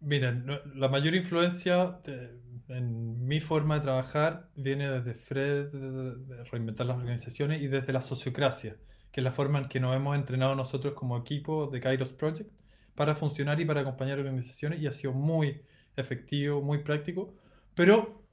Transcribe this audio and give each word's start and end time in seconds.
Miren, 0.00 0.46
la 0.74 0.88
mayor 0.88 1.14
influencia 1.14 2.00
en 2.68 3.26
mi 3.26 3.40
forma 3.40 3.76
de 3.76 3.80
trabajar 3.82 4.48
viene 4.56 4.88
desde 4.88 5.14
Fred, 5.14 5.70
de 5.72 6.44
reinventar 6.44 6.86
las 6.86 6.96
organizaciones 6.96 7.60
y 7.60 7.68
desde 7.68 7.92
la 7.92 8.00
sociocracia, 8.00 8.78
que 9.12 9.20
es 9.20 9.24
la 9.24 9.32
forma 9.32 9.58
en 9.58 9.66
que 9.66 9.78
nos 9.78 9.94
hemos 9.94 10.16
entrenado 10.16 10.54
nosotros 10.54 10.94
como 10.94 11.18
equipo 11.18 11.66
de 11.66 11.80
Kairos 11.80 12.12
Project 12.12 12.50
para 12.94 13.14
funcionar 13.14 13.60
y 13.60 13.66
para 13.66 13.82
acompañar 13.82 14.18
organizaciones 14.18 14.80
y 14.80 14.86
ha 14.86 14.92
sido 14.92 15.12
muy 15.12 15.62
efectivo, 15.96 16.62
muy 16.62 16.78
práctico, 16.78 17.34
pero 17.74 18.24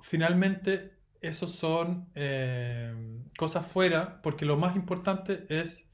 finalmente 0.00 0.92
eso 1.20 1.46
son 1.48 2.10
eh, 2.14 2.92
cosas 3.38 3.66
fuera, 3.66 4.20
porque 4.22 4.44
lo 4.44 4.56
más 4.56 4.74
importante 4.76 5.46
es 5.48 5.88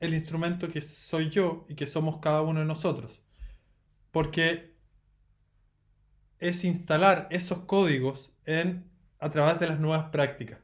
el 0.00 0.14
instrumento 0.14 0.68
que 0.68 0.80
soy 0.80 1.28
yo 1.30 1.66
y 1.68 1.74
que 1.74 1.86
somos 1.86 2.18
cada 2.20 2.42
uno 2.42 2.60
de 2.60 2.66
nosotros. 2.66 3.22
Porque 4.18 4.74
es 6.40 6.64
instalar 6.64 7.28
esos 7.30 7.60
códigos 7.66 8.32
en, 8.46 8.90
a 9.20 9.30
través 9.30 9.60
de 9.60 9.68
las 9.68 9.78
nuevas 9.78 10.10
prácticas. 10.10 10.58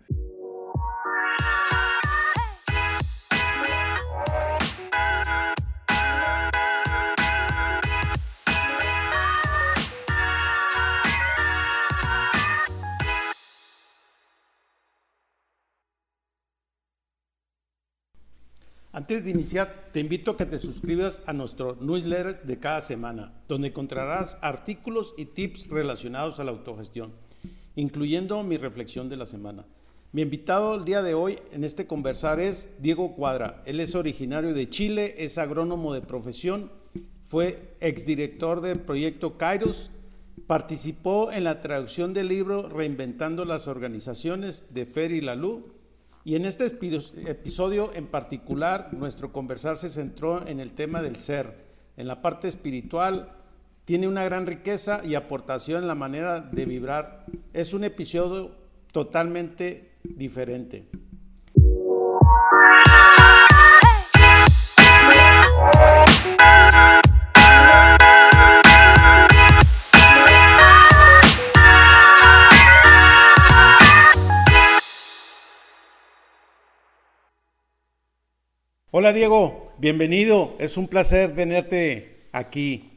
Antes 19.05 19.23
de 19.23 19.33
iniciar, 19.33 19.91
te 19.93 20.01
invito 20.01 20.31
a 20.31 20.37
que 20.39 20.47
te 20.47 20.59
suscribas 20.59 21.23
a 21.27 21.35
nuestro 21.35 21.77
newsletter 21.79 22.43
de 22.43 22.59
cada 22.59 22.81
semana, 22.81 23.35
donde 23.49 23.69
encontrarás 23.69 24.39
artículos 24.41 25.13
y 25.19 25.27
tips 25.27 25.69
relacionados 25.69 26.41
a 26.41 26.45
la 26.45 26.53
autogestión, 26.53 27.13
incluyendo 27.77 28.43
mi 28.45 28.57
reflexión 28.57 29.11
de 29.11 29.19
la 29.19 29.27
semana. 29.27 29.67
Mi 30.13 30.23
invitado 30.23 30.77
el 30.77 30.87
día 30.87 31.03
de 31.03 31.13
hoy 31.13 31.39
en 31.53 31.65
este 31.65 31.87
conversar 31.87 32.41
es 32.41 32.71
Diego 32.79 33.15
Cuadra. 33.15 33.63
Él 33.67 33.79
es 33.81 33.95
originario 33.95 34.55
de 34.55 34.71
Chile, 34.71 35.17
es 35.19 35.37
agrónomo 35.37 35.93
de 35.93 36.01
profesión, 36.01 36.71
fue 37.21 37.77
exdirector 37.81 38.63
del 38.63 38.81
proyecto 38.81 39.37
Kairos, 39.37 39.91
participó 40.47 41.31
en 41.31 41.45
la 41.45 41.61
traducción 41.61 42.15
del 42.15 42.29
libro 42.29 42.71
Reinventando 42.71 43.45
las 43.45 43.69
Organizaciones 43.69 44.65
de 44.73 44.87
Ferry 44.87 45.21
Lalou 45.21 45.74
y 46.25 46.37
en 46.37 46.47
este 46.47 46.65
episodio 46.67 47.93
en 47.95 48.07
particular, 48.07 48.89
nuestro 48.95 49.31
conversar 49.31 49.77
se 49.77 49.91
centró 49.91 50.47
en 50.47 50.59
el 50.59 50.73
tema 50.73 51.03
del 51.03 51.17
ser, 51.17 51.67
en 51.99 52.09
la 52.09 52.23
parte 52.23 52.49
espiritual. 52.49 53.37
Tiene 53.85 54.09
una 54.09 54.25
gran 54.25 54.47
riqueza 54.47 55.03
y 55.05 55.17
aportación 55.17 55.83
en 55.83 55.89
la 55.89 55.95
manera 55.95 56.41
de 56.41 56.65
vibrar. 56.65 57.27
Es 57.53 57.75
un 57.75 57.85
episodio 57.85 58.53
totalmente 58.91 59.93
diferente. 60.03 60.87
Hola 78.97 79.13
Diego, 79.13 79.73
bienvenido. 79.77 80.55
Es 80.61 80.77
un 80.77 80.87
placer 80.87 81.35
tenerte 81.35 82.29
aquí. 82.31 82.93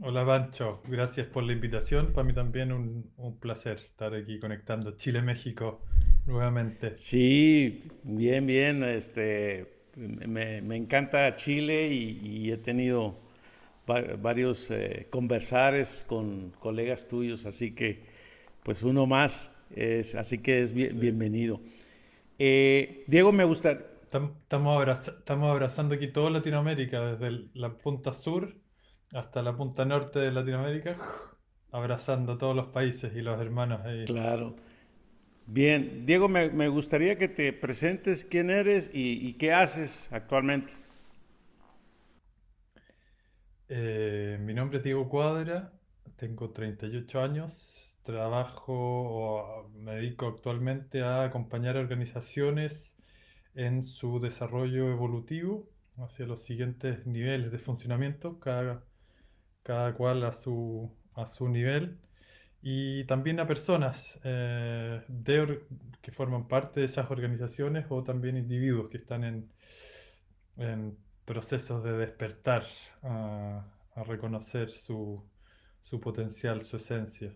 Hola 0.00 0.22
Bancho, 0.22 0.80
gracias 0.88 1.26
por 1.26 1.42
la 1.42 1.52
invitación. 1.52 2.14
Para 2.14 2.26
mí 2.26 2.32
también 2.32 2.72
un, 2.72 3.36
placer 3.38 3.76
estar 3.76 4.14
aquí 4.14 4.40
conectando 4.40 4.96
Chile-México 4.96 5.82
nuevamente. 6.24 6.96
Sí, 6.96 7.84
bien, 8.04 8.46
bien. 8.46 8.82
Este, 8.84 9.66
me, 9.96 10.74
encanta 10.74 11.36
Chile 11.36 11.88
y, 11.88 12.50
he 12.50 12.56
tenido 12.56 13.18
varios 13.86 14.70
eh, 14.70 15.08
conversares 15.10 16.06
con 16.08 16.52
colegas 16.58 17.06
tuyos, 17.06 17.44
así 17.44 17.74
que 17.74 18.00
pues 18.62 18.82
uno 18.82 19.04
más, 19.04 19.54
es, 19.76 20.14
así 20.14 20.38
que 20.38 20.62
es 20.62 20.72
bienvenido. 20.72 21.60
Eh, 22.38 23.04
Diego, 23.06 23.32
me 23.32 23.44
gusta. 23.44 23.78
Estamos, 24.02 24.76
abrazando 25.26 25.94
aquí 25.94 26.08
toda 26.08 26.30
Latinoamérica, 26.30 27.14
desde 27.14 27.48
la 27.54 27.76
punta 27.76 28.12
sur 28.12 28.54
hasta 29.12 29.42
la 29.42 29.56
punta 29.56 29.84
norte 29.84 30.18
de 30.18 30.32
Latinoamérica, 30.32 30.96
abrazando 31.72 32.38
todos 32.38 32.54
los 32.54 32.68
países 32.68 33.14
y 33.14 33.20
los 33.20 33.40
hermanos 33.40 33.80
ahí. 33.84 34.04
Claro. 34.04 34.56
Bien, 35.46 36.04
Diego, 36.04 36.28
me, 36.28 36.68
gustaría 36.68 37.16
que 37.16 37.28
te 37.28 37.54
presentes 37.54 38.24
quién 38.24 38.50
eres 38.50 38.90
y, 38.92 39.32
qué 39.34 39.52
haces 39.52 40.08
actualmente. 40.12 40.74
Eh, 43.70 44.38
mi 44.40 44.52
nombre 44.52 44.78
es 44.78 44.84
Diego 44.84 45.08
Cuadra, 45.08 45.72
tengo 46.16 46.50
38 46.50 47.20
años, 47.22 47.67
trabajo 48.12 48.74
o 48.74 49.68
me 49.74 49.96
dedico 49.96 50.26
actualmente 50.26 51.02
a 51.02 51.24
acompañar 51.24 51.76
organizaciones 51.76 52.94
en 53.54 53.82
su 53.82 54.20
desarrollo 54.20 54.90
evolutivo 54.90 55.68
hacia 55.98 56.26
los 56.26 56.42
siguientes 56.42 57.06
niveles 57.06 57.52
de 57.52 57.58
funcionamiento, 57.58 58.40
cada, 58.40 58.84
cada 59.62 59.94
cual 59.94 60.24
a 60.24 60.32
su, 60.32 60.90
a 61.14 61.26
su 61.26 61.48
nivel, 61.48 61.98
y 62.62 63.04
también 63.04 63.40
a 63.40 63.46
personas 63.46 64.18
eh, 64.24 65.02
que 66.02 66.12
forman 66.12 66.48
parte 66.48 66.80
de 66.80 66.86
esas 66.86 67.10
organizaciones 67.10 67.86
o 67.90 68.02
también 68.02 68.36
individuos 68.36 68.88
que 68.90 68.98
están 68.98 69.24
en, 69.24 69.52
en 70.56 70.96
procesos 71.24 71.84
de 71.84 71.92
despertar 71.92 72.64
a, 73.02 73.64
reconocer 74.06 74.70
su, 74.70 75.24
su 75.82 76.00
potencial, 76.00 76.62
su 76.62 76.76
esencia. 76.76 77.34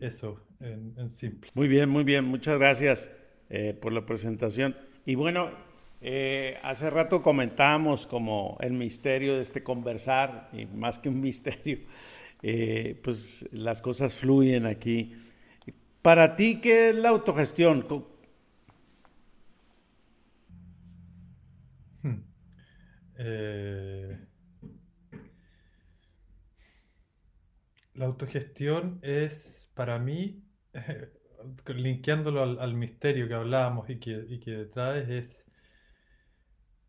Eso, 0.00 0.40
en, 0.60 1.10
simple. 1.10 1.50
Muy 1.54 1.68
bien, 1.68 1.88
muy 1.88 2.04
bien. 2.04 2.24
Muchas 2.24 2.58
gracias 2.58 3.10
eh, 3.50 3.74
por 3.74 3.92
la 3.92 4.06
presentación. 4.06 4.76
Y 5.04 5.14
bueno, 5.14 5.50
eh, 6.00 6.58
hace 6.62 6.90
rato 6.90 7.22
comentábamos 7.22 8.06
como 8.06 8.56
el 8.60 8.72
misterio 8.72 9.36
de 9.36 9.42
este 9.42 9.62
conversar, 9.62 10.48
y 10.52 10.66
más 10.66 10.98
que 10.98 11.08
un 11.08 11.20
misterio, 11.20 11.78
eh, 12.42 12.98
pues 13.02 13.48
las 13.52 13.82
cosas 13.82 14.14
fluyen 14.14 14.66
aquí. 14.66 15.14
Para 16.00 16.36
ti, 16.36 16.60
¿qué 16.60 16.90
es 16.90 16.96
la 16.96 17.10
autogestión? 17.10 17.86
Hmm. 22.02 22.24
Eh, 23.18 24.18
La 27.94 28.06
autogestión 28.06 28.98
es, 29.02 29.70
para 29.74 29.98
mí, 29.98 30.44
linkeándolo 31.66 32.42
al, 32.42 32.74
misterio 32.74 33.28
que 33.28 33.34
hablábamos 33.34 33.90
y 33.90 33.98
que, 33.98 34.24
y 34.28 34.38
traes, 34.70 35.08
es 35.08 35.46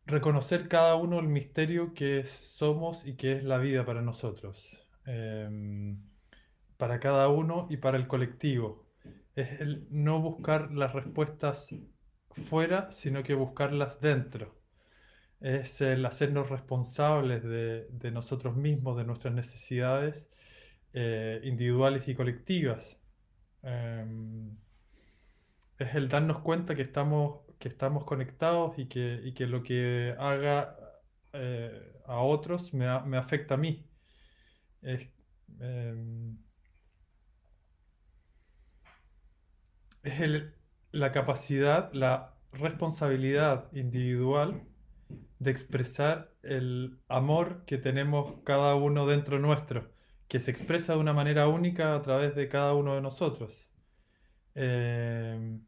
reconocer 0.05 0.67
cada 0.67 0.95
uno 0.95 1.19
el 1.19 1.27
misterio 1.27 1.93
que 1.93 2.25
somos 2.25 3.05
y 3.05 3.15
que 3.15 3.33
es 3.33 3.43
la 3.43 3.57
vida 3.57 3.85
para 3.85 4.01
nosotros, 4.01 4.77
em, 5.05 6.01
para 6.77 6.99
cada 6.99 7.29
uno 7.29 7.67
y 7.69 7.77
para 7.77 7.97
el 7.97 8.07
colectivo. 8.07 8.87
Es 9.35 9.61
el 9.61 9.87
no 9.89 10.21
buscar 10.21 10.71
las 10.73 10.93
respuestas 10.93 11.75
fuera, 12.49 12.91
sino 12.91 13.23
que 13.23 13.33
buscarlas 13.33 13.99
dentro. 14.01 14.59
Es 15.39 15.81
el 15.81 16.05
hacernos 16.05 16.49
responsables 16.49 17.43
de 17.43 18.11
nosotros 18.11 18.55
mismos, 18.55 18.97
de 18.97 19.03
nuestras 19.05 19.33
necesidades 19.33 20.29
eh, 20.93 21.41
individuales 21.43 22.07
y 22.07 22.15
colectivas. 22.15 22.97
Em, 23.63 24.55
es 25.79 25.95
el 25.95 26.09
darnos 26.09 26.39
cuenta 26.39 26.75
que 26.75 26.81
estamos, 26.83 27.41
que 27.59 27.67
estamos 27.69 28.03
conectados 28.05 28.77
y 28.79 28.87
que, 28.87 29.33
que 29.35 29.47
lo 29.47 29.63
que 29.63 30.15
haga 30.19 30.77
eh, 31.33 32.01
a 32.05 32.17
otros 32.21 32.73
me, 32.73 32.87
afecta 33.17 33.55
a 33.55 33.57
mí. 33.57 33.85
Es, 34.81 35.09
em, 35.59 36.37
la 40.91 41.11
capacidad, 41.11 41.91
la 41.93 42.35
responsabilidad 42.51 43.71
individual 43.73 44.63
de 45.39 45.51
expresar 45.51 46.33
el 46.43 46.99
amor 47.07 47.65
que 47.65 47.77
tenemos 47.77 48.41
cada 48.43 48.75
uno 48.75 49.05
dentro 49.07 49.39
nuestro 49.39 49.92
que 50.33 50.39
se 50.41 50.51
expresa 50.51 50.93
de 50.95 50.99
una 50.99 51.13
manera 51.13 51.47
única 51.47 51.95
a 51.95 52.01
través 52.01 52.35
de 52.35 52.49
cada 52.49 52.73
uno 52.73 52.95
de 52.95 53.01
nosotros. 53.01 53.69
Eh, 54.55 55.59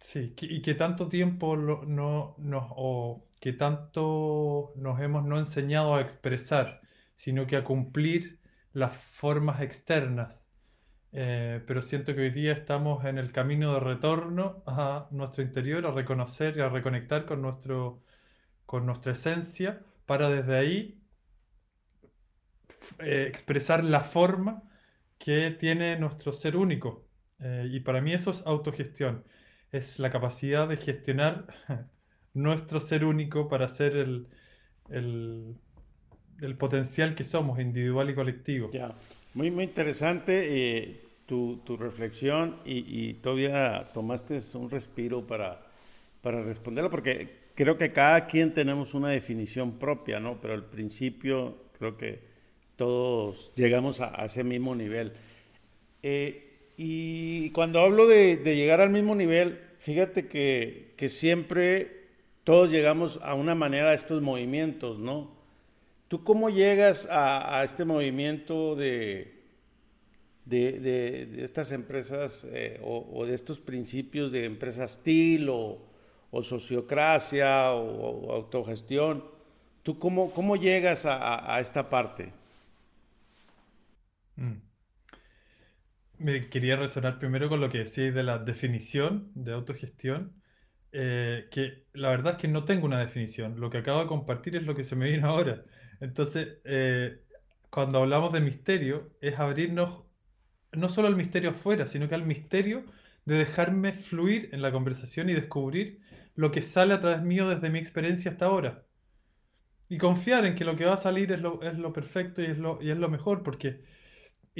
Sí, 0.00 0.34
y 0.40 0.62
que 0.62 0.74
tanto 0.74 1.08
tiempo 1.08 1.56
no 1.56 2.34
nos, 2.38 2.64
o 2.76 3.28
que 3.40 3.52
tanto 3.52 4.72
nos 4.76 5.00
hemos 5.00 5.24
no 5.24 5.38
enseñado 5.38 5.94
a 5.94 6.00
expresar, 6.00 6.80
sino 7.14 7.46
que 7.46 7.56
a 7.56 7.64
cumplir 7.64 8.40
las 8.72 8.96
formas 8.96 9.60
externas. 9.60 10.46
Eh, 11.12 11.62
pero 11.66 11.82
siento 11.82 12.14
que 12.14 12.22
hoy 12.22 12.30
día 12.30 12.52
estamos 12.52 13.04
en 13.06 13.18
el 13.18 13.32
camino 13.32 13.74
de 13.74 13.80
retorno 13.80 14.62
a 14.66 15.08
nuestro 15.12 15.42
interior, 15.44 15.86
a 15.86 15.92
reconocer 15.92 16.56
y 16.56 16.60
a 16.60 16.68
reconectar 16.70 17.26
con, 17.26 17.42
nuestro, 17.42 18.02
con 18.66 18.86
nuestra 18.86 19.12
esencia, 19.12 19.82
para 20.06 20.30
desde 20.30 20.56
ahí 20.58 20.97
eh, 23.00 23.26
expresar 23.28 23.84
la 23.84 24.04
forma 24.04 24.62
que 25.18 25.50
tiene 25.50 25.98
nuestro 25.98 26.32
ser 26.32 26.56
único. 26.56 27.06
Eh, 27.40 27.68
y 27.70 27.80
para 27.80 28.00
mí 28.00 28.12
eso 28.12 28.30
es 28.30 28.42
autogestión, 28.46 29.24
es 29.70 29.98
la 29.98 30.10
capacidad 30.10 30.68
de 30.68 30.76
gestionar 30.76 31.46
nuestro 32.34 32.80
ser 32.80 33.04
único 33.04 33.48
para 33.48 33.68
ser 33.68 33.96
el, 33.96 34.28
el, 34.90 36.56
potencial 36.56 37.14
que 37.14 37.24
somos, 37.24 37.60
individual 37.60 38.10
y 38.10 38.14
colectivo. 38.14 38.70
Ya, 38.72 38.94
muy, 39.34 39.50
muy 39.50 39.64
interesante 39.64 40.86
eh, 40.88 41.00
tu, 41.26 41.58
tu, 41.58 41.76
reflexión 41.76 42.56
y, 42.64 42.84
y, 42.86 43.14
todavía 43.14 43.90
tomaste 43.92 44.40
un 44.54 44.70
respiro 44.70 45.26
para, 45.26 45.62
para 46.22 46.42
responderla, 46.42 46.90
porque 46.90 47.50
creo 47.54 47.76
que 47.76 47.92
cada 47.92 48.26
quien 48.26 48.54
tenemos 48.54 48.94
una 48.94 49.10
definición 49.10 49.78
propia, 49.78 50.20
¿no? 50.20 50.40
Pero 50.40 50.54
al 50.54 50.64
principio 50.64 51.70
creo 51.78 51.96
que 51.96 52.27
todos 52.78 53.50
llegamos 53.56 54.00
a, 54.00 54.24
ese 54.24 54.44
mismo 54.44 54.74
nivel. 54.74 55.12
Eh, 56.02 56.70
y 56.76 57.50
cuando 57.50 57.80
hablo 57.80 58.06
de, 58.06 58.36
llegar 58.36 58.80
al 58.80 58.90
mismo 58.90 59.16
nivel, 59.16 59.60
fíjate 59.80 60.28
que, 60.28 61.08
siempre 61.08 62.06
todos 62.44 62.70
llegamos 62.70 63.18
a 63.22 63.34
una 63.34 63.56
manera 63.56 63.90
a 63.90 63.94
estos 63.94 64.22
movimientos, 64.22 65.00
¿no? 65.00 65.36
¿Tú 66.06 66.22
cómo 66.22 66.50
llegas 66.50 67.08
a, 67.10 67.62
este 67.64 67.84
movimiento 67.84 68.76
de, 68.76 69.34
de, 70.46 71.28
estas 71.42 71.72
empresas 71.72 72.46
eh, 72.48 72.80
o, 72.82 73.26
de 73.26 73.34
estos 73.34 73.58
principios 73.58 74.30
de 74.30 74.44
empresa 74.44 74.84
estilo 74.84 75.78
o, 76.30 76.42
sociocracia 76.44 77.72
o, 77.72 78.32
autogestión? 78.32 79.24
¿Tú 79.82 79.98
cómo, 79.98 80.30
cómo 80.30 80.54
llegas 80.54 81.06
a, 81.06 81.58
esta 81.60 81.90
parte? 81.90 82.38
Mm. 84.38 84.62
Me 86.18 86.48
quería 86.48 86.76
resonar 86.76 87.18
primero 87.18 87.48
con 87.48 87.60
lo 87.60 87.68
que 87.68 87.78
decíais 87.78 88.14
de 88.14 88.22
la 88.22 88.38
definición 88.38 89.30
de 89.34 89.52
autogestión, 89.52 90.40
eh, 90.92 91.48
que 91.50 91.86
la 91.92 92.10
verdad 92.10 92.34
es 92.34 92.38
que 92.38 92.48
no 92.48 92.64
tengo 92.64 92.86
una 92.86 92.98
definición. 93.00 93.60
Lo 93.60 93.70
que 93.70 93.78
acabo 93.78 94.00
de 94.00 94.06
compartir 94.06 94.56
es 94.56 94.64
lo 94.64 94.74
que 94.74 94.84
se 94.84 94.96
me 94.96 95.06
viene 95.06 95.26
ahora. 95.26 95.64
Entonces, 96.00 96.58
eh, 96.64 97.20
cuando 97.70 97.98
hablamos 97.98 98.32
de 98.32 98.40
misterio, 98.40 99.16
es 99.20 99.38
abrirnos 99.38 100.04
no 100.72 100.88
solo 100.88 101.08
al 101.08 101.16
misterio 101.16 101.50
afuera, 101.50 101.86
sino 101.86 102.08
que 102.08 102.14
al 102.14 102.26
misterio 102.26 102.84
de 103.24 103.36
dejarme 103.36 103.92
fluir 103.92 104.50
en 104.52 104.62
la 104.62 104.72
conversación 104.72 105.30
y 105.30 105.34
descubrir 105.34 106.00
lo 106.34 106.50
que 106.50 106.62
sale 106.62 106.94
a 106.94 107.00
través 107.00 107.22
mío 107.22 107.48
desde 107.48 107.70
mi 107.70 107.78
experiencia 107.78 108.32
hasta 108.32 108.46
ahora. 108.46 108.86
Y 109.88 109.98
confiar 109.98 110.46
en 110.46 110.54
que 110.54 110.64
lo 110.64 110.76
que 110.76 110.84
va 110.84 110.94
a 110.94 110.96
salir 110.98 111.32
es 111.32 111.40
lo, 111.40 111.92
perfecto 111.92 112.42
y 112.42 112.46
es 112.46 112.58
lo 112.58 113.08
mejor, 113.08 113.42
porque 113.42 113.82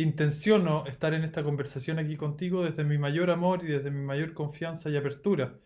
intenciono 0.02 0.86
estar 0.86 1.14
en 1.14 1.24
esta 1.24 1.42
conversación 1.44 1.98
aquí 1.98 2.16
contigo 2.16 2.64
desde 2.64 2.84
mi 2.84 2.98
mayor 2.98 3.30
amor 3.30 3.64
y 3.64 3.68
desde 3.68 3.90
mi 3.90 4.04
mayor 4.04 4.34
confianza 4.34 4.90
y 4.90 4.96
apertura. 4.96 5.58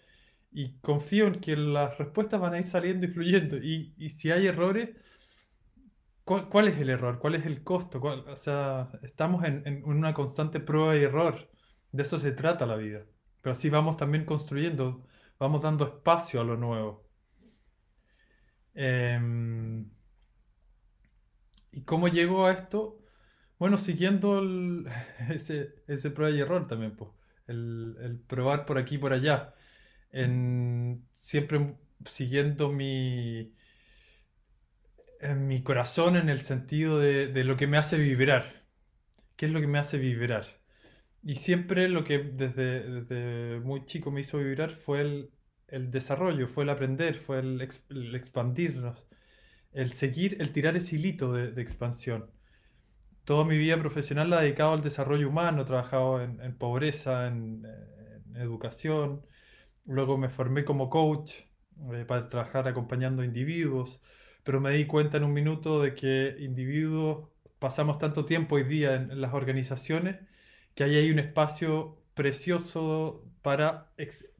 Y 0.53 0.79
confío 0.81 1.27
en 1.29 1.41
que 1.41 1.57
las 1.57 1.99
respuestas 1.99 2.41
van 2.41 2.55
a 2.55 2.61
ir 2.61 2.67
saliendo 2.69 3.07
y 3.07 3.11
fluyendo. 3.11 3.57
Y, 3.59 3.95
y 3.99 4.11
si 4.11 4.31
hay 4.31 4.47
errores, 4.47 4.91
¿cuál, 6.25 6.69
es 6.69 6.79
el 6.81 6.91
error? 6.91 7.19
¿Cuál 7.19 7.35
es 7.37 7.47
el 7.47 7.63
costo? 7.65 8.01
o 8.03 8.37
sea, 8.37 8.91
estamos 9.03 9.45
en, 9.45 9.63
en, 9.67 9.85
una 9.85 10.15
constante 10.15 10.61
prueba 10.61 10.97
y 10.97 11.03
error. 11.03 11.51
De 11.93 12.03
eso 12.03 12.19
se 12.19 12.33
trata 12.33 12.67
la 12.67 12.77
vida. 12.77 13.05
Pero 13.43 13.53
así 13.55 13.71
vamos 13.71 13.97
también 13.97 14.25
construyendo, 14.25 15.07
vamos 15.39 15.63
dando 15.63 15.85
espacio 15.87 16.41
a 16.41 16.45
lo 16.45 16.57
nuevo. 16.57 17.07
Em, 18.75 19.91
¿Y 21.73 21.83
cómo 21.85 22.09
llegó 22.09 22.47
a 22.47 22.53
esto? 22.53 23.02
Bueno, 23.63 23.79
siguiendo 23.79 24.43
ese, 25.29 26.11
prueba 26.11 26.37
y 26.37 26.41
error 26.41 26.67
también, 26.67 26.97
pues. 26.97 27.13
El, 27.47 28.21
probar 28.27 28.67
por 28.67 28.77
aquí 28.77 28.97
y 28.97 28.99
por 28.99 29.13
allá. 29.13 29.55
En, 30.11 31.07
siempre 31.13 31.77
siguiendo 32.05 32.73
mi, 32.73 33.55
mi 35.37 35.63
corazón 35.63 36.17
en 36.17 36.29
el 36.29 36.41
sentido 36.41 36.99
de, 36.99 37.45
lo 37.45 37.57
que 37.57 37.69
me 37.69 37.77
hace 37.77 37.99
vibrar. 37.99 38.65
¿Qué 39.37 39.47
es 39.47 39.53
lo 39.53 39.61
que 39.61 39.69
me 39.69 39.79
hace 39.79 39.97
vibrar? 39.97 40.45
Y 41.23 41.37
siempre 41.37 41.89
lo 41.89 42.03
que 42.03 42.19
desde, 42.19 43.61
muy 43.61 43.85
chico 43.85 44.11
me 44.11 44.23
hizo 44.23 44.39
vibrar 44.39 44.73
fue 44.73 45.31
el, 45.69 45.91
desarrollo, 45.93 46.49
fue 46.49 46.65
el 46.65 46.71
aprender, 46.71 47.15
fue 47.15 47.39
el, 47.39 47.61
expandirnos, 47.61 49.07
el 49.73 49.93
seguir, 49.93 50.39
el 50.41 50.53
tirar 50.53 50.75
ese 50.77 50.97
hilito 50.97 51.33
de 51.33 51.63
expansión 51.63 52.29
toda 53.25 53.45
mi 53.45 53.57
vida 53.59 53.79
profesional 53.79 54.31
la 54.31 54.41
he 54.41 54.45
dedicado 54.45 54.73
al 54.73 54.83
desarrollo 54.83 55.29
humano, 55.29 55.63
he 55.63 55.65
trabajado 55.65 56.23
en, 56.23 56.57
pobreza, 56.57 57.27
en, 57.29 57.67
educación, 58.35 59.27
luego 59.87 60.17
me 60.19 60.29
formé 60.29 60.65
como 60.65 60.89
coach 60.89 61.33
eh, 61.93 62.05
para 62.07 62.29
trabajar 62.29 62.67
acompañando 62.69 63.25
individuos, 63.25 64.01
pero 64.43 64.61
me 64.61 64.73
di 64.73 64.87
cuenta 64.87 65.19
en 65.19 65.25
un 65.25 65.33
minuto 65.33 65.83
de 65.83 65.95
que 65.95 66.37
individuos 66.41 67.29
pasamos 67.59 67.99
tanto 67.99 68.25
tiempo 68.25 68.57
hoy 68.57 68.65
día 68.65 68.95
en, 68.95 69.21
las 69.21 69.35
organizaciones 69.35 70.19
que 70.75 70.85
ahí 70.85 70.97
hay 70.97 71.11
un 71.11 71.19
espacio 71.19 71.99
precioso 72.15 73.25
para 73.43 73.93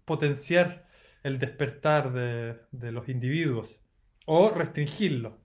potenciar 0.05 0.89
el 1.23 1.39
despertar 1.39 2.13
de, 2.13 2.57
de 2.73 2.93
los 2.93 3.09
individuos 3.09 3.79
o 4.27 4.51
restringirlo. 4.51 5.39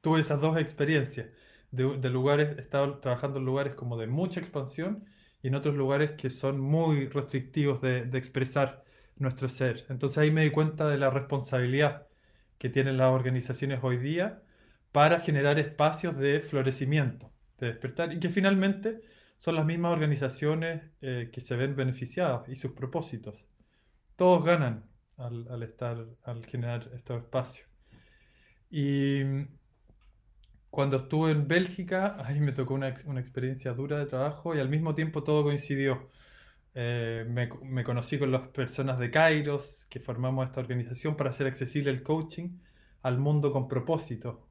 Tuve 0.00 0.20
esas 0.20 0.40
dos 0.40 0.58
experiencias 0.58 1.28
de, 1.72 2.10
lugares, 2.10 2.56
he 2.58 2.60
estado 2.60 2.98
trabajando 2.98 3.38
en 3.38 3.46
lugares 3.46 3.74
como 3.74 3.96
de 3.98 4.06
mucha 4.06 4.40
expansión 4.40 5.04
y 5.42 5.48
en 5.48 5.54
otros 5.54 5.74
lugares 5.74 6.12
que 6.12 6.30
son 6.30 6.60
muy 6.60 7.08
restrictivos 7.08 7.80
de, 7.80 8.04
de 8.04 8.18
expresar 8.18 8.84
nuestro 9.16 9.48
ser. 9.48 9.86
Entonces 9.88 10.18
ahí 10.18 10.30
me 10.30 10.44
di 10.44 10.50
cuenta 10.50 10.88
de 10.88 10.98
la 10.98 11.10
responsabilidad 11.10 12.06
que 12.58 12.68
tienen 12.68 12.96
las 12.98 13.10
organizaciones 13.12 13.80
hoy 13.82 13.96
día 13.96 14.42
para 14.92 15.20
generar 15.20 15.58
espacios 15.58 16.16
de 16.16 16.40
florecimiento, 16.40 17.32
de 17.58 17.68
despertar, 17.68 18.12
y 18.12 18.20
que 18.20 18.28
finalmente 18.28 19.00
son 19.38 19.56
las 19.56 19.64
mismas 19.64 19.92
organizaciones 19.92 20.82
eh, 21.00 21.30
que 21.32 21.40
se 21.40 21.56
ven 21.56 21.74
beneficiadas 21.74 22.48
y 22.48 22.56
sus 22.56 22.72
propósitos. 22.72 23.44
Todos 24.16 24.44
ganan 24.44 24.84
al, 25.16 25.48
al 25.50 25.62
estar, 25.62 26.06
al 26.22 26.44
generar 26.46 26.90
estos 26.94 27.22
espacios. 27.22 27.66
Y 28.70 29.22
cuando 30.72 30.96
estuve 30.96 31.32
en 31.32 31.48
Bélgica, 31.48 32.16
ahí 32.24 32.40
me 32.40 32.52
tocó 32.52 32.72
una, 32.72 32.94
una 33.04 33.20
experiencia 33.20 33.74
dura 33.74 33.98
de 33.98 34.06
trabajo 34.06 34.56
y 34.56 34.58
al 34.58 34.70
mismo 34.70 34.94
tiempo 34.94 35.22
todo 35.22 35.42
coincidió. 35.44 36.08
Eh, 36.74 37.26
me, 37.28 37.50
me, 37.62 37.84
conocí 37.84 38.18
con 38.18 38.32
las 38.32 38.48
personas 38.48 38.98
de 38.98 39.10
Kairos, 39.10 39.86
que 39.90 40.00
formamos 40.00 40.46
esta 40.46 40.60
organización 40.60 41.14
para 41.14 41.28
hacer 41.28 41.46
accesible 41.46 41.90
el 41.90 42.02
coaching 42.02 42.58
al 43.02 43.18
mundo 43.18 43.52
con 43.52 43.68
propósito. 43.68 44.48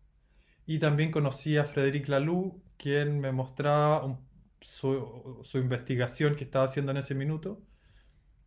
Y 0.67 0.77
también 0.77 1.09
conocí 1.11 1.57
a 1.57 1.65
Frédéric 1.65 2.07
Laloux, 2.07 2.53
quien 2.77 3.19
me 3.19 3.31
mostraba 3.31 4.19
su, 4.61 5.39
su, 5.43 5.57
investigación 5.57 6.35
que 6.35 6.43
estaba 6.43 6.65
haciendo 6.65 6.91
en 6.91 6.97
ese 6.97 7.15
minuto 7.15 7.63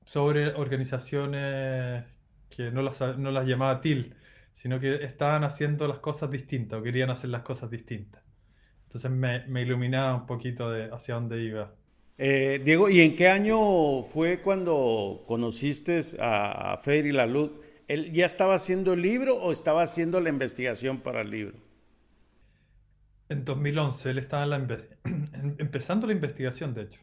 sobre 0.05 0.49
organizaciones 0.55 2.05
que 2.51 2.71
no 2.71 2.83
las, 2.83 3.01
no 3.19 3.33
las 3.33 3.47
llamaba 3.47 3.81
TIL, 3.81 4.15
sino 4.55 4.81
que 4.81 5.05
estaban 5.05 5.45
haciendo 5.45 5.87
las 5.87 5.99
cosas 5.99 6.31
distintas 6.31 6.81
o 6.81 6.83
querían 6.83 7.11
hacer 7.11 7.31
las 7.31 7.43
cosas 7.43 7.71
distintas. 7.71 8.23
Entonces 8.87 9.11
me, 9.11 9.45
me 9.47 9.63
iluminaba 9.63 10.15
un 10.15 10.27
poquito 10.27 10.71
de 10.71 10.85
hacia 10.85 11.17
dónde 11.17 11.43
iba. 11.43 11.75
Eh, 12.17 12.61
Diego, 12.65 12.89
¿y 12.89 13.01
en 13.01 13.17
qué 13.17 13.29
año 13.29 14.03
fue 14.03 14.41
cuando 14.41 15.25
conociste 15.27 16.01
a, 16.21 16.75
a 16.75 16.95
y 16.95 17.13
la 17.13 17.27
Luz? 17.27 17.51
¿Él 17.89 18.13
ya 18.13 18.25
estaba 18.25 18.55
haciendo 18.55 18.93
el 18.93 19.03
libro 19.03 19.37
o 19.37 19.53
estaba 19.53 19.83
haciendo 19.83 20.21
la 20.21 20.31
investigación 20.31 21.01
para 21.01 21.23
el 21.23 21.31
libro? 21.31 21.59
En 23.29 23.45
2011, 23.45 24.11
él 24.11 24.19
estaba 24.19 24.57
empezando 25.59 26.07
la 26.07 26.13
investigación, 26.13 26.73
de 26.73 26.83
hecho. 26.83 27.01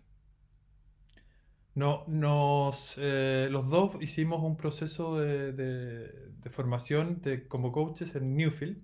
No, 1.74 2.04
nos, 2.08 2.96
eh, 2.98 3.48
los 3.50 3.70
dos 3.70 3.96
hicimos 4.02 4.44
un 4.44 4.58
proceso 4.58 5.18
de, 5.20 5.54
de, 5.54 6.31
formación 6.50 7.22
de, 7.22 7.48
como 7.48 7.72
coaches 7.72 8.16
en 8.16 8.36
Newfield 8.36 8.82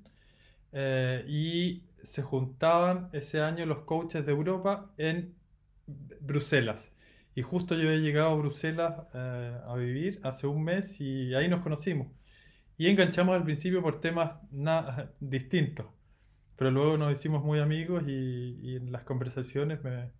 eh, 0.71 1.25
y 1.27 1.83
se 2.03 2.21
juntaban 2.21 3.09
ese 3.13 3.41
año 3.41 3.65
los 3.65 3.79
coaches 3.79 4.25
de 4.25 4.31
Europa 4.31 4.91
en 4.97 5.35
Bruselas. 6.21 6.91
Y 7.35 7.41
justo 7.43 7.75
yo 7.75 7.91
he 7.91 7.99
llegado 7.99 8.29
a 8.29 8.35
Bruselas 8.35 8.93
eh, 9.13 9.57
a 9.65 9.75
vivir 9.75 10.19
hace 10.23 10.47
un 10.47 10.63
mes 10.63 10.99
y 10.99 11.35
ahí 11.35 11.47
nos 11.47 11.61
conocimos. 11.61 12.07
Y 12.77 12.87
enganchamos 12.87 13.35
al 13.35 13.43
principio 13.43 13.81
por 13.81 14.01
temas 14.01 14.33
distintos, 15.19 15.87
pero 16.55 16.71
luego 16.71 16.97
nos 16.97 17.11
hicimos 17.13 17.43
muy 17.43 17.59
amigos 17.59 18.03
y, 18.07 18.75
en 18.75 18.91
las 18.91 19.03
conversaciones 19.03 19.83
me, 19.83 20.11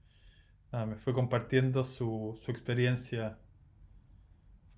me 0.86 0.96
fue 0.98 1.14
compartiendo 1.14 1.84
su, 1.84 2.40
su 2.44 2.52
experiencia. 2.52 3.40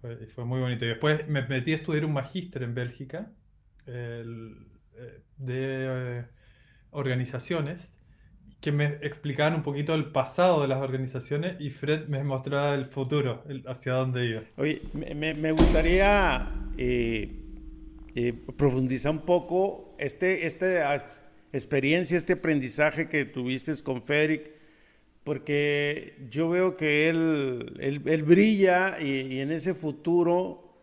Fue, 0.02 0.16
fue, 0.28 0.46
muy 0.46 0.60
bonito. 0.60 0.86
Y 0.86 0.90
después 0.90 1.28
me 1.28 1.42
metí 1.48 1.74
a 1.74 1.76
estudiar 1.76 2.06
un 2.06 2.14
magíster 2.14 2.64
en 2.64 2.74
Bélgica 2.74 3.32
eh, 3.86 4.24
de 5.38 6.20
eh, 6.20 6.26
organizaciones 6.92 7.96
que 8.62 8.72
me 8.72 8.86
explicaban 9.02 9.56
un 9.56 9.64
poquito 9.64 9.96
el 9.96 10.12
pasado 10.12 10.62
de 10.62 10.68
las 10.68 10.82
organizaciones 10.82 11.56
y 11.60 11.70
Fred 11.70 12.08
me 12.08 12.24
mostraba 12.24 12.74
el 12.76 12.88
futuro, 12.88 13.44
hacia 13.66 13.94
dónde 13.94 14.26
iba. 14.26 14.42
Oye, 14.58 14.82
me, 14.94 15.52
gustaría 15.54 16.52
eh, 16.78 17.32
profundizar 18.58 19.14
un 19.14 19.22
poco 19.22 19.96
este, 19.98 20.46
esta 20.46 20.98
experiencia, 21.54 22.18
este 22.18 22.34
aprendizaje 22.34 23.08
que 23.08 23.24
tuviste 23.24 23.72
con 23.82 24.04
Federic, 24.04 24.59
porque 25.24 26.28
yo 26.30 26.50
veo 26.50 26.78
que 26.78 27.10
él, 27.10 27.76
él, 27.80 28.24
brilla 28.24 29.02
y, 29.02 29.40
en 29.40 29.52
ese 29.52 29.74
futuro 29.74 30.74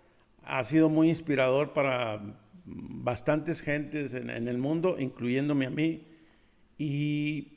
ha 0.43 0.63
sido 0.65 0.89
muy 0.89 1.09
inspirador 1.09 1.73
para 1.73 2.23
bastantes 2.65 3.61
gentes 3.61 4.15
en, 4.15 4.31
el 4.31 4.59
mundo, 4.59 4.97
incluyéndome 4.99 5.67
a 5.67 5.71
mí. 5.71 6.07
Y 6.79 7.57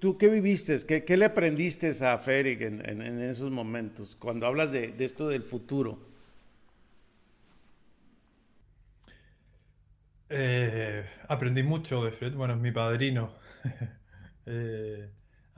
¿Tú, 0.00 0.18
qué 0.18 0.28
viviste? 0.28 0.78
¿Qué, 1.04 1.16
le 1.16 1.24
aprendiste 1.24 1.92
a 2.04 2.18
Federic 2.18 2.60
en, 2.62 3.20
esos 3.20 3.52
momentos, 3.52 4.16
cuando 4.16 4.46
hablas 4.46 4.72
de, 4.72 4.94
esto 4.98 5.28
del 5.28 5.44
futuro? 5.44 6.08
Eh, 10.28 11.04
aprendí 11.28 11.62
mucho 11.62 12.04
de 12.04 12.10
Fred, 12.10 12.34
bueno, 12.34 12.54
es 12.54 12.60
mi 12.60 12.72
padrino. 12.72 13.32
Eh, 14.46 15.08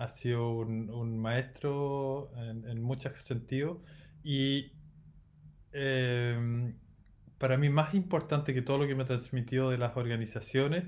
ha 0.02 0.09
sido 0.09 0.52
un, 0.52 1.18
maestro 1.18 2.30
en, 2.37 2.82
muchos 2.82 3.12
sentidos 3.23 3.78
y 4.25 4.73
eh, 5.73 6.73
para 7.38 7.56
mí 7.56 7.68
más 7.68 7.94
importante 7.94 8.54
que 8.54 8.62
todo 8.62 8.78
lo 8.78 8.87
que 8.87 8.94
me 8.94 9.02
ha 9.04 9.06
transmitido 9.06 9.71
de 9.71 9.78
las 9.78 9.97
organizaciones 9.97 10.85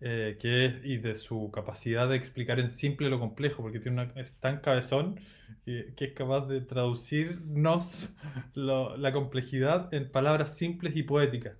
eh, 0.00 0.36
que 0.40 0.66
es, 0.66 0.74
y 0.84 0.96
de 0.98 1.14
su 1.14 1.50
capacidad 1.52 2.08
de 2.08 2.16
explicar 2.16 2.58
en 2.58 2.70
simple 2.70 3.08
lo 3.08 3.20
complejo, 3.20 3.62
porque 3.62 3.78
tiene 3.78 4.02
una, 4.02 4.12
es 4.20 4.34
tan 4.40 4.58
cabezón 4.60 5.20
que, 5.64 5.94
es 5.96 6.12
capaz 6.12 6.46
de 6.48 6.60
traducirnos 6.60 8.10
la 8.54 9.12
complejidad 9.12 9.94
en 9.94 10.10
palabras 10.10 10.56
simples 10.56 10.96
y 10.96 11.04
poéticas. 11.04 11.56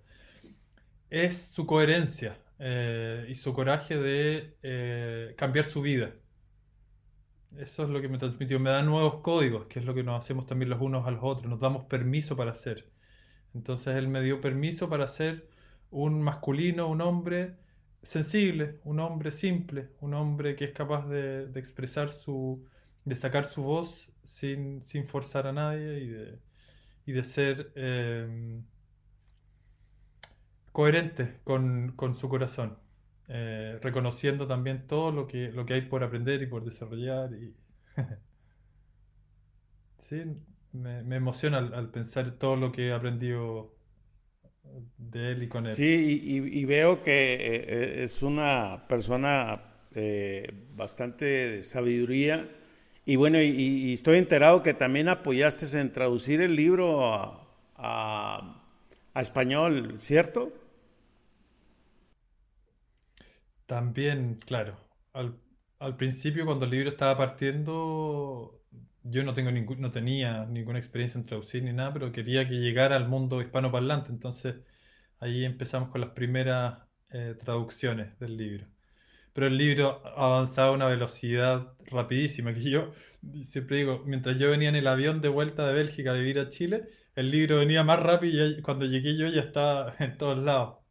Es 1.11 1.53
su 1.53 1.67
coherencia 1.67 2.37
eh, 2.59 3.27
y 3.29 3.35
su 3.35 3.53
coraje 3.53 3.97
de 3.97 4.57
eh, 4.63 5.35
cambiar 5.37 5.65
su 5.65 5.83
vida. 5.83 6.13
Eso 7.59 7.85
es 7.85 7.91
lo 7.91 8.01
que 8.01 8.09
me 8.09 8.19
transmitió. 8.19 8.59
Me 8.61 8.71
da 8.71 8.83
nuevos 8.83 9.17
códigos, 9.23 9.67
que 9.67 9.79
es 9.81 9.85
lo 9.85 9.95
que 9.95 10.03
nos 10.03 10.23
hacemos 10.23 10.47
también 10.47 10.71
los 10.71 10.81
unos 10.81 11.07
a 11.07 11.11
los 11.11 11.21
otros. 11.23 11.49
Nos 11.49 11.61
damos 11.61 11.85
permiso 11.87 12.37
para 12.37 12.53
hacer. 12.53 12.91
Entonces 13.55 13.97
él 13.97 14.09
me 14.09 14.23
dio 14.23 14.41
permiso 14.41 14.89
para 14.89 15.09
ser 15.09 15.49
un 15.91 16.23
masculino, 16.23 16.89
un 16.89 17.01
hombre 17.03 17.57
sensible, 18.03 18.81
un 18.85 19.01
hombre 19.01 19.31
simple, 19.31 19.91
un 20.01 20.15
hombre 20.15 20.57
que 20.57 20.65
es 20.67 20.73
capaz 20.73 21.07
de, 21.09 21.51
expresar 21.57 22.11
su, 22.13 22.67
de 23.05 23.17
sacar 23.17 23.45
su 23.45 23.63
voz 23.63 24.11
sin, 24.25 24.83
forzar 25.07 25.47
a 25.47 25.53
nadie 25.53 26.01
y 26.01 26.09
de, 26.09 26.39
y 27.07 27.13
de 27.13 27.25
ser 27.25 27.73
em, 27.77 28.65
coherente 30.73 31.41
con, 31.45 31.95
su 32.17 32.29
corazón, 32.29 32.79
eh, 33.35 33.79
reconociendo 33.81 34.47
también 34.47 34.87
todo 34.87 35.11
lo 35.11 35.27
que, 35.27 35.51
lo 35.51 35.65
que 35.65 35.75
hay 35.75 35.83
por 35.83 36.05
aprender 36.05 36.43
y 36.43 36.47
por 36.47 36.65
desarrollar. 36.65 37.31
Y 37.33 37.55
sí, 39.97 40.23
me, 40.73 41.03
me 41.03 41.17
emociona 41.17 41.59
al, 41.59 41.91
pensar 41.91 42.33
todo 42.33 42.57
lo 42.57 42.73
que 42.73 42.89
he 42.89 42.93
aprendido 42.93 43.75
de 44.99 45.33
él 45.33 45.43
y 45.45 45.49
con 45.49 45.67
él. 45.67 45.73
Sí, 45.73 46.21
y, 46.23 46.65
veo 46.65 47.03
que 47.03 47.35
eh, 47.35 47.39
eh, 47.41 48.05
es 48.05 48.23
una 48.23 48.85
persona 48.89 49.63
eh, 49.95 50.49
bastante 50.75 51.63
sabiduría. 51.63 52.49
Y 53.05 53.17
bueno, 53.17 53.41
y, 53.41 53.93
estoy 53.93 54.19
enterado 54.19 54.63
que 54.63 54.75
también 54.75 55.09
apoyaste 55.09 55.67
en 55.79 55.91
traducir 55.91 56.41
el 56.41 56.55
libro 56.55 57.41
a, 57.77 58.59
español, 59.15 59.97
¿cierto? 59.99 60.53
También, 63.67 64.37
claro. 64.45 64.77
Al, 65.13 65.37
al, 65.79 65.97
principio, 65.97 66.45
cuando 66.47 66.65
el 66.65 66.71
libro 66.73 66.91
estaba 66.91 67.17
partiendo, 67.17 68.63
yo 69.03 69.25
no, 69.25 69.35
tengo 69.35 69.51
ningún, 69.51 69.81
no 69.81 69.91
tenía 69.91 70.45
ninguna 70.47 70.79
experiencia 70.79 71.19
en 71.19 71.27
traducir 71.27 71.63
ni 71.63 71.73
nada, 71.73 71.93
pero 71.93 72.13
quería 72.13 72.49
que 72.49 72.55
llegara 72.55 72.97
al 72.97 73.09
mundo 73.09 73.41
hispanoparlante. 73.43 74.11
Entonces 74.11 74.57
ahí 75.21 75.45
empezamos 75.45 75.91
con 75.91 76.01
las 76.03 76.11
primeras 76.11 76.81
eh, 77.11 77.37
traducciones 77.43 78.19
del 78.19 78.37
libro. 78.37 78.67
Pero 79.33 79.47
el 79.49 79.57
libro 79.57 80.03
avanzaba 80.17 80.69
a 80.71 80.73
una 80.73 80.87
velocidad 80.87 81.75
rapidísima, 81.87 82.55
que 82.55 82.63
yo 82.71 82.93
siempre 83.45 83.79
digo, 83.79 84.03
mientras 84.07 84.39
yo 84.39 84.51
venía 84.51 84.69
en 84.69 84.77
el 84.77 84.87
avión 84.87 85.21
de 85.23 85.29
vuelta 85.29 85.67
de 85.67 85.75
Bélgica 85.75 86.13
a 86.13 86.15
vivir 86.15 86.39
a 86.39 86.49
Chile, 86.51 86.89
el 87.15 87.31
libro 87.31 87.59
venía 87.59 87.85
más 87.85 88.01
rápido 88.01 88.47
y 88.49 88.63
cuando 88.63 88.87
llegué 88.87 89.17
yo 89.17 89.29
ya 89.29 89.43
estaba 89.43 89.95
en 90.01 90.19
todos 90.19 90.39
lados. 90.39 90.82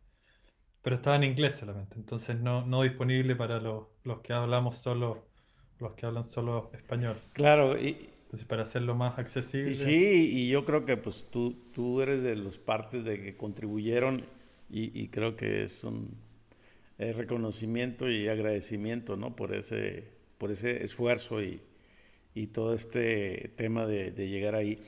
Pero 0.82 0.96
estaba 0.96 1.16
en 1.16 1.24
inglés 1.24 1.58
solamente, 1.58 1.96
entonces 1.96 2.40
no, 2.40 2.66
no 2.66 2.82
disponible 2.82 3.36
para 3.36 3.60
los, 3.60 3.86
los 4.04 4.22
que 4.22 4.34
hablamos 4.34 4.78
solo 4.78 5.32
los 5.82 5.94
que 5.94 6.06
hablan 6.06 6.28
solo 6.28 6.70
español. 6.74 7.18
Claro, 7.34 7.78
y, 7.78 8.10
Entonces, 8.26 8.48
para 8.48 8.62
hacerlo 8.64 8.96
más 8.96 9.18
accesible. 9.18 9.72
Y 9.72 9.76
sí, 9.76 10.30
y 10.32 10.50
yo 10.50 10.64
creo 10.64 10.86
que 10.86 10.96
pues 10.96 11.28
tú, 11.30 11.56
tú 11.74 12.02
eres 12.02 12.24
de 12.24 12.36
los 12.36 12.58
partes 12.60 13.04
de 13.04 13.20
que 13.20 13.36
contribuyeron 13.36 14.24
y, 14.70 15.10
creo 15.10 15.36
que 15.36 15.64
es 15.64 15.84
un 15.84 16.16
reconocimiento 16.98 18.10
y 18.10 18.30
agradecimiento, 18.30 19.18
¿no? 19.18 19.36
Por 19.36 19.54
ese, 19.54 20.06
por 20.38 20.50
ese 20.50 20.84
esfuerzo 20.84 21.42
y, 21.42 21.62
y 22.34 22.48
todo 22.48 22.74
este 22.74 23.52
tema 23.58 23.86
de, 23.86 24.12
llegar 24.12 24.56
ahí. 24.56 24.80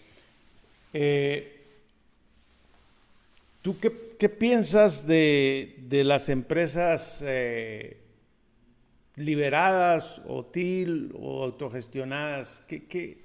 Eh, 0.94 1.53
¿Tú 3.64 3.80
qué, 3.80 4.18
qué, 4.20 4.28
piensas 4.28 5.08
de, 5.08 5.78
de 5.88 6.04
las 6.04 6.28
empresas 6.28 7.24
eh, 7.26 8.02
liberadas 9.16 10.22
o 10.28 10.46
TIL 10.46 11.14
o 11.18 11.46
autogestionadas? 11.46 12.66
¿Qué, 12.68 13.24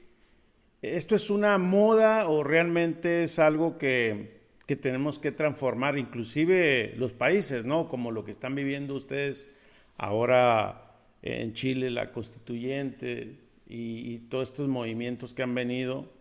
esto 0.81 1.17
es 1.17 1.29
una 1.29 1.59
moda 1.59 2.29
o 2.29 2.45
realmente 2.45 3.25
es 3.25 3.41
algo 3.41 3.79
que, 3.79 4.39
que, 4.65 4.77
tenemos 4.77 5.19
que 5.19 5.33
transformar, 5.33 5.99
inclusive 5.99 6.95
los 6.97 7.13
países, 7.13 7.65
¿no? 7.65 7.89
Como 7.89 8.13
lo 8.13 8.25
que 8.25 8.31
están 8.31 8.55
viviendo 8.55 8.95
ustedes 8.95 9.49
ahora 9.97 11.01
en 11.21 11.53
Chile, 11.53 11.91
la 11.91 12.13
constituyente 12.13 13.41
y, 13.67 14.19
todos 14.31 14.51
estos 14.51 14.69
movimientos 14.69 15.35
que 15.35 15.43
han 15.43 15.57
venido. 15.57 16.13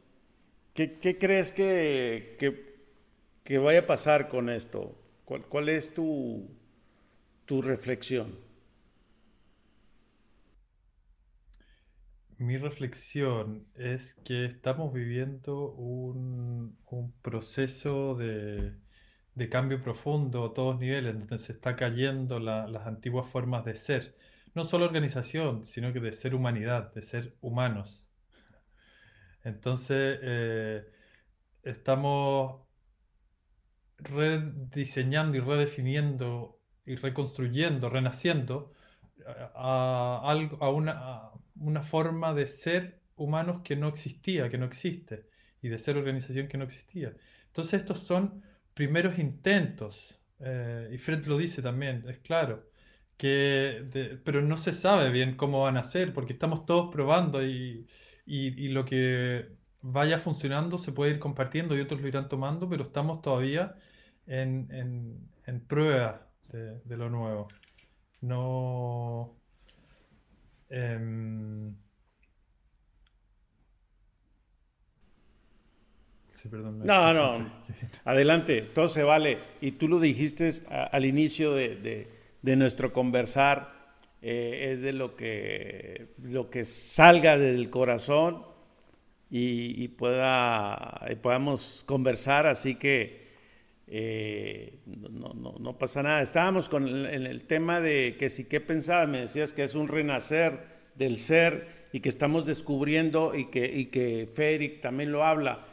¿Qué, 0.74 0.94
qué 0.94 1.20
crees 1.20 1.52
que, 1.52 2.36
vaya 3.58 3.80
a 3.80 3.88
pasar 3.88 4.28
con 4.28 4.50
esto? 4.50 5.02
¿Cuál, 5.24 5.70
es 5.70 5.94
tu, 5.94 6.50
tu 7.46 7.62
reflexión? 7.62 8.38
Mi 12.38 12.58
reflexión 12.58 13.66
es 13.76 14.14
que 14.26 14.46
estamos 14.46 14.94
viviendo 14.94 15.72
un, 15.72 16.78
proceso 17.22 18.16
de, 18.16 18.74
cambio 19.50 19.82
profundo 19.82 20.46
a 20.46 20.54
todos 20.54 20.80
niveles, 20.80 21.14
donde 21.18 21.40
se 21.40 21.54
está 21.54 21.76
cayendo 21.76 22.40
las 22.40 22.86
antiguas 22.86 23.30
formas 23.30 23.66
de 23.66 23.76
ser, 23.76 24.16
no 24.54 24.66
solo 24.66 24.86
organización, 24.86 25.66
sino 25.66 25.94
que 25.94 26.00
de 26.00 26.12
ser 26.12 26.36
humanidad, 26.36 26.94
de 26.94 27.02
ser 27.02 27.36
humanos. 27.42 28.08
Entonces, 29.44 30.20
eh, 30.22 30.86
estamos 31.64 32.67
rediseñando 34.00 35.38
y 35.38 35.42
redefiniendo 35.42 36.60
y 36.86 36.96
reconstruyendo, 36.96 37.90
renaciendo 37.90 38.74
a, 39.56 40.22
algo, 40.26 40.64
a 40.64 40.70
una, 40.70 41.32
una 41.60 41.82
forma 41.84 42.34
de 42.34 42.48
ser 42.48 43.02
humanos 43.16 43.62
que 43.64 43.76
no 43.76 43.88
existía, 43.88 44.50
que 44.50 44.58
no 44.58 44.66
existe, 44.66 45.28
y 45.62 45.70
de 45.70 45.80
ser 45.80 45.98
organización 45.98 46.48
que 46.48 46.58
no 46.58 46.64
existía. 46.66 47.14
Entonces 47.48 47.82
estos 47.82 48.00
son 48.00 48.44
primeros 48.74 49.18
intentos, 49.20 50.16
eh, 50.40 50.90
y 50.94 50.98
Fred 50.98 51.26
lo 51.26 51.38
dice 51.38 51.62
también, 51.62 52.06
es 52.08 52.20
claro, 52.20 52.70
que 53.18 54.20
pero 54.24 54.42
no 54.44 54.58
se 54.58 54.74
sabe 54.74 55.12
bien 55.12 55.36
cómo 55.36 55.64
van 55.64 55.78
a 55.78 55.84
ser, 55.84 56.14
porque 56.14 56.34
estamos 56.34 56.66
todos 56.66 56.92
probando 56.94 57.44
y, 57.46 57.88
y, 58.26 58.70
lo 58.70 58.86
que 58.86 59.57
vaya 59.90 60.20
funcionando 60.20 60.78
se 60.78 60.92
puede 60.92 61.12
ir 61.12 61.20
compartiendo 61.20 61.76
y 61.76 61.82
otros 61.82 62.02
lo 62.02 62.08
irán 62.08 62.30
tomando, 62.30 62.70
pero 62.70 62.84
estamos 62.84 63.22
todavía 63.22 63.76
en, 64.26 64.68
en, 65.46 65.60
prueba 65.62 66.28
de, 66.50 66.98
lo 66.98 67.10
nuevo. 67.10 67.48
No... 68.22 69.36
Em, 70.70 71.76
no, 76.84 77.14
no, 77.14 77.52
adelante, 78.06 78.62
todo 78.62 78.88
se 78.88 79.04
vale. 79.04 79.40
Y 79.60 79.72
tú 79.72 79.88
lo 79.88 80.00
dijiste 80.00 80.52
al 80.70 81.04
inicio 81.06 81.54
de, 81.54 82.08
nuestro 82.44 82.94
conversar, 82.94 83.74
eh, 84.22 84.72
es 84.72 84.82
de 84.82 84.94
lo 84.94 85.16
que, 85.16 86.14
lo 86.22 86.50
que 86.50 86.64
salga 86.66 87.38
del 87.38 87.70
corazón 87.70 88.57
y, 89.30 89.88
pueda, 89.90 91.06
podamos 91.22 91.84
conversar, 91.86 92.48
así 92.48 92.76
que 92.76 93.28
eh, 93.88 94.80
no, 94.86 95.78
pasa 95.78 96.04
nada. 96.04 96.22
Estábamos 96.22 96.70
con 96.70 96.88
el, 96.88 97.28
el 97.28 97.44
tema 97.44 97.80
de 97.80 98.16
que 98.18 98.30
si 98.30 98.46
qué 98.46 98.62
pensabas, 98.62 99.10
me 99.10 99.22
decías 99.22 99.54
que 99.54 99.64
es 99.64 99.76
un 99.76 99.88
renacer 99.88 100.78
del 100.96 101.18
ser 101.18 101.88
y 101.92 102.00
que 102.00 102.10
estamos 102.10 102.46
descubriendo 102.46 103.36
y 103.36 103.46
que, 103.46 103.66
y 103.66 103.86
que 103.86 104.28
Féric 104.28 104.82
también 104.82 105.12
lo 105.12 105.24
habla 105.24 105.66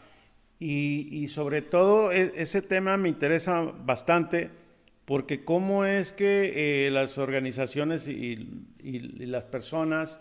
y, 0.59 1.27
sobre 1.29 1.63
todo 1.63 2.13
e, 2.13 2.33
ese 2.37 2.63
tema 2.63 2.97
me 2.97 3.09
interesa 3.09 3.61
bastante 3.63 4.51
porque 5.05 5.45
cómo 5.45 5.85
es 5.85 6.13
que 6.13 6.87
eh, 6.87 6.91
las 6.91 7.19
organizaciones 7.19 8.09
y, 8.09 8.37
las 8.83 9.45
personas 9.45 10.21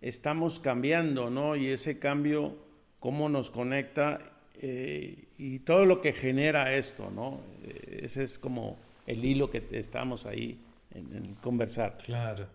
estamos 0.00 0.60
cambiando, 0.60 1.30
¿no? 1.30 1.56
Y 1.56 1.68
ese 1.68 1.98
cambio, 1.98 2.56
cómo 3.04 3.28
nos 3.28 3.50
conecta 3.50 4.18
eh, 4.54 5.28
y 5.36 5.58
todo 5.58 5.84
lo 5.84 6.00
que 6.00 6.14
genera 6.14 6.74
esto, 6.74 7.10
¿no? 7.10 7.42
Eh, 7.62 8.00
ese 8.04 8.22
es 8.22 8.38
como 8.38 8.78
el 9.06 9.22
hilo 9.26 9.50
que 9.50 9.62
estamos 9.72 10.24
ahí 10.24 10.58
en, 10.90 11.34
conversar. 11.34 11.98
Claro. 11.98 12.48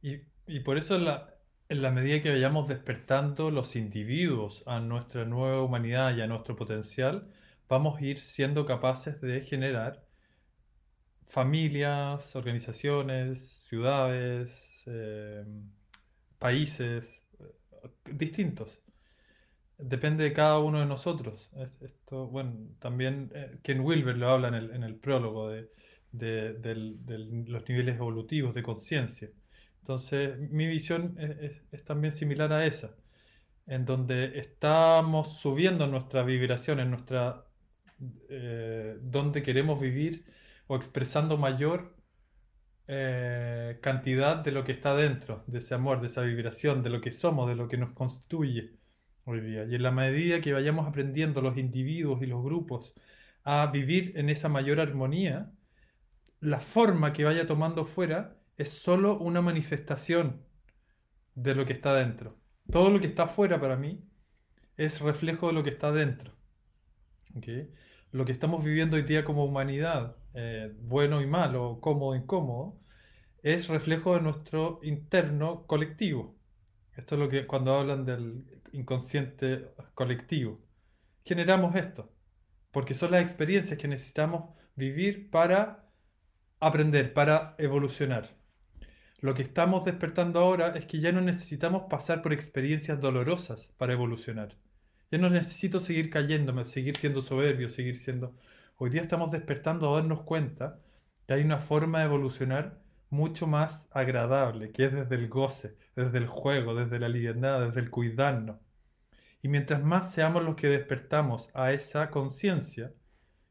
Y, 0.00 0.18
y 0.46 0.60
por 0.60 0.76
eso 0.76 0.94
en 0.94 1.82
la 1.82 1.90
medida 1.90 2.22
que 2.22 2.30
vayamos 2.30 2.68
despertando 2.68 3.50
los 3.50 3.74
individuos 3.74 4.62
a 4.64 4.78
nuestra 4.78 5.24
nueva 5.24 5.60
humanidad 5.60 6.16
y 6.16 6.20
a 6.20 6.28
nuestro 6.28 6.54
potencial, 6.54 7.26
vamos 7.68 7.98
a 7.98 8.04
ir 8.04 8.20
siendo 8.20 8.64
capaces 8.64 9.20
de 9.20 9.40
generar 9.40 10.06
familias, 11.26 12.36
organizaciones, 12.36 13.40
ciudades, 13.66 14.84
eh, 14.86 15.44
países 16.38 17.17
distintos. 18.04 18.80
Depende 19.78 20.24
de 20.24 20.32
cada 20.32 20.58
uno 20.58 20.80
de 20.80 20.86
nosotros. 20.86 21.50
Esto, 21.80 22.26
bueno, 22.26 22.52
también 22.80 23.30
eh, 23.34 23.58
Ken 23.62 23.80
Wilber 23.80 24.16
lo 24.16 24.30
habla 24.30 24.48
en 24.48 24.54
el, 24.54 24.70
en 24.72 24.82
el 24.82 24.96
prólogo 24.96 25.50
de, 25.50 25.70
de 26.12 26.54
los 27.46 27.68
niveles 27.68 27.96
evolutivos 27.96 28.54
de 28.54 28.62
conciencia. 28.62 29.30
Entonces, 29.88 30.38
mi 30.50 30.66
visión 30.66 31.16
es, 31.18 31.84
también 31.84 32.12
similar 32.12 32.52
a 32.52 32.66
esa, 32.66 32.94
en 33.66 33.86
donde 33.86 34.38
estamos 34.38 35.38
subiendo 35.40 35.86
nuestra 35.86 36.22
vibración, 36.24 36.80
en 36.80 36.90
nuestra, 36.90 37.46
eh, 38.28 38.98
donde 39.00 39.42
queremos 39.42 39.80
vivir 39.80 40.26
o 40.66 40.76
expresando 40.76 41.38
mayor 41.38 41.96
eh, 42.88 43.78
cantidad 43.82 44.36
de 44.36 44.52
lo 44.52 44.64
que 44.64 44.72
está 44.72 44.94
dentro, 44.96 45.44
de 45.46 45.58
ese 45.58 45.74
amor, 45.74 46.00
de 46.00 46.08
esa 46.08 46.22
vibración, 46.22 46.82
de 46.82 46.90
lo 46.90 47.00
que 47.00 47.12
somos, 47.12 47.48
de 47.48 47.54
lo 47.54 47.68
que 47.68 47.76
nos 47.76 47.92
constituye 47.92 48.78
hoy 49.24 49.40
día. 49.42 49.64
Y 49.66 49.74
en 49.74 49.82
la 49.82 49.90
medida 49.90 50.40
que 50.40 50.54
vayamos 50.54 50.86
aprendiendo 50.88 51.42
los 51.42 51.58
individuos 51.58 52.22
y 52.22 52.26
los 52.26 52.42
grupos 52.42 52.94
a 53.44 53.66
vivir 53.68 54.12
en 54.16 54.30
esa 54.30 54.48
mayor 54.48 54.80
armonía, 54.80 55.52
la 56.40 56.60
forma 56.60 57.12
que 57.12 57.24
vaya 57.24 57.46
tomando 57.46 57.84
fuera 57.86 58.36
es 58.56 58.70
solo 58.70 59.18
una 59.18 59.40
manifestación 59.42 60.44
de 61.34 61.54
lo 61.54 61.66
que 61.66 61.74
está 61.74 61.94
dentro. 61.94 62.38
Todo 62.70 62.90
lo 62.90 63.00
que 63.00 63.06
está 63.06 63.24
afuera 63.24 63.60
para 63.60 63.76
mí 63.76 64.02
es 64.76 65.00
reflejo 65.00 65.48
de 65.48 65.52
lo 65.54 65.62
que 65.62 65.70
está 65.70 65.92
dentro. 65.92 66.32
Lo 68.12 68.24
que 68.24 68.32
estamos 68.32 68.64
viviendo 68.64 68.96
hoy 68.96 69.02
día 69.02 69.24
como 69.24 69.44
humanidad, 69.44 70.16
eh, 70.34 70.72
bueno 70.80 71.20
y 71.22 71.26
malo, 71.26 71.78
cómodo 71.80 72.14
e 72.14 72.18
incómodo, 72.18 72.78
es 73.42 73.68
reflejo 73.68 74.14
de 74.14 74.20
nuestro 74.22 74.80
interno 74.82 75.66
colectivo. 75.66 76.36
Esto 76.96 77.14
es 77.14 77.20
lo 77.20 77.28
que 77.28 77.46
cuando 77.46 77.74
hablan 77.74 78.04
del 78.04 78.44
inconsciente 78.72 79.70
colectivo. 79.94 80.60
Generamos 81.24 81.76
esto, 81.76 82.12
porque 82.72 82.94
son 82.94 83.12
las 83.12 83.22
experiencias 83.22 83.78
que 83.78 83.88
necesitamos 83.88 84.54
vivir 84.74 85.30
para 85.30 85.88
aprender, 86.60 87.12
para 87.14 87.54
evolucionar. 87.58 88.36
Lo 89.20 89.34
que 89.34 89.42
estamos 89.42 89.84
despertando 89.84 90.38
ahora 90.40 90.74
es 90.76 90.86
que 90.86 91.00
ya 91.00 91.12
no 91.12 91.20
necesitamos 91.20 91.84
pasar 91.90 92.22
por 92.22 92.32
experiencias 92.32 93.00
dolorosas 93.00 93.68
para 93.76 93.92
evolucionar. 93.92 94.56
Ya 95.10 95.18
no 95.18 95.30
necesito 95.30 95.80
seguir 95.80 96.10
cayéndome, 96.10 96.64
seguir 96.64 96.96
siendo 96.96 97.22
soberbio, 97.22 97.68
seguir 97.68 97.96
siendo... 97.96 98.36
Hoy 98.80 98.90
día 98.90 99.02
estamos 99.02 99.32
despertando 99.32 99.92
a 99.92 99.96
darnos 99.96 100.22
cuenta 100.22 100.78
que 101.26 101.34
hay 101.34 101.42
una 101.42 101.58
forma 101.58 101.98
de 101.98 102.04
evolucionar 102.04 102.80
mucho 103.10 103.48
más 103.48 103.88
agradable, 103.90 104.70
que 104.70 104.84
es 104.84 104.92
desde 104.92 105.16
el 105.16 105.28
goce, 105.28 105.76
desde 105.96 106.18
el 106.18 106.28
juego, 106.28 106.76
desde 106.76 107.00
la 107.00 107.08
liviandad, 107.08 107.66
desde 107.66 107.80
el 107.80 107.90
cuidarnos. 107.90 108.60
Y 109.42 109.48
mientras 109.48 109.82
más 109.82 110.12
seamos 110.12 110.44
los 110.44 110.54
que 110.54 110.68
despertamos 110.68 111.50
a 111.54 111.72
esa 111.72 112.08
conciencia, 112.10 112.94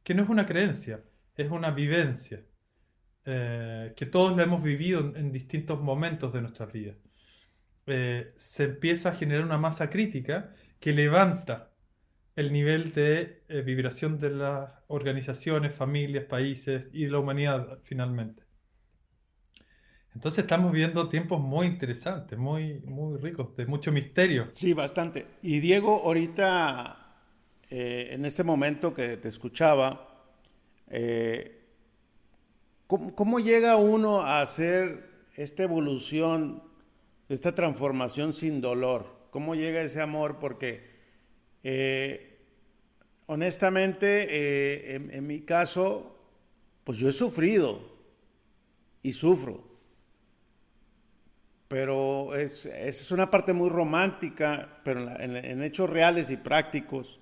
que 0.01 0.13
no 0.13 0.23
es 0.23 0.29
una 0.29 0.45
creencia, 0.45 1.03
es 1.35 1.51
una 1.51 1.71
vivencia, 1.71 2.45
eh, 3.25 3.93
que 3.97 4.05
todos 4.05 4.33
lo 4.33 4.41
hemos 4.41 4.63
vivido 4.63 5.11
en, 5.13 5.33
distintos 5.33 5.81
momentos 5.81 6.31
de 6.31 6.41
nuestras 6.41 6.71
vidas. 6.71 6.95
Eh, 7.85 8.31
se 8.33 8.63
empieza 8.63 9.09
a 9.09 9.15
generar 9.15 9.43
una 9.43 9.57
masa 9.57 9.89
crítica 9.89 10.53
que 10.79 10.93
levanta 10.93 11.66
el 12.37 12.53
nivel 12.53 12.93
de 12.93 13.43
eh, 13.49 13.61
vibración 13.61 14.17
de 14.19 14.29
las 14.29 14.71
organizaciones, 14.87 15.75
familias, 15.75 16.23
países 16.23 16.87
y 16.93 17.07
la 17.07 17.19
humanidad 17.19 17.79
finalmente. 17.83 18.43
Entonces 20.15 20.45
estamos 20.45 20.71
viviendo 20.71 21.09
tiempos 21.09 21.41
muy 21.41 21.67
interesantes, 21.67 22.39
muy, 22.39 22.79
muy 22.85 23.19
ricos, 23.19 23.53
de 23.57 23.65
mucho 23.65 23.91
misterio. 23.91 24.47
Sí, 24.53 24.71
bastante. 24.73 25.27
Y 25.41 25.59
Diego, 25.59 26.01
ahorita, 26.05 27.17
en 27.69 28.25
este 28.25 28.43
momento 28.43 28.93
que 28.93 29.17
te 29.17 29.27
escuchaba, 29.27 30.07
¿Cómo, 32.87 33.39
llega 33.41 33.75
uno 33.75 34.21
a 34.21 34.41
hacer 34.41 35.09
esta 35.35 35.63
evolución, 35.63 36.63
esta 37.27 37.53
transformación 37.53 38.31
sin 38.31 38.61
dolor? 38.61 39.27
¿Cómo 39.29 39.55
llega 39.55 39.81
ese 39.81 40.01
amor? 40.01 40.39
Porque 40.39 40.85
eh, 41.63 42.26
honestamente, 43.27 44.27
eh, 44.29 44.95
en, 44.95 45.27
mi 45.27 45.41
caso, 45.41 46.17
pues 46.83 46.97
yo 46.97 47.07
he 47.07 47.13
sufrido 47.13 47.79
y 49.03 49.13
sufro. 49.13 49.63
Pero 51.67 52.35
es, 52.35 52.65
es 52.65 53.11
una 53.11 53.29
parte 53.29 53.53
muy 53.53 53.69
romántica, 53.69 54.81
pero 54.83 55.19
en 55.19 55.63
hechos 55.63 55.89
reales 55.89 56.29
y 56.29 56.37
prácticos 56.37 57.19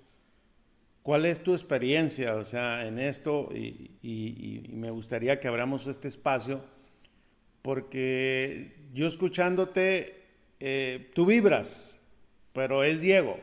¿Cuál 1.06 1.28
es 1.28 1.44
tu 1.44 1.52
experiencia, 1.52 2.34
o 2.34 2.44
sea, 2.44 2.88
en 2.88 2.98
esto? 2.98 3.50
Y, 3.54 4.64
me 4.74 4.90
gustaría 4.90 5.40
que 5.40 5.48
abramos 5.48 5.86
este 5.86 6.08
espacio, 6.08 6.66
porque 7.62 8.76
yo 8.92 9.06
escuchándote, 9.06 10.24
eh, 10.60 11.12
tú 11.14 11.28
vibras, 11.28 12.02
pero 12.54 12.84
es 12.84 13.02
Diego. 13.02 13.40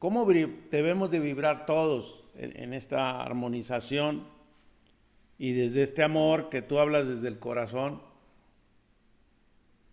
¿Cómo 0.00 0.24
debemos 0.24 1.10
de 1.10 1.20
vibrar 1.20 1.66
todos 1.66 2.26
en, 2.34 2.72
esta 2.72 3.22
armonización 3.22 4.26
y 5.36 5.52
desde 5.52 5.82
este 5.82 6.02
amor 6.02 6.48
que 6.48 6.62
tú 6.62 6.78
hablas 6.78 7.06
desde 7.06 7.28
el 7.28 7.38
corazón? 7.38 8.02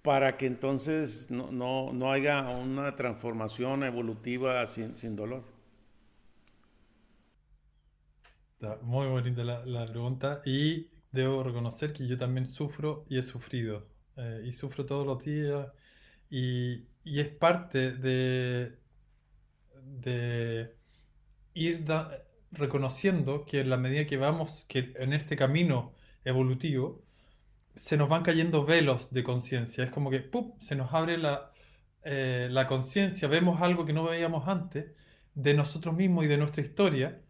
para 0.02 0.38
que 0.38 0.46
entonces 0.46 1.30
no, 1.30 2.10
haya 2.10 2.48
una 2.48 2.96
transformación 2.96 3.84
evolutiva 3.84 4.66
sin 4.66 5.18
dolor. 5.18 5.44
muy 8.84 9.08
bonita 9.08 9.44
la, 9.44 9.86
pregunta 9.86 10.42
y 10.46 10.88
debo 11.12 11.44
reconocer 11.44 11.92
que 11.92 12.08
yo 12.08 12.18
también 12.18 12.48
sufro 12.48 13.04
y 13.10 13.18
he 13.18 13.22
sufrido 13.24 13.86
eh, 14.16 14.44
y 14.46 14.54
sufro 14.54 14.86
todos 14.86 15.06
los 15.06 15.22
días 15.22 15.68
y, 16.30 16.86
es 17.04 17.28
parte 17.28 17.92
de, 17.92 18.87
de 20.02 20.76
ir 21.54 21.86
reconociendo 22.52 23.46
que 23.46 23.62
en 23.62 23.70
la 23.70 23.78
medida 23.78 24.06
que 24.06 24.18
vamos 24.18 24.66
que 24.68 24.94
en 24.98 25.14
este 25.14 25.36
camino 25.36 25.94
evolutivo 26.24 27.04
se 27.76 27.98
nos 27.98 28.10
van 28.10 28.24
cayendo 28.24 28.66
velos 28.66 29.12
de 29.12 29.24
conciencia. 29.24 29.84
Es 29.84 29.92
como 29.92 30.10
que 30.10 30.30
se 30.60 30.76
nos 30.76 30.94
abre 30.94 31.18
la, 31.18 31.52
eh, 32.04 32.48
la 32.52 32.68
conciencia, 32.68 33.28
vemos 33.28 33.62
algo 33.62 33.86
que 33.86 33.94
no 33.94 34.06
veíamos 34.06 34.48
antes 34.48 34.94
de 35.36 35.54
nosotros 35.54 35.96
mismos 35.96 36.26
y 36.26 36.28
de 36.28 36.38
nuestra 36.38 36.64
historia, 36.64 37.22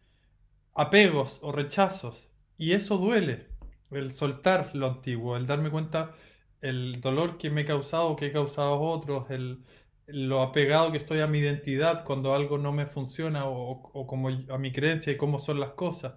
apegos 0.73 1.39
o 1.41 1.51
rechazos, 1.51 2.29
y 2.57 2.71
eso 2.73 2.97
duele, 2.97 3.47
el 3.91 4.11
soltar 4.13 4.75
lo 4.75 4.87
antiguo, 4.87 5.35
el 5.37 5.45
darme 5.47 5.69
cuenta 5.69 6.15
el 6.61 7.01
dolor 7.01 7.37
que 7.37 7.49
me 7.49 7.61
he 7.61 7.65
causado, 7.65 8.15
que 8.15 8.27
he 8.27 8.31
causado 8.31 8.73
a 8.75 8.79
otros, 8.79 9.29
el, 9.29 9.63
lo 10.07 10.41
apegado 10.41 10.91
que 10.91 10.97
estoy 10.97 11.19
a 11.19 11.27
mi 11.27 11.39
identidad 11.39 12.05
cuando 12.05 12.33
algo 12.33 12.57
no 12.57 12.71
me 12.71 12.85
funciona 12.87 13.45
o, 13.47 14.07
como 14.07 14.29
a 14.29 14.57
mi 14.57 14.71
creencia 14.71 15.11
y 15.13 15.17
cómo 15.17 15.39
son 15.39 15.59
las 15.59 15.71
cosas. 15.71 16.15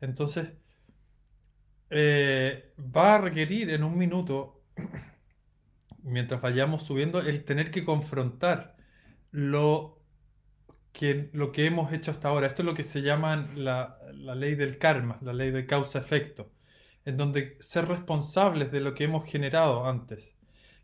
Entonces, 0.00 0.48
eh, 1.90 2.74
va 2.78 3.16
a 3.16 3.18
requerir 3.18 3.70
en 3.70 3.84
un 3.84 3.96
minuto, 3.98 4.62
mientras 6.02 6.40
vayamos 6.40 6.84
subiendo, 6.84 7.20
el 7.20 7.44
tener 7.44 7.70
que 7.70 7.84
confrontar 7.84 8.76
lo 9.30 10.02
que, 10.92 11.30
lo 11.32 11.52
que 11.52 11.66
hemos 11.66 11.92
hecho 11.92 12.10
hasta 12.10 12.28
ahora. 12.28 12.48
Esto 12.48 12.62
es 12.62 12.66
lo 12.66 12.74
que 12.74 12.84
se 12.84 13.02
llama 13.02 13.50
la, 13.56 13.98
la 14.14 14.34
ley 14.34 14.54
del 14.54 14.78
karma, 14.78 15.18
la 15.22 15.32
ley 15.34 15.50
de 15.50 15.66
causa-efecto, 15.66 16.52
en 17.04 17.16
donde 17.16 17.56
ser 17.60 17.88
responsables 17.88 18.72
de 18.72 18.80
lo 18.80 18.94
que 18.94 19.04
hemos 19.04 19.26
generado 19.26 19.86
antes 19.86 20.37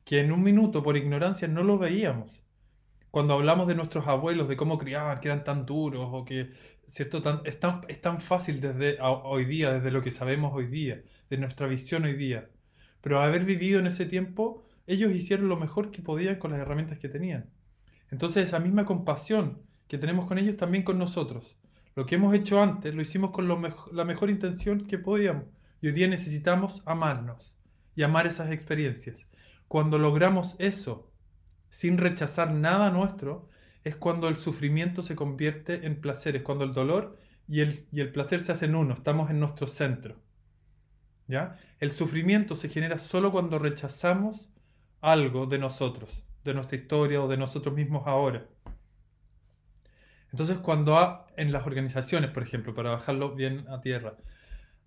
que 0.05 0.21
en 0.21 0.33
un 0.33 0.43
minuto 0.43 0.83
por 0.83 0.97
ignorancia 0.97 1.49
no 1.49 1.62
lo 1.62 1.79
veíamos. 1.79 2.43
Cuando 3.11 3.35
hablamos 3.35 3.69
de 3.69 3.75
nuestros 3.75 4.07
abuelos, 4.07 4.49
de 4.49 4.57
cómo 4.57 4.79
criaban, 4.79 5.21
que 5.21 5.29
eran 5.29 5.45
tan 5.45 5.67
duros 5.67 6.09
o 6.12 6.25
que, 6.25 6.53
¿cierto? 6.87 7.23
Tan, 7.23 7.40
es, 7.45 7.59
tan, 7.61 7.83
es 7.88 8.01
tan 8.01 8.21
fácil 8.21 8.61
desde 8.61 8.99
hoy 9.01 9.45
día, 9.45 9.73
desde 9.73 9.90
lo 9.90 10.03
que 10.03 10.11
sabemos 10.11 10.53
hoy 10.55 10.67
día, 10.67 11.03
de 11.31 11.38
nuestra 11.38 11.67
visión 11.67 12.05
hoy 12.05 12.14
día. 12.14 12.51
Pero 13.01 13.21
haber 13.21 13.45
vivido 13.45 13.79
en 13.79 13.87
ese 13.87 14.07
tiempo, 14.07 14.67
ellos 14.87 15.12
hicieron 15.12 15.49
lo 15.49 15.57
mejor 15.57 15.90
que 15.90 16.03
podían 16.03 16.37
con 16.37 16.51
las 16.51 16.61
herramientas 16.61 16.99
que 16.99 17.09
tenían. 17.09 17.51
Entonces 18.11 18.45
esa 18.45 18.59
misma 18.59 18.85
compasión 18.85 19.62
que 19.88 19.99
tenemos 19.99 20.27
con 20.27 20.38
ellos 20.38 20.57
también 20.57 20.85
con 20.85 20.99
nosotros. 20.99 21.57
Lo 21.95 22.07
que 22.07 22.17
hemos 22.17 22.35
hecho 22.35 22.61
antes 22.61 22.95
lo 22.95 23.03
hicimos 23.03 23.31
con 23.31 23.49
la 23.49 24.05
mejor 24.05 24.31
intención 24.31 24.87
que 24.87 24.99
podíamos. 24.99 25.45
Y 25.81 25.88
hoy 25.88 25.93
día 25.93 26.09
necesitamos 26.09 26.83
amarnos 26.87 27.55
y 27.95 28.03
amar 28.03 28.27
esas 28.27 28.51
experiencias. 28.51 29.27
Cuando 29.74 29.98
logramos 29.98 30.54
eso, 30.60 31.10
sin 31.68 31.98
rechazar 31.98 32.52
nada 32.52 32.92
nuestro, 32.92 33.48
es 33.82 33.96
cuando 33.96 34.28
el 34.28 34.37
sufrimiento 34.37 35.02
se 35.02 35.16
convierte 35.16 35.84
en 35.84 36.00
placer, 36.00 36.37
es 36.37 36.42
cuando 36.44 36.62
el 36.62 36.72
dolor 36.72 37.18
y 37.48 37.58
el, 37.58 37.88
y 37.90 37.98
el 37.98 38.12
placer 38.12 38.40
se 38.40 38.52
hacen 38.52 38.76
uno, 38.76 38.94
estamos 38.94 39.30
en 39.30 39.40
nuestro 39.40 39.66
centro. 39.66 40.22
¿ya? 41.26 41.58
El 41.80 41.90
sufrimiento 41.90 42.54
se 42.54 42.68
genera 42.68 42.98
solo 42.98 43.32
cuando 43.32 43.58
rechazamos 43.58 44.48
algo 45.00 45.46
de 45.46 45.58
nosotros, 45.58 46.24
de 46.44 46.54
nuestra 46.54 46.76
historia 46.76 47.20
o 47.20 47.26
de 47.26 47.37
nosotros 47.37 47.74
mismos 47.74 48.04
ahora. 48.06 48.46
Entonces, 50.30 50.58
cuando 50.58 51.26
en 51.37 51.50
las 51.50 51.66
organizaciones, 51.66 52.30
por 52.30 52.44
ejemplo, 52.44 52.76
para 52.76 52.90
bajarlo 52.90 53.34
bien 53.34 53.66
a 53.68 53.80
tierra, 53.80 54.18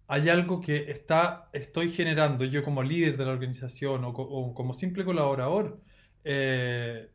hay 0.07 0.29
algo 0.29 0.61
que 0.61 0.89
está, 0.89 1.49
estoy 1.53 1.91
generando 1.91 2.45
yo 2.45 2.63
como 2.63 2.81
líder 2.83 3.17
de 3.17 3.25
la 3.25 3.31
organización 3.31 4.03
o, 4.05 4.53
como 4.53 4.73
simple 4.73 5.03
colaborador, 5.05 5.81
eh, 6.23 7.09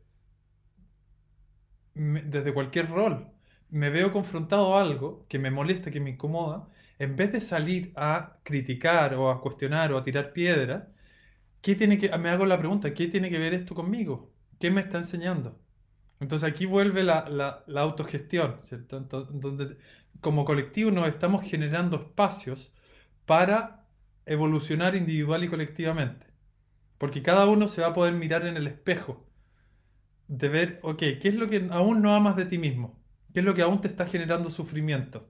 desde 1.95 2.53
cualquier 2.53 2.89
rol, 2.89 3.27
me 3.69 3.89
veo 3.89 4.11
confrontado 4.11 4.75
a 4.75 4.81
algo 4.81 5.25
que 5.27 5.39
me 5.39 5.51
molesta, 5.51 5.91
que 5.91 5.99
me 5.99 6.11
incomoda, 6.11 6.67
en 6.99 7.15
vez 7.15 7.31
de 7.33 7.41
salir 7.41 7.91
a 7.95 8.37
criticar 8.43 9.15
o 9.15 9.29
a 9.31 9.41
cuestionar 9.41 9.91
o 9.93 9.97
a 9.97 10.03
tirar 10.03 10.33
piedra, 10.33 10.91
¿qué 11.61 11.75
tiene 11.75 11.97
que, 11.97 12.15
me 12.17 12.29
hago 12.29 12.45
la 12.45 12.59
pregunta, 12.59 12.93
¿qué 12.93 13.07
tiene 13.07 13.29
que 13.29 13.39
ver 13.39 13.53
esto 13.53 13.75
conmigo? 13.75 14.31
¿Qué 14.59 14.71
me 14.71 14.81
está 14.81 14.97
enseñando? 14.99 15.59
Entonces 16.19 16.47
aquí 16.49 16.65
vuelve 16.65 17.03
la, 17.03 17.27
la, 17.67 17.81
autogestión, 17.81 18.59
¿cierto? 18.63 18.99
donde 19.01 19.77
como 20.21 20.45
colectivo 20.45 20.91
nos 20.91 21.07
estamos 21.07 21.43
generando 21.43 21.97
espacios 21.97 22.71
para 23.25 23.87
evolucionar 24.25 24.95
individual 24.95 25.43
y 25.43 25.49
colectivamente. 25.49 26.27
Porque 26.97 27.21
cada 27.21 27.47
uno 27.47 27.67
se 27.67 27.81
va 27.81 27.87
a 27.87 27.93
poder 27.93 28.13
mirar 28.13 28.45
en 28.45 28.57
el 28.57 28.67
espejo 28.67 29.29
de 30.27 30.49
ver, 30.49 30.79
ok, 30.83 30.99
¿qué 30.99 31.27
es 31.29 31.35
lo 31.35 31.49
que 31.49 31.67
aún 31.71 32.01
no 32.01 32.15
amas 32.15 32.35
de 32.35 32.45
ti 32.45 32.57
mismo? 32.57 33.03
¿Qué 33.33 33.39
es 33.39 33.45
lo 33.45 33.53
que 33.53 33.61
aún 33.61 33.81
te 33.81 33.87
está 33.87 34.05
generando 34.05 34.49
sufrimiento? 34.49 35.29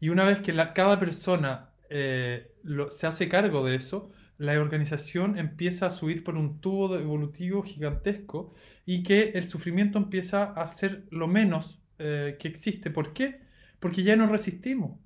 Y 0.00 0.08
una 0.08 0.24
vez 0.24 0.40
que 0.40 0.54
cada 0.74 0.98
persona 0.98 1.70
eh, 1.88 2.54
se 2.90 3.06
hace 3.06 3.28
cargo 3.28 3.64
de 3.64 3.76
eso, 3.76 4.10
la 4.38 4.58
organización 4.58 5.38
empieza 5.38 5.86
a 5.86 5.90
subir 5.90 6.24
por 6.24 6.36
un 6.36 6.60
tubo 6.60 6.96
evolutivo 6.96 7.62
gigantesco 7.62 8.54
y 8.86 9.02
que 9.02 9.32
el 9.34 9.48
sufrimiento 9.50 9.98
empieza 9.98 10.44
a 10.44 10.72
ser 10.72 11.06
lo 11.10 11.28
menos 11.28 11.82
eh, 11.98 12.36
que 12.38 12.48
existe. 12.48 12.90
¿Por 12.90 13.12
qué? 13.12 13.42
Porque 13.80 14.02
ya 14.02 14.16
no 14.16 14.26
resistimos. 14.26 14.98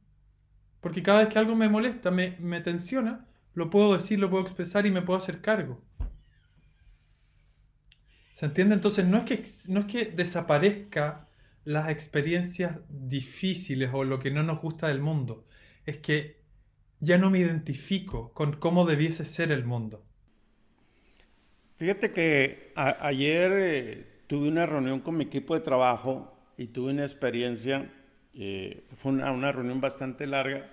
Porque 0.85 1.03
cada 1.03 1.21
vez 1.21 1.29
que 1.31 1.39
algo 1.39 1.57
me 1.57 1.71
molesta, 1.71 2.11
me, 2.11 2.37
me 2.41 2.61
tensiona, 2.61 3.27
lo 3.55 3.71
puedo 3.71 3.97
decir, 3.97 4.19
lo 4.19 4.29
puedo 4.29 4.45
expresar 4.45 4.85
y 4.85 4.91
me 4.91 5.01
puedo 5.01 5.19
hacer 5.19 5.41
cargo. 5.41 5.83
¿Se 8.35 8.45
entiende? 8.45 8.75
Entonces 8.75 9.07
no 9.07 9.17
es 9.17 9.25
que, 9.25 9.43
no 9.73 9.81
es 9.81 9.87
que 9.87 10.05
desaparezca 10.05 11.27
las 11.65 11.89
experiencias 11.89 12.81
difíciles 12.91 13.89
o 13.95 14.05
lo 14.05 14.19
que 14.19 14.31
no 14.31 14.43
nos 14.43 14.61
gusta 14.61 14.89
del 14.89 15.01
mundo. 15.01 15.47
Es 15.87 15.97
que 15.97 16.43
ya 17.01 17.17
no 17.17 17.31
me 17.31 17.39
identifico 17.39 18.35
con 18.35 18.53
cómo 18.53 18.85
debiese 18.85 19.25
ser 19.25 19.53
el 19.53 19.65
mundo. 19.65 20.05
Fíjate 21.77 22.13
que 22.13 22.75
ayer 22.77 23.53
eh, 23.55 24.07
tuve 24.27 24.49
una 24.49 24.67
reunión 24.67 25.01
con 25.01 25.17
mi 25.17 25.25
equipo 25.25 25.55
de 25.55 25.61
trabajo 25.61 26.37
y 26.59 26.67
tuve 26.67 26.93
una 26.93 27.05
experiencia, 27.05 27.91
eh, 28.35 28.87
fue 28.97 29.13
una, 29.13 29.33
una, 29.33 29.51
reunión 29.51 29.81
bastante 29.81 30.27
larga, 30.27 30.71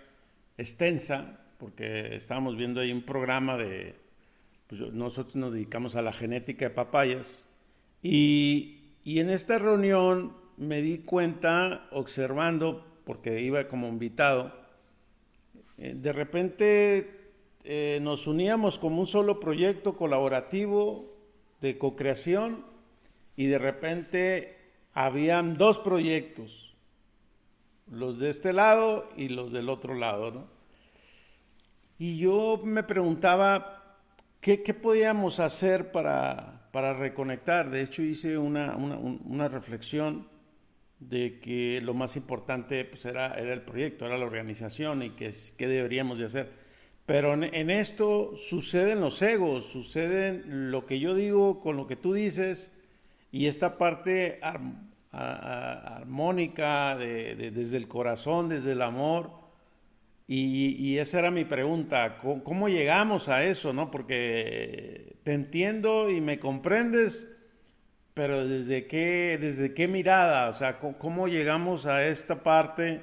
extensa, 0.57 1.39
porque 1.57 2.15
estábamos 2.15 2.57
viendo 2.57 2.81
ahí 2.81 2.91
un 2.91 3.03
programa 3.03 3.57
de, 3.57 3.95
pues 4.67 4.81
nosotros 4.93 5.35
nos 5.35 5.53
dedicamos 5.53 5.95
a 5.95 6.01
la 6.01 6.13
genética 6.13 6.69
de 6.69 6.75
papayas, 6.75 7.45
y, 8.03 8.79
en 9.05 9.29
esta 9.29 9.59
reunión 9.59 10.33
me 10.57 10.81
di 10.81 10.99
cuenta, 10.99 11.87
observando, 11.91 12.85
porque 13.03 13.41
iba 13.41 13.67
como 13.67 13.87
invitado, 13.87 14.53
eh, 15.77 15.93
de 15.95 16.13
repente 16.13 17.21
eh, 17.63 17.99
nos 18.01 18.27
uníamos 18.27 18.79
como 18.79 18.99
un 18.99 19.07
solo 19.07 19.39
proyecto 19.39 19.95
colaborativo 19.95 21.15
de 21.61 21.77
co-creación 21.77 22.65
y 23.35 23.45
de 23.47 23.59
repente 23.59 24.57
habían 24.93 25.53
dos 25.53 25.79
proyectos, 25.79 26.70
los 27.91 28.17
de 28.19 28.29
este 28.29 28.53
lado 28.53 29.07
y 29.15 29.27
los 29.27 29.51
del 29.51 29.69
otro 29.69 29.93
lado, 29.93 30.31
¿no? 30.31 30.47
Y 31.99 32.17
yo 32.17 32.59
me 32.63 32.81
preguntaba, 32.81 33.99
¿qué, 34.39 34.57
podíamos 34.73 35.39
hacer 35.39 35.91
para, 35.91 36.67
para, 36.71 36.93
reconectar? 36.93 37.69
De 37.69 37.83
hecho, 37.83 38.01
hice 38.01 38.39
una, 38.39 38.75
una, 38.75 39.47
reflexión 39.49 40.27
de 40.99 41.39
que 41.39 41.79
lo 41.81 41.93
más 41.93 42.15
importante 42.15 42.85
pues, 42.85 43.05
era, 43.05 43.35
era 43.35 43.53
el 43.53 43.61
proyecto, 43.61 44.07
era 44.07 44.17
la 44.17 44.25
organización 44.25 45.03
y 45.03 45.11
qué 45.11 45.67
deberíamos 45.67 46.17
de 46.17 46.25
hacer. 46.25 46.61
Pero 47.05 47.33
en, 47.33 47.69
esto 47.69 48.35
suceden 48.37 49.01
los 49.01 49.21
egos, 49.21 49.65
suceden 49.65 50.71
lo 50.71 50.85
que 50.85 50.99
yo 50.99 51.13
digo 51.13 51.59
con 51.59 51.75
lo 51.75 51.85
que 51.85 51.95
tú 51.95 52.13
dices 52.13 52.71
y 53.31 53.47
esta 53.47 53.77
parte 53.77 54.39
armónica 55.11 56.95
desde 56.97 57.77
el 57.77 57.87
corazón, 57.87 58.49
desde 58.49 58.71
el 58.73 58.81
amor, 58.81 59.41
y, 60.33 60.97
esa 60.97 61.19
era 61.19 61.29
mi 61.29 61.43
pregunta, 61.43 62.17
¿cómo, 62.17 62.69
llegamos 62.69 63.27
a 63.27 63.43
eso? 63.43 63.73
¿no? 63.73 63.91
Porque 63.91 65.17
te 65.25 65.33
entiendo 65.33 66.09
y 66.09 66.21
me 66.21 66.39
comprendes, 66.39 67.29
pero 68.13 68.47
¿desde 68.47 68.87
qué, 68.87 69.37
desde 69.41 69.73
qué 69.73 69.89
mirada? 69.89 70.47
O 70.47 70.53
sea, 70.53 70.77
¿cómo, 70.77 71.27
llegamos 71.27 71.85
a 71.85 72.07
esta 72.07 72.43
parte 72.43 73.01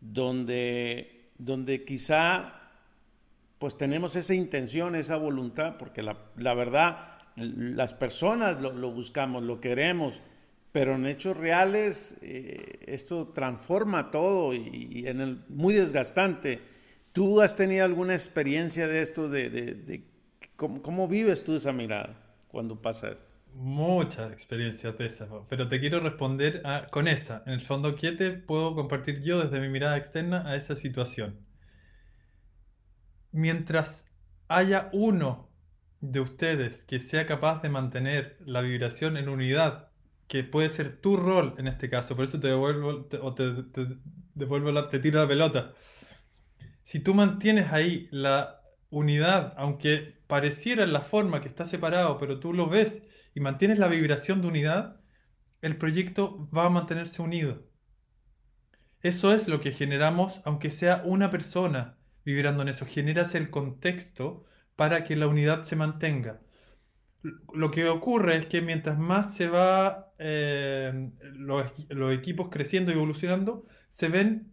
donde, 0.00 1.30
donde 1.36 1.84
quizá 1.84 2.60
pues 3.58 3.76
tenemos 3.76 4.14
esa 4.14 4.34
intención, 4.34 4.94
esa 4.94 5.16
voluntad, 5.16 5.78
porque 5.78 6.04
la, 6.04 6.54
verdad, 6.54 7.18
las 7.34 7.92
personas 7.92 8.62
lo 8.62 8.92
buscamos, 8.92 9.42
lo 9.42 9.60
queremos, 9.60 10.22
pero 10.72 10.94
en 10.94 11.06
hechos 11.06 11.36
reales 11.36 12.16
eh, 12.22 12.80
esto 12.86 13.28
transforma 13.28 14.10
todo 14.10 14.54
y, 14.54 15.04
en 15.06 15.20
el, 15.20 15.44
muy 15.48 15.74
desgastante. 15.74 16.60
¿Tú 17.12 17.42
has 17.42 17.54
tenido 17.54 17.84
alguna 17.84 18.14
experiencia 18.14 18.88
de 18.88 19.02
esto? 19.02 19.28
De, 19.28 20.04
¿cómo, 20.56 21.08
vives 21.08 21.44
tú 21.44 21.56
esa 21.56 21.72
mirada 21.72 22.16
cuando 22.48 22.80
pasa 22.80 23.10
esto? 23.10 23.30
Muchas 23.54 24.32
experiencias 24.32 24.96
de 24.96 25.06
esas, 25.06 25.28
pero 25.50 25.68
te 25.68 25.78
quiero 25.78 26.00
responder 26.00 26.62
con 26.90 27.06
esa. 27.06 27.42
En 27.44 27.52
el 27.52 27.60
fondo, 27.60 27.94
¿qué 27.94 28.12
puedo 28.46 28.74
compartir 28.74 29.20
yo 29.20 29.42
desde 29.42 29.60
mi 29.60 29.68
mirada 29.68 29.98
externa 29.98 30.48
a 30.48 30.56
esa 30.56 30.74
situación? 30.74 31.38
Mientras 33.30 34.06
haya 34.48 34.88
uno 34.94 35.50
de 36.00 36.20
ustedes 36.20 36.84
que 36.84 36.98
sea 36.98 37.26
capaz 37.26 37.60
de 37.60 37.68
mantener 37.68 38.38
la 38.40 38.62
vibración 38.62 39.18
en 39.18 39.28
unidad, 39.28 39.91
que 40.32 40.44
puede 40.44 40.70
ser 40.70 40.96
tu 40.96 41.18
rol 41.18 41.54
en 41.58 41.66
este 41.66 41.90
caso, 41.90 42.16
por 42.16 42.24
eso 42.24 42.40
te 42.40 42.48
devuelvo, 42.48 43.06
o 43.20 43.34
te, 43.34 43.52
devuelvo 44.32 44.72
la, 44.72 44.88
te 44.88 44.98
tiro 44.98 45.20
la 45.20 45.28
pelota. 45.28 45.74
Si 46.82 47.00
tú 47.00 47.12
mantienes 47.12 47.70
ahí 47.70 48.08
la 48.10 48.62
unidad, 48.88 49.52
aunque 49.58 50.22
pareciera 50.26 50.84
en 50.84 50.94
la 50.94 51.02
forma 51.02 51.42
que 51.42 51.48
está 51.48 51.66
separado, 51.66 52.16
pero 52.16 52.40
tú 52.40 52.54
lo 52.54 52.66
ves 52.66 53.02
y 53.34 53.40
mantienes 53.40 53.78
la 53.78 53.88
vibración 53.88 54.40
de 54.40 54.48
unidad, 54.48 55.02
el 55.60 55.76
proyecto 55.76 56.48
va 56.48 56.64
a 56.64 56.70
mantenerse 56.70 57.20
unido. 57.20 57.66
Eso 59.02 59.34
es 59.34 59.48
lo 59.48 59.60
que 59.60 59.72
generamos, 59.72 60.40
aunque 60.46 60.70
sea 60.70 61.02
una 61.04 61.28
persona 61.28 61.98
vibrando 62.24 62.62
en 62.62 62.68
eso. 62.68 62.86
Generas 62.86 63.34
el 63.34 63.50
contexto 63.50 64.46
para 64.76 65.04
que 65.04 65.14
la 65.14 65.26
unidad 65.26 65.64
se 65.64 65.76
mantenga. 65.76 66.40
Lo 67.22 67.70
que 67.70 67.88
ocurre 67.88 68.36
es 68.36 68.46
que 68.46 68.62
mientras 68.62 68.98
más 68.98 69.34
se 69.34 69.48
va 69.48 70.12
eh, 70.18 71.10
los, 71.34 71.72
los, 71.88 72.12
equipos 72.12 72.48
creciendo 72.50 72.90
y 72.90 72.94
evolucionando, 72.94 73.64
se 73.88 74.08
ven 74.08 74.52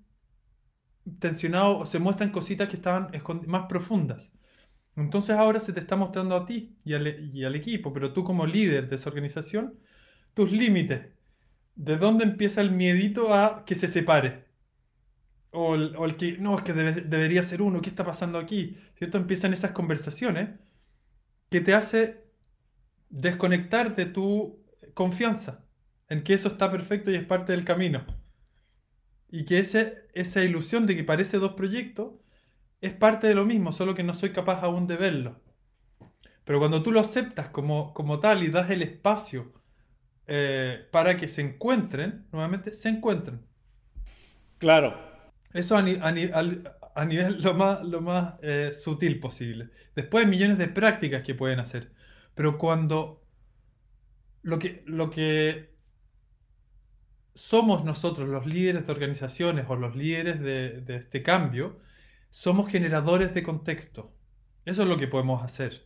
tensionados 1.20 1.82
o 1.82 1.86
se 1.86 2.00
muestran 2.00 2.32
cositas 2.32 2.68
que 2.70 2.76
estaban 2.76 3.10
más 3.48 3.66
profundas. 3.68 4.32
Entonces 4.96 5.36
ahora 5.36 5.60
se 5.60 5.74
te 5.74 5.80
está 5.80 5.96
mostrando 5.96 6.36
a 6.36 6.46
ti 6.46 6.78
y 6.84 6.94
al, 6.94 7.08
y 7.34 7.44
al 7.46 7.56
equipo, 7.56 7.94
pero 7.94 8.14
tú 8.14 8.24
como 8.24 8.46
líder 8.46 8.90
de 8.90 8.98
esa 8.98 9.10
organización, 9.10 9.80
tus 10.34 10.52
límites. 10.52 11.08
¿De 11.76 11.98
dónde 11.98 12.26
empieza 12.26 12.62
el 12.62 12.72
miedito 12.72 13.34
a 13.34 13.64
que 13.66 13.76
se 13.76 13.88
separe? 13.88 14.46
O 15.52 15.76
el, 15.76 16.16
que, 16.18 16.38
no, 16.38 16.56
es 16.58 16.62
que 16.64 16.74
debería 16.74 17.42
ser 17.44 17.62
uno, 17.62 17.82
¿qué 17.82 17.90
está 17.90 18.06
pasando 18.06 18.38
aquí? 18.38 18.78
¿Cierto? 18.98 19.18
Empiezan 19.18 19.54
esas 19.54 19.72
conversaciones 19.72 20.50
que 21.50 21.62
te 21.62 21.74
hace 21.74 22.29
desconectar 23.10 23.96
de 23.96 24.06
tu 24.06 24.64
confianza 24.94 25.66
en 26.08 26.24
que 26.24 26.34
eso 26.34 26.48
está 26.48 26.72
perfecto 26.72 27.12
y 27.12 27.16
es 27.16 27.26
parte 27.26 27.52
del 27.52 27.66
camino. 27.66 28.06
Y 29.30 29.46
que 29.46 29.60
ese, 29.60 30.08
esa 30.14 30.44
ilusión 30.44 30.86
de 30.86 30.96
que 30.96 31.04
parece 31.04 31.38
dos 31.38 31.54
proyectos 31.54 32.14
es 32.82 32.94
parte 32.94 33.28
de 33.28 33.36
lo 33.36 33.46
mismo, 33.46 33.72
solo 33.72 33.94
que 33.94 34.04
no 34.04 34.14
soy 34.14 34.32
capaz 34.32 34.62
aún 34.64 34.88
de 34.88 34.98
verlo. 34.98 35.42
Pero 36.46 36.60
cuando 36.60 36.82
tú 36.82 36.92
lo 36.92 37.00
aceptas 37.00 37.50
como, 37.50 37.94
como 37.94 38.20
tal 38.20 38.44
y 38.44 38.48
das 38.48 38.72
el 38.72 38.82
espacio 38.82 39.54
eh, 40.26 40.88
para 40.92 41.16
que 41.16 41.28
se 41.28 41.42
encuentren, 41.42 42.26
nuevamente 42.32 42.74
se 42.74 42.90
encuentran. 42.90 43.46
Claro, 44.58 45.00
eso 45.54 45.78
a, 45.78 45.84
nivel 45.84 47.42
lo 47.42 47.54
más, 47.54 47.84
lo 47.84 48.02
más 48.02 48.34
eh, 48.42 48.72
sutil 48.74 49.20
posible. 49.20 49.70
Después 49.96 50.26
hay 50.26 50.30
millones 50.30 50.58
de 50.58 50.68
prácticas 50.68 51.22
que 51.24 51.36
pueden 51.36 51.60
hacer. 51.60 51.92
Pero 52.40 52.58
cuando 52.58 53.22
lo 54.44 54.60
que, 54.60 54.82
lo 54.86 55.10
que 55.10 55.76
somos 57.34 57.84
nosotros, 57.84 58.30
los 58.30 58.46
líderes 58.46 58.88
de 58.88 58.94
organizaciones 58.94 59.66
o 59.68 59.76
los 59.76 59.94
líderes 59.98 60.40
de, 60.40 60.82
este 60.88 61.22
cambio, 61.22 61.82
somos 62.30 62.72
generadores 62.72 63.34
de 63.34 63.44
contexto. 63.44 64.16
Eso 64.64 64.84
es 64.84 64.88
lo 64.88 64.96
que 64.96 65.10
podemos 65.10 65.44
hacer. 65.44 65.86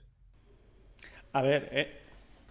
A 1.31 1.41
ver, 1.41 1.69
eh. 1.71 1.99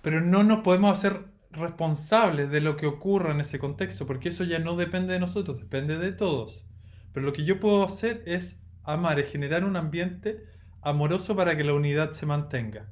pero 0.02 0.20
no 0.20 0.42
nos 0.42 0.64
podemos 0.64 0.98
hacer 0.98 1.26
responsables 1.52 2.50
de 2.50 2.60
lo 2.60 2.74
que 2.74 2.86
ocurra 2.86 3.30
en 3.30 3.40
ese 3.40 3.60
contexto, 3.60 4.04
porque 4.04 4.30
eso 4.30 4.42
ya 4.42 4.58
no 4.58 4.74
depende 4.74 5.12
de 5.12 5.20
nosotros, 5.20 5.60
depende 5.60 5.96
de 5.96 6.10
todos. 6.10 6.64
Pero 7.12 7.24
lo 7.24 7.32
que 7.32 7.44
yo 7.44 7.60
puedo 7.60 7.84
hacer 7.84 8.24
es 8.26 8.56
amar, 8.82 9.20
es 9.20 9.30
generar 9.30 9.62
un 9.64 9.76
ambiente 9.76 10.42
amoroso 10.80 11.36
para 11.36 11.56
que 11.56 11.62
la 11.62 11.74
unidad 11.74 12.14
se 12.14 12.26
mantenga. 12.26 12.88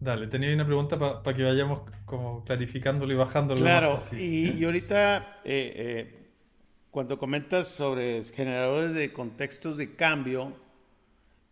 Dale, 0.00 0.26
tenía 0.28 0.54
una 0.54 0.64
pregunta 0.64 0.98
para 0.98 1.36
que 1.36 1.44
vayamos 1.44 1.82
como 2.06 2.42
clarificándolo 2.44 3.12
y 3.12 3.16
bajándolo. 3.16 3.60
Claro, 3.60 4.02
y, 4.12 4.64
ahorita 4.64 5.36
eh, 5.44 5.72
eh, 5.76 6.28
cuando 6.90 7.18
comentas 7.18 7.68
sobre 7.68 8.22
generadores 8.24 8.94
de 8.94 9.12
contextos 9.12 9.76
de 9.76 9.94
cambio, 9.94 10.56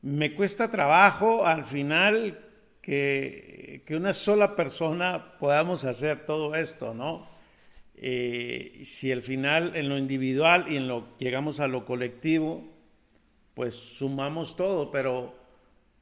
me 0.00 0.34
cuesta 0.34 0.70
trabajo 0.70 1.44
al 1.44 1.66
final 1.66 2.38
que, 2.80 3.82
que 3.84 3.96
una 3.96 4.14
sola 4.14 4.56
persona 4.56 5.36
podamos 5.38 5.84
hacer 5.84 6.24
todo 6.24 6.54
esto, 6.54 6.94
¿no? 6.94 7.28
Eh, 8.00 8.82
si 8.84 9.10
al 9.10 9.22
final 9.22 9.74
en 9.74 9.88
lo 9.88 9.98
individual 9.98 10.66
y 10.70 10.76
en 10.76 10.86
lo 10.86 11.16
llegamos 11.18 11.58
a 11.58 11.66
lo 11.66 11.84
colectivo, 11.84 12.64
pues 13.54 13.74
sumamos 13.74 14.56
todo, 14.56 14.92
pero 14.92 15.34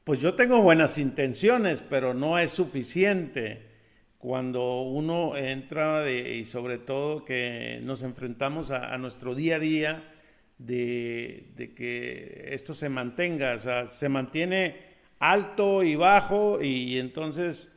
pues 0.07 0.21
yo 0.21 0.35
tengo 0.35 0.61
buenas 0.61 0.97
intenciones, 0.99 1.81
pero 1.81 2.13
no 2.13 2.39
es 2.39 2.51
suficiente 2.51 3.67
cuando 4.17 4.83
uno 4.83 5.35
entra 5.35 6.09
y 6.09 6.45
sobre 6.45 6.77
todo 6.77 7.25
que 7.25 7.81
nos 7.83 8.03
enfrentamos 8.03 8.71
a, 8.71 8.97
nuestro 8.99 9.35
día 9.35 9.57
a 9.57 9.59
día 9.59 10.13
de, 10.59 11.73
que 11.75 12.51
esto 12.51 12.73
se 12.73 12.87
mantenga, 12.87 13.55
o 13.55 13.59
sea, 13.59 13.87
se 13.87 14.07
mantiene 14.07 14.77
alto 15.19 15.83
y 15.83 15.97
bajo 15.97 16.61
y 16.61 16.99
entonces, 16.99 17.69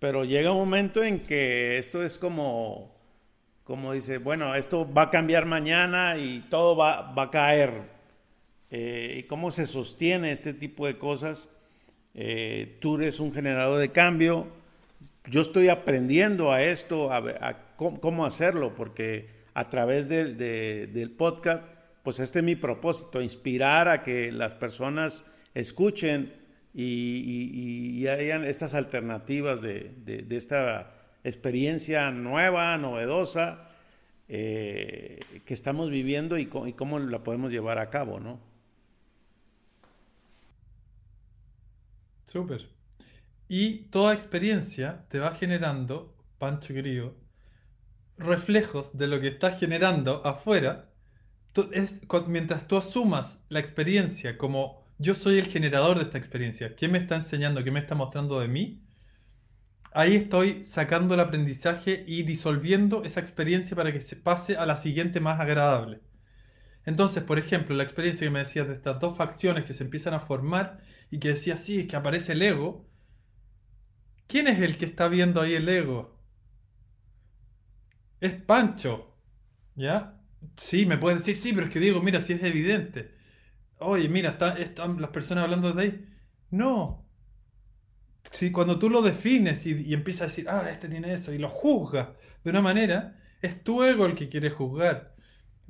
pero 0.00 0.24
llega 0.24 0.50
un 0.50 0.58
momento 0.58 1.04
en 1.04 1.20
que 1.20 1.78
esto 1.78 2.02
es 2.02 2.18
como 2.18 2.98
como 3.62 3.92
dice, 3.92 4.18
bueno, 4.18 4.56
esto 4.56 4.92
va 4.92 5.02
a 5.02 5.10
cambiar 5.10 5.46
mañana 5.46 6.16
y 6.18 6.40
todo 6.50 6.74
va, 6.74 7.14
a 7.16 7.30
caer. 7.30 7.84
Eh, 8.72 9.18
¿Y 9.20 9.22
cómo 9.28 9.52
se 9.52 9.68
sostiene 9.68 10.32
este 10.32 10.52
tipo 10.52 10.86
de 10.86 10.98
cosas? 10.98 11.48
Eh, 12.14 12.76
tú 12.80 12.96
eres 12.96 13.20
un 13.20 13.32
generador 13.32 13.78
de 13.78 13.90
cambio. 13.90 14.48
Yo 15.26 15.40
estoy 15.40 15.68
aprendiendo 15.68 16.52
a 16.52 16.62
esto, 16.62 17.12
a, 17.12 17.76
cómo, 17.76 18.24
hacerlo, 18.24 18.74
porque 18.74 19.28
a 19.54 19.68
través 19.68 20.08
del 20.08 21.14
podcast, 21.16 21.62
pues 22.02 22.18
este 22.18 22.40
es 22.40 22.44
mi 22.44 22.56
propósito, 22.56 23.20
inspirar 23.20 23.88
a 23.88 24.02
que 24.02 24.32
las 24.32 24.54
personas 24.54 25.24
escuchen 25.54 26.32
y, 26.74 28.06
hayan 28.06 28.44
estas 28.44 28.74
alternativas 28.74 29.60
de, 29.60 30.26
esta 30.30 30.94
experiencia 31.22 32.10
nueva, 32.10 32.76
novedosa, 32.78 33.68
eh, 34.28 35.20
que 35.44 35.54
estamos 35.54 35.90
viviendo 35.90 36.38
y, 36.38 36.46
cómo 36.46 36.98
la 36.98 37.22
podemos 37.22 37.50
llevar 37.52 37.78
a 37.78 37.90
cabo, 37.90 38.20
¿no? 38.20 38.49
Súper. 42.30 42.68
Y 43.48 43.84
toda 43.90 44.14
experiencia 44.14 45.06
te 45.08 45.18
va 45.18 45.34
generando, 45.34 46.16
Pancho 46.38 46.72
querido, 46.72 47.16
reflejos 48.18 48.96
de 48.96 49.08
lo 49.08 49.20
que 49.20 49.28
estás 49.28 49.58
generando 49.58 50.24
afuera. 50.24 50.92
Es, 51.72 52.00
mientras 52.28 52.68
tú 52.68 52.76
asumas 52.76 53.38
la 53.48 53.58
experiencia 53.58 54.38
como 54.38 54.84
yo 54.98 55.14
soy 55.14 55.38
el 55.38 55.46
generador 55.46 55.98
de 55.98 56.04
esta 56.04 56.18
experiencia, 56.18 56.76
¿qué 56.76 56.88
me 56.88 56.98
está 56.98 57.16
enseñando, 57.16 57.64
qué 57.64 57.72
me 57.72 57.80
está 57.80 57.94
mostrando 57.94 58.38
de 58.38 58.48
mí? 58.48 58.82
ahí 59.92 60.14
estoy 60.16 60.64
sacando 60.64 61.14
el 61.14 61.20
aprendizaje 61.20 62.04
y 62.06 62.22
disolviendo 62.22 63.04
esa 63.04 63.20
experiencia 63.20 63.76
para 63.76 63.92
que 63.92 64.00
se 64.00 64.16
pase 64.16 64.56
a 64.56 64.66
la 64.66 64.76
siguiente 64.76 65.20
más 65.20 65.40
agradable. 65.40 66.00
Entonces, 66.86 67.22
por 67.22 67.38
ejemplo, 67.38 67.76
la 67.76 67.82
experiencia 67.82 68.26
que 68.26 68.30
me 68.30 68.40
decías 68.40 68.68
de 68.68 68.74
estas 68.74 69.00
dos 69.00 69.16
facciones 69.16 69.64
que 69.64 69.74
se 69.74 69.84
empiezan 69.84 70.14
a 70.14 70.20
formar 70.20 70.80
y 71.10 71.18
que 71.18 71.28
decía, 71.28 71.56
sí, 71.56 71.86
que 71.86 71.96
aparece 71.96 72.32
el 72.32 72.42
ego. 72.42 72.88
¿Quién 74.26 74.48
es 74.48 74.60
el 74.60 74.78
que 74.78 74.86
está 74.86 75.08
viendo 75.08 75.40
ahí 75.40 75.54
el 75.54 75.68
ego? 75.68 76.18
Es 78.20 78.32
Pancho. 78.34 79.16
¿Ya? 79.76 80.20
Sí, 80.56 80.86
me 80.86 80.98
puedes 80.98 81.18
decir, 81.18 81.36
sí, 81.36 81.52
pero 81.52 81.66
es 81.66 81.72
que 81.72 81.80
digo, 81.80 82.02
mira, 82.02 82.20
si 82.22 82.32
es 82.32 82.42
evidente. 82.42 83.14
Oye, 83.78 84.08
mira, 84.08 84.38
están 84.58 85.00
las 85.00 85.10
personas 85.10 85.44
hablando 85.44 85.72
de 85.72 85.82
ahí. 85.82 86.06
No, 86.50 87.10
si 88.30 88.52
cuando 88.52 88.78
tú 88.78 88.90
lo 88.90 89.02
defines 89.02 89.66
y, 89.66 89.92
empiezas 89.92 90.22
a 90.22 90.26
decir, 90.26 90.46
ah, 90.48 90.68
este 90.70 90.88
tiene 90.88 91.12
eso, 91.12 91.32
y 91.32 91.38
lo 91.38 91.48
juzgas 91.48 92.10
de 92.44 92.50
una 92.50 92.62
manera, 92.62 93.18
es 93.42 93.62
tu 93.64 93.82
ego 93.82 94.06
el 94.06 94.14
que 94.14 94.28
quiere 94.28 94.50
juzgar. 94.50 95.14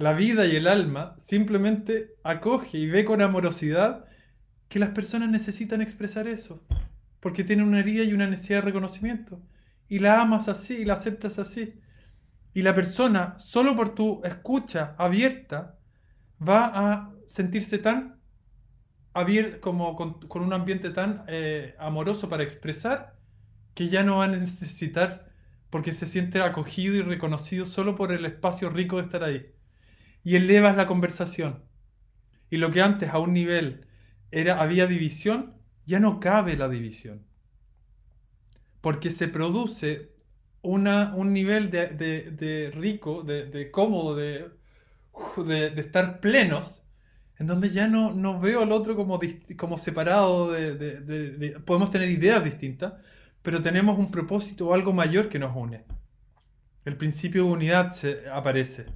La 0.01 0.15
vida 0.15 0.47
y 0.47 0.57
el 0.57 0.67
alma 0.67 1.15
simplemente 1.19 2.15
acoge 2.25 2.79
y 2.79 2.87
ve 2.87 3.05
con 3.05 3.21
amorosidad 3.21 4.07
que 4.71 4.79
las 4.79 4.93
personas 4.93 5.29
necesitan 5.29 5.83
expresar 5.83 6.27
eso, 6.27 6.65
porque 7.21 7.45
tienen 7.45 7.67
una 7.67 7.81
herida 7.81 8.05
y 8.05 8.15
una 8.15 8.27
necesidad 8.27 8.61
de 8.61 8.63
reconocimiento. 8.63 9.43
Y 9.89 9.99
la 9.99 10.23
amas 10.23 10.49
así 10.49 10.73
y 10.79 10.87
la 10.87 10.95
aceptas 10.95 11.39
así. 11.39 11.75
Y 12.55 12.63
la 12.63 12.75
persona, 12.75 13.39
solo 13.39 13.77
por 13.77 13.95
tu 13.95 14.23
escucha 14.25 14.95
abierta, 14.97 15.79
va 16.41 16.71
a 16.73 17.13
sentirse 17.27 17.77
tan 17.77 18.19
como 19.61 19.97
con, 19.97 20.43
un 20.43 20.53
ambiente 20.55 20.89
tan 20.89 21.25
eh, 21.29 21.75
amoroso 21.79 22.31
para 22.31 22.43
expresar 22.43 23.19
que 23.75 23.91
ya 23.91 24.03
no 24.03 24.17
va 24.17 24.25
a 24.25 24.29
necesitar 24.29 25.31
porque 25.69 25.93
se 25.93 26.07
siente 26.07 26.41
acogido 26.41 26.95
y 26.95 27.03
reconocido 27.03 27.67
solo 27.67 27.97
por 27.97 28.13
el 28.13 28.25
espacio 28.25 28.71
rico 28.71 28.97
de 28.97 29.03
estar 29.03 29.25
ahí. 29.25 29.60
Y 30.23 30.37
elevas 30.37 30.77
la 30.77 30.87
conversación. 30.87 31.63
Y 32.51 32.59
lo 32.59 32.71
que 32.71 32.83
antes 32.83 33.11
a 33.11 33.19
un 33.19 33.33
nivel 33.33 33.87
era, 34.31 34.61
había 34.61 34.87
división, 34.87 35.55
ya 35.87 36.01
no 36.01 36.21
cabe 36.21 36.57
la 36.57 36.69
división. 36.69 37.23
Porque 38.81 39.11
se 39.11 39.29
produce 39.29 40.11
una, 40.63 41.15
un 41.15 41.33
nivel 41.33 41.71
de, 41.71 42.73
rico, 42.75 43.23
de, 43.23 43.71
cómodo, 43.71 44.17
de, 44.17 44.51
de, 45.37 45.81
estar 45.81 46.21
plenos, 46.21 46.83
en 47.39 47.47
donde 47.47 47.71
ya 47.71 47.89
no, 47.89 48.13
no 48.13 48.39
veo 48.41 48.63
al 48.63 48.73
otro 48.73 48.97
como, 48.97 49.19
como 49.57 49.79
separado, 49.79 50.53
de, 50.53 51.61
podemos 51.65 51.91
tener 51.91 52.11
ideas 52.11 52.45
distintas, 52.45 52.95
pero 53.43 53.63
tenemos 53.63 53.99
un 53.99 54.11
propósito 54.11 54.69
o 54.69 54.75
algo 54.75 54.93
mayor 54.93 55.29
que 55.29 55.39
nos 55.39 55.57
une. 55.57 55.85
El 56.85 56.97
principio 56.97 57.45
de 57.45 57.51
unidad 57.51 57.97
aparece. 58.33 58.87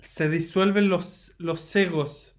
Se 0.00 0.28
disuelven 0.30 0.88
los, 0.88 1.34
los 1.38 1.74
egos 1.76 2.34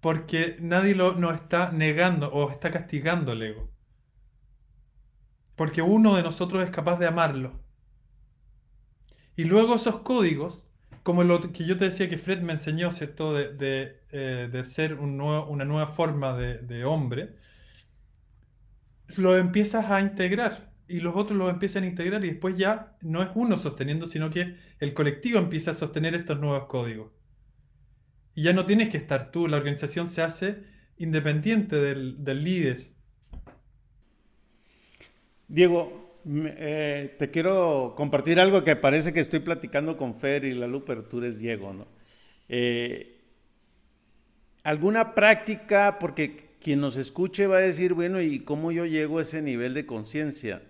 porque 0.00 0.56
nadie 0.60 0.94
lo, 0.94 1.14
nos 1.16 1.34
está 1.34 1.72
negando 1.72 2.32
o 2.32 2.50
está 2.50 2.70
castigando 2.70 3.32
el 3.32 3.42
ego. 3.42 3.70
Porque 5.56 5.82
uno 5.82 6.16
de 6.16 6.22
nosotros 6.22 6.64
es 6.64 6.70
capaz 6.70 6.98
de 6.98 7.06
amarlo. 7.06 7.62
Y 9.36 9.44
luego 9.44 9.76
esos 9.76 10.00
códigos, 10.00 10.62
como 11.02 11.24
lo 11.24 11.40
que 11.52 11.64
yo 11.64 11.78
te 11.78 11.86
decía 11.86 12.08
que 12.08 12.18
Fred 12.18 12.40
me 12.42 12.52
enseñó, 12.52 12.92
¿cierto? 12.92 13.32
De, 13.34 13.54
de, 13.54 14.00
eh, 14.10 14.64
ser 14.66 14.94
una 14.94 15.64
nueva 15.64 15.86
forma 15.88 16.36
de, 16.36 16.58
de 16.58 16.84
hombre, 16.84 17.36
lo 19.16 19.36
empiezas 19.36 19.90
a 19.90 20.00
integrar 20.00 20.67
y 20.88 21.00
los 21.00 21.14
otros 21.14 21.38
lo 21.38 21.50
empiezan 21.50 21.84
a 21.84 21.86
integrar 21.86 22.24
y 22.24 22.30
después 22.30 22.56
ya 22.56 22.96
no 23.02 23.22
es 23.22 23.28
uno 23.34 23.58
sosteniendo, 23.58 24.06
sino 24.06 24.30
que 24.30 24.56
el 24.80 24.94
colectivo 24.94 25.38
empieza 25.38 25.72
a 25.72 25.74
sostener 25.74 26.14
estos 26.14 26.40
nuevos 26.40 26.66
códigos. 26.66 27.12
Y 28.34 28.44
ya 28.44 28.52
no 28.52 28.64
tienes 28.66 28.88
que 28.88 28.96
estar 28.96 29.30
tú, 29.30 29.48
la 29.48 29.58
organización 29.58 30.06
se 30.06 30.22
hace 30.22 30.64
independiente 30.96 31.76
del, 31.76 32.44
líder. 32.44 32.92
Diego, 35.46 36.20
eh, 36.26 37.14
te 37.18 37.30
quiero 37.30 37.94
compartir 37.96 38.40
algo 38.40 38.64
que 38.64 38.76
parece 38.76 39.12
que 39.12 39.20
estoy 39.20 39.40
platicando 39.40 39.96
con 39.96 40.14
Fer 40.14 40.44
y 40.44 40.54
Lalu, 40.54 40.84
pero 40.84 41.04
tú 41.04 41.18
eres 41.18 41.38
Diego, 41.38 41.72
¿no? 41.72 41.88
Eh, 42.48 43.20
¿Alguna 44.62 45.14
práctica? 45.14 45.98
Porque 45.98 46.56
quien 46.60 46.80
nos 46.80 46.96
escuche 46.96 47.46
va 47.46 47.58
a 47.58 47.60
decir, 47.60 47.94
bueno, 47.94 48.20
¿y 48.20 48.40
cómo 48.40 48.72
yo 48.72 48.84
llego 48.84 49.18
a 49.18 49.22
ese 49.22 49.42
nivel 49.42 49.74
de 49.74 49.86
conciencia? 49.86 50.62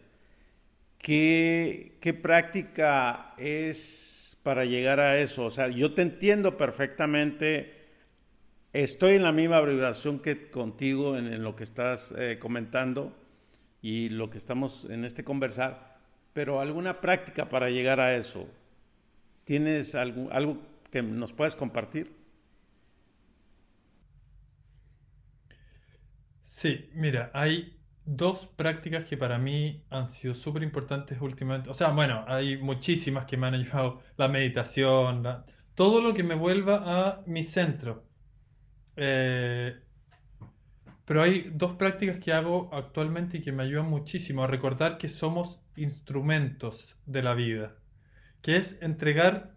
¿Qué, 0.98 2.18
práctica 2.22 3.34
es 3.38 4.38
para 4.42 4.64
llegar 4.64 5.00
a 5.00 5.18
eso? 5.18 5.46
O 5.46 5.50
sea, 5.50 5.68
yo 5.68 5.94
te 5.94 6.02
entiendo 6.02 6.56
perfectamente, 6.56 7.86
estoy 8.72 9.14
en 9.14 9.22
la 9.22 9.32
misma 9.32 9.60
vibración 9.60 10.18
que 10.18 10.50
contigo 10.50 11.16
en, 11.16 11.42
lo 11.42 11.56
que 11.56 11.64
estás 11.64 12.12
eh, 12.18 12.38
comentando 12.38 13.16
y 13.80 14.08
lo 14.10 14.28
que 14.30 14.38
estamos 14.38 14.86
en 14.90 15.04
este 15.04 15.24
conversar, 15.24 15.98
pero 16.32 16.60
alguna 16.60 17.00
práctica 17.00 17.48
para 17.48 17.70
llegar 17.70 18.00
a 18.00 18.16
eso. 18.16 18.48
¿Tienes 19.44 19.94
algo, 19.94 20.30
algo 20.30 20.58
que 20.90 21.02
nos 21.02 21.32
puedas 21.32 21.56
compartir? 21.56 22.12
Sí, 26.42 26.90
mira, 26.94 27.30
hay 27.34 27.77
dos 28.10 28.46
prácticas 28.46 29.04
que 29.04 29.18
para 29.18 29.38
mí 29.38 29.84
han 29.90 30.08
sido 30.08 30.34
súper 30.34 30.62
importantes 30.62 31.20
últimamente. 31.20 31.68
O 31.68 31.74
sea, 31.74 31.90
bueno, 31.90 32.24
hay 32.26 32.56
muchísimas 32.56 33.26
que 33.26 33.36
me 33.36 33.48
han 33.48 33.54
ayudado. 33.54 34.00
La 34.16 34.28
meditación, 34.28 35.22
todo 35.74 36.00
lo 36.00 36.14
que 36.14 36.22
me 36.22 36.34
vuelva 36.34 36.82
a 36.86 37.22
mi 37.26 37.44
centro. 37.44 38.06
Eh, 38.96 39.78
pero 41.04 41.22
hay 41.22 41.50
dos 41.54 41.76
prácticas 41.76 42.18
que 42.18 42.32
hago 42.32 42.70
actualmente 42.72 43.38
y 43.38 43.42
que 43.42 43.52
me 43.52 43.64
ayudan 43.64 43.90
muchísimo 43.90 44.42
a 44.42 44.46
recordar 44.46 44.96
que 44.96 45.10
somos 45.10 45.60
instrumentos 45.76 46.96
de 47.04 47.22
la 47.22 47.34
vida. 47.34 47.76
Que 48.40 48.56
es 48.56 48.76
entregar 48.80 49.54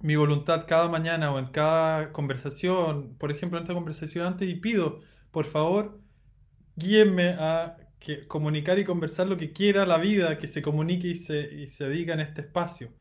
mi 0.00 0.16
voluntad 0.16 0.64
cada 0.66 0.88
mañana 0.88 1.32
o 1.32 1.38
en 1.38 1.46
cada 1.48 2.12
conversación. 2.12 3.16
Por 3.18 3.30
ejemplo, 3.30 3.58
en 3.58 3.64
esta 3.64 3.74
conversación 3.74 4.26
antes 4.26 4.48
y 4.48 4.54
pido, 4.54 5.00
por 5.30 5.44
favor, 5.44 6.03
guíenme 6.76 7.30
a 7.38 7.76
que, 7.98 8.26
comunicar 8.26 8.78
y 8.78 8.84
conversar 8.84 9.26
lo 9.26 9.36
que 9.36 9.52
quiera 9.52 9.86
la 9.86 9.98
vida, 9.98 10.38
que 10.38 10.48
se 10.48 10.62
comunique 10.62 11.08
y 11.08 11.14
se, 11.16 11.54
y 11.54 11.66
se 11.68 11.88
diga 11.88 12.14
en 12.14 12.20
este 12.20 12.42
espacio. 12.42 12.92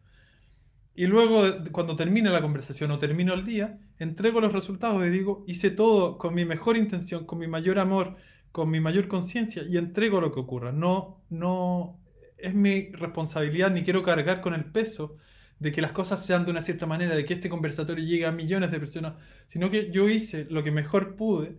Y 0.96 1.08
luego, 1.08 1.44
cuando 1.72 1.96
termine 1.96 2.30
la 2.30 2.42
conversación 2.42 2.92
o 2.92 3.00
termino 3.00 3.34
el 3.34 3.46
día, 3.46 3.80
entrego 3.98 4.42
los 4.42 4.54
resultados 4.54 5.06
y 5.06 5.10
digo, 5.10 5.44
hice 5.48 5.72
todo 5.72 6.18
con 6.18 6.36
mi 6.36 6.46
mejor 6.46 6.78
intención, 6.78 7.26
con 7.26 7.40
mi 7.40 7.48
mayor 7.48 7.80
amor, 7.80 8.16
con 8.52 8.70
mi 8.70 8.80
mayor 8.80 9.08
conciencia 9.08 9.64
y 9.64 9.78
entrego 9.78 10.22
lo 10.22 10.32
que 10.32 10.40
ocurra. 10.40 10.72
No, 10.72 11.24
no 11.30 12.00
es 12.38 12.54
mi 12.54 12.92
responsabilidad 12.92 13.72
ni 13.72 13.84
quiero 13.84 14.04
cargar 14.04 14.42
con 14.42 14.54
el 14.54 14.66
peso 14.66 15.18
de 15.60 15.72
que 15.72 15.82
las 15.82 15.94
cosas 15.94 16.24
sean 16.26 16.46
de 16.46 16.52
una 16.52 16.62
cierta 16.62 16.86
manera, 16.86 17.16
de 17.16 17.26
que 17.26 17.36
este 17.36 17.50
conversatorio 17.50 18.06
llegue 18.06 18.26
a 18.26 18.32
millones 18.32 18.70
de 18.70 18.80
personas, 18.80 19.16
sino 19.48 19.72
que 19.72 19.90
yo 19.92 20.10
hice 20.10 20.46
lo 20.50 20.64
que 20.64 20.72
mejor 20.72 21.16
pude 21.16 21.58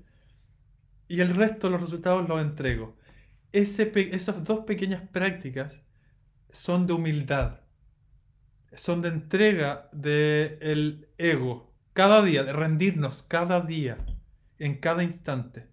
y 1.09 1.21
el 1.21 1.35
resto 1.35 1.67
de 1.67 1.73
los 1.73 1.81
resultados 1.81 2.29
los 2.29 2.41
entrego. 2.41 2.97
Ese, 3.53 3.93
esas 4.15 4.45
dos 4.45 4.65
pequeñas 4.65 5.03
prácticas 5.09 5.83
son 6.49 6.87
de 6.87 6.93
humildad, 6.93 7.61
son 8.73 9.03
de 9.03 9.09
entrega 9.09 9.89
del 9.93 11.09
ego, 11.19 11.73
cada 11.93 12.23
día, 12.23 12.43
de 12.45 12.53
rendirnos 12.53 13.23
cada 13.23 13.61
día, 13.61 13.99
en 14.59 14.79
cada 14.79 15.05
instante. 15.05 15.69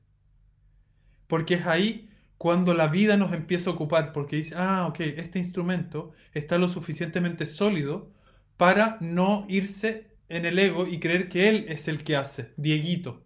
Porque 1.27 1.55
es 1.55 1.65
ahí 1.65 2.09
cuando 2.37 2.73
la 2.73 2.87
vida 2.87 3.17
nos 3.17 3.33
empieza 3.33 3.69
a 3.69 3.73
ocupar, 3.73 4.13
porque 4.13 4.37
dice, 4.37 4.55
ah, 4.57 4.87
ok, 4.87 4.99
este 5.01 5.39
instrumento 5.39 6.11
está 6.33 6.57
lo 6.57 6.67
suficientemente 6.69 7.45
sólido 7.45 8.11
para 8.57 8.97
no 8.99 9.45
irse 9.47 10.11
en 10.29 10.45
el 10.45 10.57
ego 10.59 10.87
y 10.87 10.99
creer 10.99 11.29
que 11.29 11.49
él 11.49 11.65
es 11.67 11.87
el 11.87 12.03
que 12.03 12.15
hace, 12.15 12.53
Dieguito. 12.57 13.23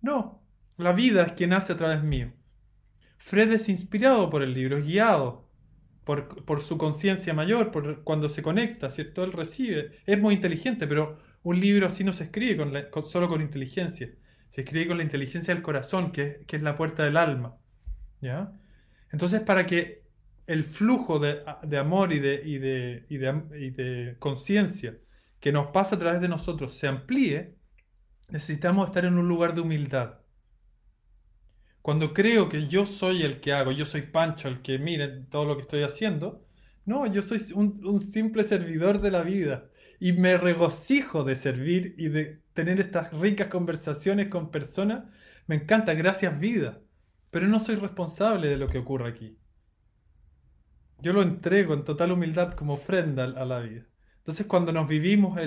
No, 0.00 0.45
la 0.76 0.92
vida 0.92 1.22
es 1.22 1.32
quien 1.32 1.52
hace 1.52 1.72
a 1.72 1.76
través 1.76 2.02
mío. 2.02 2.32
Fred 3.18 3.52
es 3.52 3.68
inspirado 3.68 4.30
por 4.30 4.42
el 4.42 4.54
libro, 4.54 4.78
es 4.78 4.86
guiado 4.86 5.46
por, 6.04 6.60
su 6.60 6.78
conciencia 6.78 7.34
mayor, 7.34 7.72
por 7.72 8.04
cuando 8.04 8.28
se 8.28 8.40
conecta, 8.40 8.90
¿cierto? 8.90 9.24
Él 9.24 9.32
recibe. 9.32 9.98
Es 10.06 10.20
muy 10.20 10.34
inteligente, 10.34 10.86
pero 10.86 11.18
un 11.42 11.58
libro 11.58 11.88
así 11.88 12.04
no 12.04 12.12
se 12.12 12.24
escribe 12.24 12.56
solo 13.04 13.28
con 13.28 13.42
inteligencia. 13.42 14.10
Se 14.52 14.60
escribe 14.60 14.86
con 14.86 14.98
la 14.98 15.02
inteligencia 15.02 15.52
del 15.52 15.64
corazón, 15.64 16.12
que, 16.12 16.44
es 16.48 16.62
la 16.62 16.76
puerta 16.76 17.02
del 17.02 17.16
alma. 17.16 17.56
¿ya? 18.20 18.52
Entonces, 19.10 19.40
para 19.40 19.66
que 19.66 20.04
el 20.46 20.64
flujo 20.64 21.18
de, 21.18 21.42
amor 21.76 22.12
y 22.12 22.20
de, 22.20 22.40
y 22.44 22.58
de, 22.58 23.04
y 23.08 23.70
de 23.70 24.16
conciencia 24.20 24.96
que 25.40 25.50
nos 25.50 25.68
pasa 25.68 25.96
a 25.96 25.98
través 25.98 26.20
de 26.20 26.28
nosotros 26.28 26.78
se 26.78 26.86
amplíe, 26.86 27.56
necesitamos 28.30 28.86
estar 28.86 29.04
en 29.04 29.18
un 29.18 29.28
lugar 29.28 29.54
de 29.54 29.62
humildad. 29.62 30.20
Cuando 31.86 32.12
creo 32.12 32.48
que 32.48 32.66
yo 32.66 32.84
soy 32.84 33.22
el 33.22 33.38
que 33.38 33.52
hago, 33.52 33.70
yo 33.70 33.86
soy 33.86 34.02
Pancho 34.02 34.48
el 34.48 34.60
que 34.60 34.76
mire 34.76 35.06
todo 35.30 35.44
lo 35.44 35.54
que 35.54 35.62
estoy 35.62 35.84
haciendo, 35.84 36.44
no, 36.84 37.06
yo 37.06 37.22
soy 37.22 37.40
un, 37.54 38.00
simple 38.00 38.42
servidor 38.42 39.00
de 39.00 39.12
la 39.12 39.22
vida 39.22 39.70
y 40.00 40.12
me 40.12 40.36
regocijo 40.36 41.22
de 41.22 41.36
servir 41.36 41.94
y 41.96 42.08
de 42.08 42.42
tener 42.54 42.80
estas 42.80 43.12
ricas 43.12 43.46
conversaciones 43.46 44.26
con 44.30 44.50
personas. 44.50 45.04
Me 45.46 45.54
encanta, 45.54 45.94
gracias 45.94 46.40
vida, 46.40 46.80
pero 47.30 47.46
no 47.46 47.60
soy 47.60 47.76
responsable 47.76 48.48
de 48.48 48.56
lo 48.56 48.66
que 48.66 48.78
ocurre 48.78 49.08
aquí. 49.08 49.38
Yo 50.98 51.12
lo 51.12 51.22
entrego 51.22 51.72
en 51.72 51.84
total 51.84 52.10
humildad 52.10 52.54
como 52.54 52.74
ofrenda 52.74 53.22
a 53.22 53.44
la 53.44 53.60
vida. 53.60 53.86
Entonces 54.16 54.46
cuando 54.46 54.72
nos 54.72 54.88
vivimos 54.88 55.38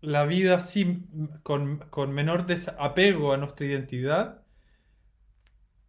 la 0.00 0.24
vida 0.24 0.56
así, 0.56 1.06
con, 1.44 1.78
con 1.90 2.12
menor 2.12 2.46
desapego 2.46 3.32
a 3.32 3.36
nuestra 3.36 3.64
identidad, 3.64 4.43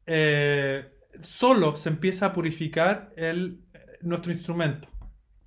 eh, 0.05 0.91
solo 1.21 1.75
se 1.75 1.89
empieza 1.89 2.27
a 2.27 2.33
purificar 2.33 3.13
el, 3.15 3.63
nuestro 4.01 4.31
instrumento 4.31 4.87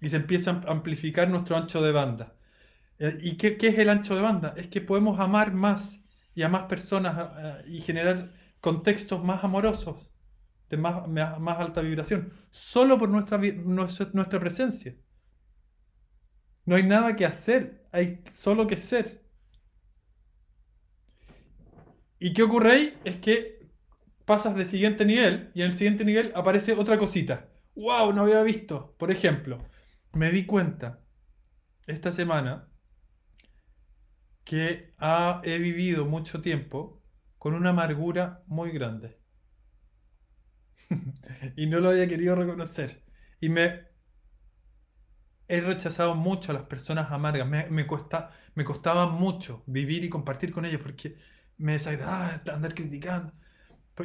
y 0.01 0.09
se 0.09 0.17
empieza 0.17 0.51
a 0.51 0.71
amplificar 0.71 1.29
nuestro 1.29 1.57
ancho 1.57 1.83
de 1.83 1.93
banda. 1.93 2.35
Eh, 2.99 3.19
¿Y 3.23 3.37
qué, 3.37 3.57
es 3.61 3.79
el 3.79 3.89
ancho 3.89 4.15
de 4.15 4.23
banda? 4.23 4.55
Es 4.57 4.69
que 4.69 4.81
podemos 4.81 5.21
amar 5.21 5.55
más 5.55 6.01
y 6.35 6.43
a 6.43 6.49
más 6.49 6.65
personas 6.65 7.31
eh, 7.39 7.65
y 7.69 7.81
generar 7.81 8.33
contextos 8.61 9.23
más 9.25 9.45
amorosos, 9.45 10.11
de 10.69 10.77
más, 10.77 11.09
más 11.09 11.59
alta 11.59 11.81
vibración, 11.81 12.33
solo 12.51 12.99
por 12.99 13.09
nuestra, 13.09 13.39
nuestra 13.39 14.41
presencia. 14.41 14.97
No 16.65 16.77
hay 16.77 16.83
nada 16.83 17.17
que 17.17 17.25
hacer, 17.25 17.87
hay 17.93 18.23
solo 18.33 18.67
que 18.67 18.77
ser. 18.77 19.23
¿Y 22.19 22.33
qué 22.33 22.43
ocurre 22.43 22.73
ahí? 22.73 22.99
Es 23.05 23.17
que 23.17 23.58
pasas 24.29 24.55
de 24.55 24.66
siguiente 24.66 25.07
nivel 25.07 25.51
y 25.55 25.62
en 25.62 25.70
el 25.70 25.76
siguiente 25.76 26.05
nivel 26.05 26.33
aparece 26.35 26.74
otra 26.74 26.99
cosita. 26.99 27.49
¡Wow! 27.74 28.12
No 28.12 28.24
había 28.24 28.43
visto. 28.43 28.95
Por 28.99 29.11
ejemplo, 29.11 29.59
me 30.12 30.31
di 30.31 30.45
cuenta 30.45 31.01
esta 31.87 32.12
semana 32.12 32.68
que 34.45 34.95
he 35.45 35.59
vivido 35.59 36.05
mucho 36.05 36.43
tiempo 36.43 37.03
con 37.39 37.55
una 37.55 37.70
amargura 37.70 38.43
muy 38.47 38.70
grande. 38.70 39.18
y 41.57 41.66
no 41.66 41.81
lo 41.81 41.89
había 41.89 42.07
querido 42.07 42.35
reconocer. 42.35 43.05
Y 43.41 43.49
me 43.49 43.89
he 45.49 45.62
rechazado 45.62 46.14
mucho 46.14 46.53
a 46.53 46.55
las 46.55 46.64
personas 46.64 47.11
amargas. 47.12 47.49
Me, 47.49 47.87
cuesta, 47.87 48.33
me 48.55 48.64
costaba 48.64 49.07
mucho 49.07 49.62
vivir 49.66 50.05
y 50.05 50.11
compartir 50.11 50.53
con 50.53 50.66
ellos 50.66 50.83
porque 50.83 51.16
me 51.57 51.72
desagradaba 51.72 52.43
andar 52.53 52.74
criticando. 52.74 53.33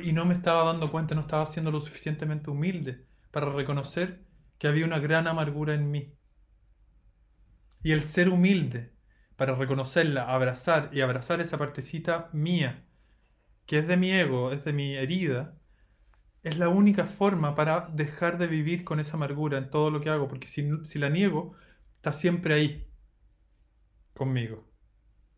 Y 0.02 0.14
no 0.14 0.26
me 0.26 0.34
estaba 0.34 0.64
dando 0.66 0.92
cuenta, 0.92 1.16
no 1.16 1.22
estaba 1.22 1.46
siendo 1.46 1.72
lo 1.72 1.82
suficientemente 1.82 2.50
humilde 2.50 3.06
para 3.32 3.52
reconocer 3.52 4.26
que 4.58 4.68
había 4.68 4.86
una 4.86 5.00
gran 5.00 5.28
amargura 5.28 5.74
en 5.74 5.92
mí. 5.92 6.14
Y 7.84 7.92
el 7.92 8.04
ser 8.04 8.30
humilde 8.30 8.94
para 9.36 9.56
reconocerla, 9.56 10.24
abrazar 10.26 10.90
y 10.94 11.02
abrazar 11.02 11.42
esa 11.42 11.58
partecita 11.58 12.30
mía, 12.34 12.86
que 13.66 13.80
es 13.80 13.88
de 13.88 13.98
mi 13.98 14.12
ego, 14.12 14.52
es 14.52 14.64
de 14.64 14.74
mi 14.74 14.96
herida, 14.96 15.58
es 16.44 16.58
la 16.58 16.70
única 16.70 17.06
forma 17.06 17.56
para 17.56 17.90
dejar 17.94 18.38
de 18.38 18.48
vivir 18.48 18.84
con 18.84 19.00
esa 19.00 19.14
amargura 19.16 19.58
en 19.58 19.70
todo 19.70 19.92
lo 19.92 20.02
que 20.02 20.10
hago, 20.10 20.28
porque 20.28 20.48
si, 20.48 20.70
si 20.86 21.00
la 21.00 21.10
niego, 21.10 21.54
está 21.98 22.14
siempre 22.14 22.54
ahí 22.54 22.88
conmigo. 24.14 24.70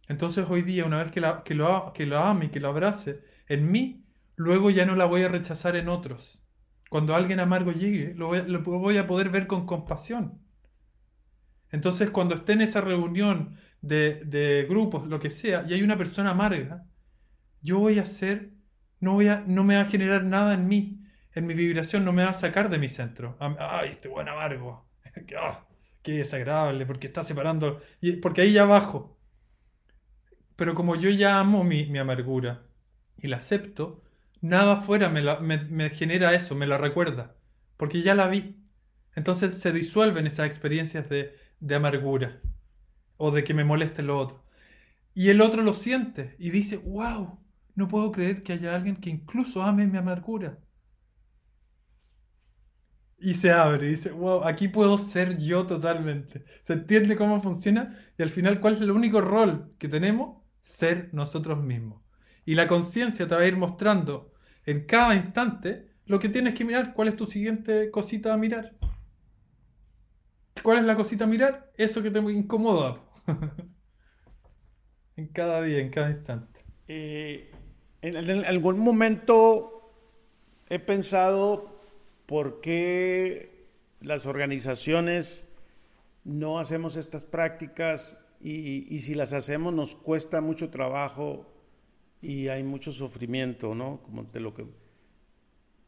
Entonces 0.08 0.46
hoy 0.50 0.62
día, 0.62 0.86
una 0.86 1.04
vez 1.04 1.12
que, 1.12 1.22
la, 1.22 1.44
que, 1.44 1.56
lo, 1.56 1.92
que 1.94 2.06
lo 2.06 2.20
ame 2.20 2.46
y 2.46 2.50
que 2.50 2.60
lo 2.60 2.70
abrace 2.70 3.22
en 3.48 3.72
mí, 3.72 4.05
luego 4.36 4.70
ya 4.70 4.86
no 4.86 4.96
la 4.96 5.06
voy 5.06 5.24
a 5.24 5.30
rechazar 5.30 5.76
en 5.76 5.90
otros. 5.90 6.40
Cuando 6.90 7.16
alguien 7.16 7.40
amargo 7.40 7.72
llegue, 7.72 8.14
lo 8.14 8.28
voy, 8.28 8.98
a 8.98 9.08
poder 9.08 9.30
ver 9.30 9.48
con 9.48 9.66
compasión. 9.66 10.40
Entonces 11.72 12.10
cuando 12.10 12.36
esté 12.36 12.54
en 12.54 12.62
esa 12.62 12.82
reunión 12.82 13.58
de, 13.82 14.66
grupos, 14.70 15.08
lo 15.08 15.20
que 15.20 15.30
sea, 15.30 15.66
y 15.68 15.74
hay 15.74 15.84
una 15.84 15.98
persona 15.98 16.32
amarga, 16.32 16.86
yo 17.62 17.80
voy 17.80 18.00
a 18.00 18.04
hacer, 18.04 18.52
no, 19.00 19.14
voy 19.14 19.28
a, 19.28 19.44
no 19.48 19.64
me 19.64 19.76
va 19.76 19.82
a 19.82 19.86
generar 19.86 20.24
nada 20.24 20.54
en 20.54 20.68
mí, 20.68 21.02
en 21.34 21.48
mi 21.48 21.54
vibración, 21.54 22.06
no 22.06 22.14
me 22.14 22.24
va 22.24 22.30
a 22.30 22.34
sacar 22.34 22.70
de 22.70 22.80
mi 22.80 22.88
centro. 22.88 23.38
Ay, 23.60 23.90
este 23.90 24.08
buen 24.08 24.30
amargo. 24.30 24.86
Ah, 25.38 25.66
qué 26.04 26.12
desagradable, 26.12 26.86
porque 26.86 27.08
está 27.08 27.24
separando, 27.24 27.82
y, 28.02 28.18
porque 28.18 28.42
ahí 28.42 28.52
ya 28.52 28.66
bajo. 28.66 29.18
Pero 30.58 30.76
como 30.76 30.96
yo 30.96 31.10
ya 31.10 31.40
amo 31.40 31.64
mi 31.64 31.98
amargura 31.98 32.68
y 33.18 33.28
la 33.28 33.38
acepto, 33.38 34.05
nada 34.48 34.74
afuera 34.74 35.10
me, 35.10 35.90
genera 35.92 36.34
eso, 36.34 36.56
me 36.56 36.68
la 36.68 36.78
recuerda, 36.78 37.36
porque 37.78 38.02
ya 38.02 38.16
la 38.16 38.28
vi. 38.28 38.58
Entonces 39.16 39.58
se 39.60 39.72
disuelven 39.72 40.28
esas 40.28 40.48
experiencias 40.48 41.10
de, 41.10 41.36
de 41.60 41.76
amargura 41.76 42.42
o 43.18 43.32
de 43.32 43.44
que 43.44 43.54
me 43.54 43.64
moleste 43.64 44.04
lo 44.04 44.20
otro. 44.20 44.46
Y 45.14 45.30
el 45.30 45.42
otro 45.42 45.64
lo 45.64 45.74
siente 45.74 46.36
y 46.40 46.52
dice, 46.52 46.78
wow, 46.78 47.40
no 47.76 47.88
puedo 47.88 48.12
creer 48.12 48.44
que 48.44 48.54
haya 48.54 48.76
alguien 48.76 48.98
que 48.98 49.10
incluso 49.10 49.64
ame 49.64 49.88
mi 49.88 49.98
amargura. 49.98 50.60
Y 53.18 53.34
se 53.36 53.52
abre 53.52 53.88
y 53.88 53.90
dice, 53.92 54.12
wow, 54.12 54.44
aquí 54.44 54.68
puedo 54.68 54.98
ser 54.98 55.38
yo 55.38 55.66
totalmente. 55.66 56.46
Se 56.64 56.74
entiende 56.74 57.16
cómo 57.16 57.42
funciona 57.42 57.98
y 58.18 58.24
al 58.24 58.30
final 58.30 58.60
cuál 58.60 58.76
es 58.76 58.82
el 58.82 58.92
único 58.92 59.22
rol 59.22 59.74
que 59.80 59.88
tenemos, 59.88 60.44
ser 60.62 61.10
nosotros 61.14 61.64
mismos. 61.64 62.02
Y 62.46 62.56
la 62.56 62.68
conciencia 62.68 63.28
te 63.28 63.36
va 63.36 63.42
a 63.42 63.48
ir 63.48 63.58
mostrando 63.58 64.35
en 64.66 64.86
cada 64.86 65.16
instante 65.16 65.88
lo 66.06 66.20
que 66.20 66.30
tienes 66.30 66.54
que 66.54 66.66
mirar, 66.66 66.94
cuál 66.94 67.08
es 67.08 67.16
tu 67.16 67.26
siguiente 67.26 67.90
cosita 67.92 68.34
a 68.34 68.38
mirar. 68.38 68.74
¿Cuál 70.62 70.80
es 70.80 70.86
la 70.86 70.96
cosita 70.96 71.26
a 71.26 71.28
mirar? 71.28 71.72
Eso 71.78 72.02
que 72.02 72.12
te 72.12 72.20
incomoda. 72.20 73.02
en 75.16 75.28
cada 75.28 75.62
día, 75.62 75.80
en 75.80 75.90
cada 75.90 76.10
instante. 76.10 76.64
Eh, 76.88 77.52
en, 78.02 78.46
algún 78.46 78.80
momento 78.80 79.92
he 80.70 80.80
pensado 80.80 81.80
por 82.26 82.62
qué 82.62 83.68
las 84.00 84.26
organizaciones 84.26 85.48
no 86.24 86.60
hacemos 86.60 86.96
estas 86.96 87.24
prácticas 87.24 88.18
y, 88.40 88.94
y, 88.94 89.00
si 89.00 89.16
las 89.16 89.34
hacemos 89.34 89.74
nos 89.74 89.96
cuesta 89.96 90.42
mucho 90.42 90.70
trabajo 90.70 91.55
y 92.26 92.50
hay 92.50 92.64
mucho 92.64 92.92
sufrimiento, 92.92 93.76
¿no? 93.76 94.02
Como 94.02 94.24
de 94.24 94.40
lo 94.40 94.54
que... 94.56 94.66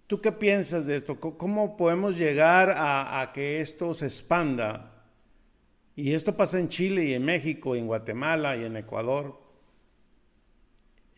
¿Tú 0.05 0.21
qué 0.21 0.31
piensas 0.31 0.85
de 0.85 0.95
esto? 0.95 1.19
¿Cómo 1.19 1.75
podemos 1.75 2.15
llegar 2.15 2.73
a, 2.77 3.31
que 3.33 3.59
esto 3.59 3.93
se 3.95 4.05
expanda? 4.05 5.03
Y 5.95 6.13
esto 6.13 6.37
pasa 6.37 6.59
en 6.59 6.69
Chile 6.69 7.05
y 7.05 7.13
en 7.13 7.25
México, 7.25 7.75
y 7.75 7.79
en 7.79 7.87
Guatemala 7.87 8.55
y 8.55 8.65
en 8.65 8.77
Ecuador. 8.77 9.41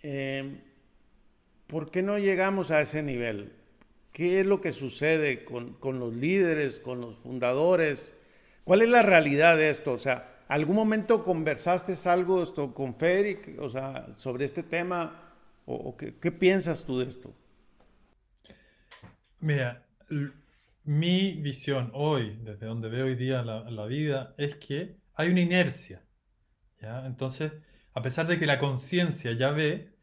Eh, 0.03 0.61
¿Por 1.67 1.91
qué 1.91 2.01
no 2.01 2.17
llegamos 2.17 2.71
a 2.71 2.79
ese 2.79 3.03
nivel? 3.03 3.51
¿Qué 4.13 4.39
es 4.39 4.47
lo 4.47 4.61
que 4.61 4.71
sucede 4.71 5.43
con, 5.43 5.73
con 5.73 5.99
los 5.99 6.15
líderes, 6.15 6.79
con 6.79 7.01
los 7.01 7.17
fundadores? 7.17 8.13
¿Cuál 8.63 8.83
es 8.83 8.89
la 8.89 9.01
realidad 9.01 9.57
de 9.57 9.69
esto? 9.69 9.91
O 9.91 9.99
sea, 9.99 10.38
¿Algún 10.49 10.77
momento 10.77 11.23
conversaste 11.23 11.93
algo 12.09 12.41
esto 12.41 12.73
con 12.73 12.95
Federic, 12.95 13.59
o 13.59 13.69
sea, 13.69 14.11
sobre 14.13 14.45
este 14.45 14.63
tema? 14.63 15.31
¿O, 15.67 15.95
qué, 15.95 16.31
piensas 16.31 16.83
tú 16.85 16.97
de 16.97 17.07
esto? 17.07 17.31
Mira, 19.41 19.85
mi 20.85 21.33
visión 21.33 21.91
hoy, 21.93 22.39
desde 22.41 22.65
donde 22.65 22.89
veo 22.89 23.05
hoy 23.05 23.13
día 23.13 23.43
la, 23.43 23.85
vida, 23.85 24.33
es 24.39 24.55
que 24.55 24.97
hay 25.13 25.29
una 25.29 25.41
inercia. 25.41 26.01
¿ya? 26.81 27.05
Entonces, 27.05 27.51
a 27.93 28.01
pesar 28.01 28.25
de 28.25 28.39
que 28.39 28.47
la 28.47 28.57
conciencia 28.57 29.33
ya 29.33 29.51
ve, 29.51 29.93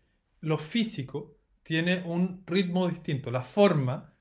lo 0.42 0.58
físico 0.58 1.40
tiene 1.64 2.04
un 2.06 2.44
ritmo 2.46 2.88
distinto. 2.88 3.32
La 3.32 3.42
forma 3.42 4.14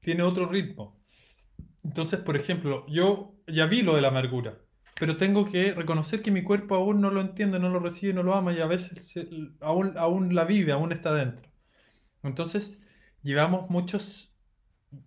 tiene 0.00 0.22
otro 0.22 0.44
ritmo. 0.44 1.02
Entonces, 1.82 2.20
por 2.20 2.36
ejemplo, 2.36 2.84
yo 2.88 3.36
ya 3.46 3.64
vi 3.64 3.80
lo 3.80 3.94
de 3.94 4.02
la 4.02 4.08
amargura 4.08 4.58
pero 5.02 5.16
tengo 5.16 5.50
que 5.50 5.74
reconocer 5.74 6.22
que 6.22 6.30
mi 6.30 6.44
cuerpo 6.44 6.76
aún 6.76 7.00
no 7.00 7.10
lo 7.10 7.20
entiende, 7.20 7.58
no 7.58 7.68
lo 7.68 7.80
recibe, 7.80 8.12
no 8.12 8.22
lo 8.22 8.34
ama 8.36 8.52
y 8.52 8.60
a 8.60 8.68
veces 8.68 9.12
aún, 9.60 9.94
aún 9.98 10.32
la 10.32 10.44
vive, 10.44 10.70
aún 10.70 10.92
está 10.92 11.12
dentro. 11.12 11.50
Entonces, 12.22 12.80
llevamos 13.20 13.68
muchos 13.68 14.32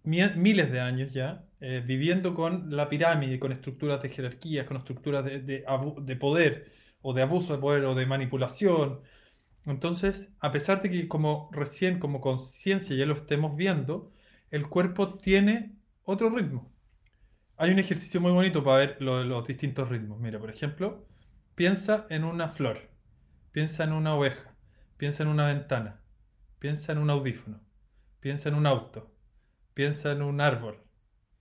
miles 0.03 0.69
de 0.69 0.81
años 0.81 1.13
ya 1.13 1.45
eh, 1.61 1.81
viviendo 1.85 2.35
con 2.35 2.75
la 2.75 2.89
pirámide, 2.89 3.39
con 3.39 3.53
estructuras 3.53 4.01
de 4.01 4.09
jerarquías, 4.09 4.67
con 4.67 4.75
estructuras 4.75 5.23
de, 5.23 5.39
de, 5.39 6.15
poder 6.17 6.73
o 7.01 7.13
de 7.13 7.21
abuso 7.21 7.53
de 7.53 7.59
poder 7.61 7.85
o 7.85 7.95
de 7.95 8.05
manipulación. 8.05 8.99
Entonces, 9.65 10.27
a 10.41 10.51
pesar 10.51 10.81
de 10.81 10.91
que 10.91 11.07
como 11.07 11.49
recién 11.53 11.99
como 11.99 12.19
conciencia 12.19 12.97
ya 12.97 13.05
lo 13.05 13.15
estemos 13.15 13.55
viendo, 13.55 14.11
el 14.51 14.67
cuerpo 14.67 15.15
tiene 15.17 15.77
otro 16.03 16.29
ritmo. 16.31 16.74
Hay 17.57 17.71
un 17.71 17.79
ejercicio 17.79 18.19
muy 18.19 18.31
bonito 18.31 18.63
para 18.63 18.79
ver 18.79 19.01
los 19.01 19.47
distintos 19.47 19.87
ritmos. 19.87 20.19
Mira, 20.19 20.39
por 20.39 20.49
ejemplo, 20.49 21.07
piensa 21.55 22.05
en 22.09 22.25
una 22.25 22.49
flor, 22.49 22.89
piensa 23.51 23.85
en 23.85 23.93
una 23.93 24.13
oveja, 24.13 24.53
piensa 24.97 25.23
en 25.23 25.29
una 25.29 25.45
ventana, 25.45 26.01
piensa 26.59 26.91
en 26.91 26.97
un 26.97 27.09
audífono, 27.09 27.61
piensa 28.19 28.49
en 28.49 28.55
un 28.55 28.67
auto, 28.67 29.15
piensa 29.73 30.11
en 30.11 30.21
un 30.21 30.41
árbol. 30.41 30.81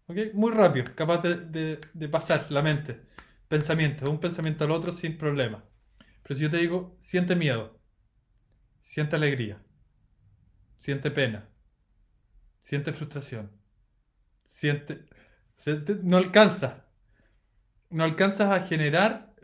¿Ok? 0.06 0.18
Muy 0.34 0.52
rápido, 0.52 0.94
capaz 0.94 1.18
de, 1.22 2.08
pasar 2.10 2.46
la 2.50 2.62
mente. 2.62 3.00
Pensamiento, 3.48 4.04
de 4.04 4.10
un 4.12 4.20
pensamiento 4.20 4.64
al 4.64 4.70
otro 4.70 4.92
sin 4.92 5.18
problema. 5.18 5.64
Pero 6.22 6.36
si 6.36 6.44
yo 6.44 6.50
te 6.50 6.58
digo, 6.58 6.96
siente 7.00 7.34
miedo, 7.34 7.80
siente 8.80 9.16
alegría, 9.16 9.60
siente 10.76 11.10
pena, 11.10 11.48
siente 12.60 12.92
frustración, 12.92 13.50
siente 14.44 15.06
no 16.02 16.16
alcanza. 16.16 16.84
No 17.90 18.04
alcanzas 18.04 18.50
a 18.50 18.66
generar 18.66 19.34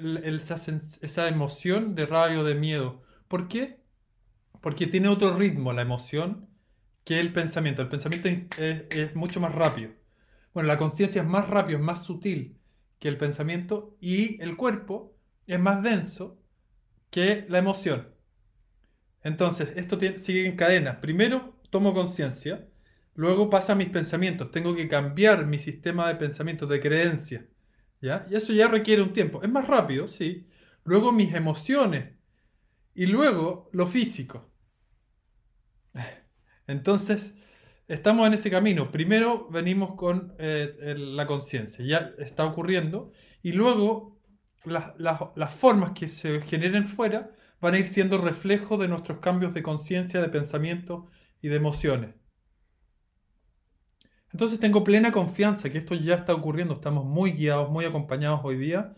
esa, 1.03 1.29
emoción 1.29 1.95
de 1.95 2.07
rabia 2.07 2.41
o 2.41 2.45
de 2.45 2.55
miedo. 2.55 3.03
¿Por 3.29 3.49
qué? 3.49 3.81
Porque 4.61 4.87
tiene 4.87 5.09
otro 5.09 5.37
ritmo 5.37 5.73
la 5.73 5.83
emoción 5.83 6.49
que 7.05 7.21
el 7.21 7.33
pensamiento. 7.33 7.83
El 7.83 7.89
pensamiento 7.89 8.29
es, 8.59 9.15
mucho 9.15 9.41
más 9.41 9.55
rápido. 9.55 9.93
Bueno, 10.53 10.67
la 10.67 10.79
conciencia 10.79 11.23
es 11.23 11.29
más 11.29 11.49
rápido, 11.49 11.79
es 11.79 11.85
más 11.85 12.03
sutil 12.03 12.59
que 12.99 13.09
el 13.09 13.17
pensamiento 13.17 13.97
y 14.01 14.41
el 14.43 14.57
cuerpo 14.57 15.17
es 15.47 15.61
más 15.61 15.83
denso 15.83 16.39
que 17.11 17.47
la 17.49 17.59
emoción. 17.59 18.09
Entonces, 19.23 19.73
esto 19.77 19.99
sigue 20.19 20.47
en 20.47 20.57
cadena. 20.57 21.01
Primero 21.01 21.61
tomo 21.71 21.95
conciencia, 21.95 22.67
Luego 23.15 23.51
pasa 23.51 23.75
mis 23.75 23.89
pensamientos. 23.91 24.51
Tengo 24.51 24.75
que 24.75 24.89
cambiar 24.89 25.47
mi 25.47 25.59
sistema 25.59 26.09
de 26.09 26.15
pensamientos, 26.17 26.69
de 26.69 26.81
creencia. 26.81 27.47
¿ya? 28.01 28.27
Y 28.31 28.35
eso 28.37 28.53
ya 28.53 28.69
requiere 28.69 29.03
un 29.03 29.13
tiempo. 29.13 29.43
Es 29.43 29.51
más 29.51 29.67
rápido, 29.67 30.09
sí. 30.09 30.47
Luego 30.85 31.13
mis 31.13 31.35
emociones. 31.35 32.15
Y 32.95 33.07
luego 33.07 33.69
lo 33.73 33.87
físico. 33.87 34.51
Entonces, 36.67 37.35
estamos 37.89 38.27
en 38.27 38.35
ese 38.35 38.51
camino. 38.51 38.91
Primero 38.93 39.49
venimos 39.51 39.95
con 39.95 40.35
eh, 40.39 40.95
la 40.97 41.27
conciencia. 41.27 41.85
Ya 41.85 42.13
está 42.19 42.47
ocurriendo. 42.47 43.13
Y 43.43 43.53
luego 43.53 44.21
las 44.65 45.55
formas 45.55 45.93
que 45.93 46.09
se 46.09 46.41
generen 46.43 46.87
fuera 46.87 47.31
van 47.61 47.75
a 47.75 47.79
ir 47.79 47.87
siendo 47.87 48.19
reflejo 48.19 48.77
de 48.77 48.89
nuestros 48.89 49.19
cambios 49.19 49.55
de 49.55 49.63
conciencia, 49.63 50.21
de 50.21 50.29
pensamiento 50.29 51.11
y 51.43 51.49
de 51.49 51.57
emociones. 51.57 52.15
Entonces 54.33 54.61
tengo 54.61 54.85
plena 54.85 55.13
confianza 55.13 55.71
que 55.71 55.79
esto 55.79 55.95
ya 55.95 56.15
está 56.15 56.35
ocurriendo, 56.35 56.75
estamos 56.75 57.05
muy 57.05 57.33
guiados, 57.33 57.71
muy 57.71 57.85
acompañados 57.85 58.41
hoy 58.45 58.57
día. 58.57 58.95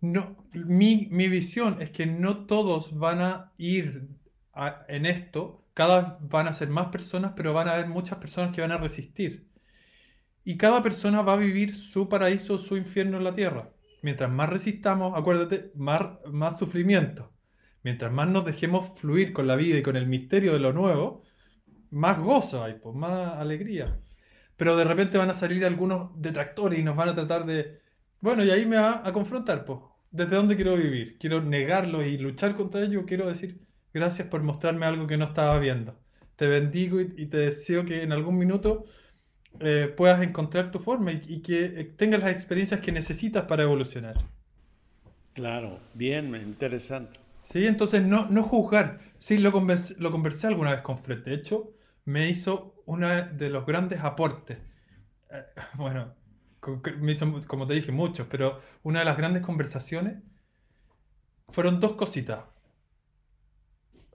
No, 0.00 0.36
mi, 0.52 1.06
visión 1.28 1.78
es 1.80 1.90
que 1.90 2.06
no 2.06 2.46
todos 2.46 2.96
van 2.96 3.20
a 3.20 3.52
ir 3.56 4.08
en 4.88 5.06
esto, 5.06 5.64
cada 5.74 6.00
vez 6.00 6.12
van 6.30 6.46
a 6.46 6.52
ser 6.52 6.68
más 6.68 6.88
personas, 6.88 7.32
pero 7.36 7.52
van 7.52 7.68
a 7.68 7.74
haber 7.74 7.88
muchas 7.88 8.18
personas 8.18 8.54
que 8.54 8.60
van 8.60 8.72
a 8.72 8.78
resistir. 8.78 9.48
Y 10.44 10.56
cada 10.56 10.82
persona 10.82 11.22
va 11.22 11.32
a 11.34 11.36
vivir 11.36 11.74
su 11.74 12.08
paraíso, 12.08 12.58
su 12.58 12.76
infierno 12.76 13.16
en 13.16 13.24
la 13.24 13.34
tierra. 13.34 13.72
Mientras 14.02 14.30
más 14.30 14.50
resistamos, 14.50 15.18
acuérdate, 15.18 15.72
más, 15.74 16.02
más 16.30 16.58
sufrimiento. 16.58 17.32
Mientras 17.82 18.12
más 18.12 18.28
nos 18.28 18.44
dejemos 18.44 18.98
fluir 18.98 19.32
con 19.32 19.46
la 19.46 19.56
vida 19.56 19.78
y 19.78 19.82
con 19.82 19.96
el 19.96 20.06
misterio 20.06 20.52
de 20.52 20.60
lo 20.60 20.72
nuevo, 20.72 21.22
más 21.90 22.18
gozo 22.18 22.62
hay, 22.62 22.74
pues, 22.74 22.94
más 22.94 23.38
alegría 23.38 23.98
pero 24.56 24.76
de 24.76 24.84
repente 24.84 25.18
van 25.18 25.30
a 25.30 25.34
salir 25.34 25.64
algunos 25.64 26.10
detractores 26.20 26.78
y 26.78 26.82
nos 26.82 26.96
van 26.96 27.08
a 27.08 27.14
tratar 27.14 27.46
de... 27.46 27.80
Bueno, 28.20 28.44
y 28.44 28.50
ahí 28.50 28.66
me 28.66 28.76
va 28.76 29.02
a 29.04 29.12
confrontar, 29.12 29.64
pues. 29.64 29.80
¿Desde 30.10 30.36
dónde 30.36 30.54
quiero 30.54 30.76
vivir? 30.76 31.18
¿Quiero 31.18 31.42
negarlo 31.42 32.04
y 32.04 32.16
luchar 32.18 32.54
contra 32.54 32.82
ello? 32.82 33.04
¿Quiero 33.04 33.26
decir 33.26 33.60
gracias 33.92 34.28
por 34.28 34.42
mostrarme 34.42 34.86
algo 34.86 35.06
que 35.06 35.16
no 35.16 35.24
estaba 35.24 35.58
viendo? 35.58 35.98
Te 36.36 36.46
bendigo 36.46 37.00
y, 37.00 37.26
te 37.26 37.36
deseo 37.36 37.84
que 37.84 38.02
en 38.02 38.12
algún 38.12 38.38
minuto 38.38 38.86
eh, 39.60 39.92
puedas 39.96 40.22
encontrar 40.22 40.70
tu 40.70 40.78
forma 40.78 41.12
y, 41.12 41.40
que 41.42 41.64
eh, 41.64 41.84
tengas 41.96 42.20
las 42.20 42.30
experiencias 42.30 42.80
que 42.80 42.92
necesitas 42.92 43.44
para 43.44 43.64
evolucionar. 43.64 44.16
Claro, 45.32 45.80
bien, 45.94 46.34
interesante. 46.36 47.18
Sí, 47.42 47.66
entonces 47.66 48.02
no, 48.02 48.26
no 48.30 48.42
juzgar. 48.42 49.00
Sí, 49.18 49.38
lo, 49.38 49.50
lo 49.50 50.10
conversé 50.10 50.46
alguna 50.46 50.72
vez 50.72 50.80
con 50.82 50.98
Fred. 50.98 51.24
De 51.24 51.34
hecho, 51.34 51.74
me 52.04 52.28
hizo 52.28 52.73
uno 52.86 53.08
de 53.08 53.50
los 53.50 53.66
grandes 53.66 54.00
aportes. 54.00 54.58
Eh, 55.30 55.44
bueno, 55.76 56.14
me 57.00 57.12
hizo, 57.12 57.40
como 57.46 57.66
te 57.66 57.74
dije, 57.74 57.92
muchos, 57.92 58.26
pero 58.28 58.60
una 58.82 59.00
de 59.00 59.04
las 59.04 59.16
grandes 59.16 59.42
conversaciones 59.42 60.22
fueron 61.48 61.80
dos 61.80 61.94
cositas. 61.94 62.44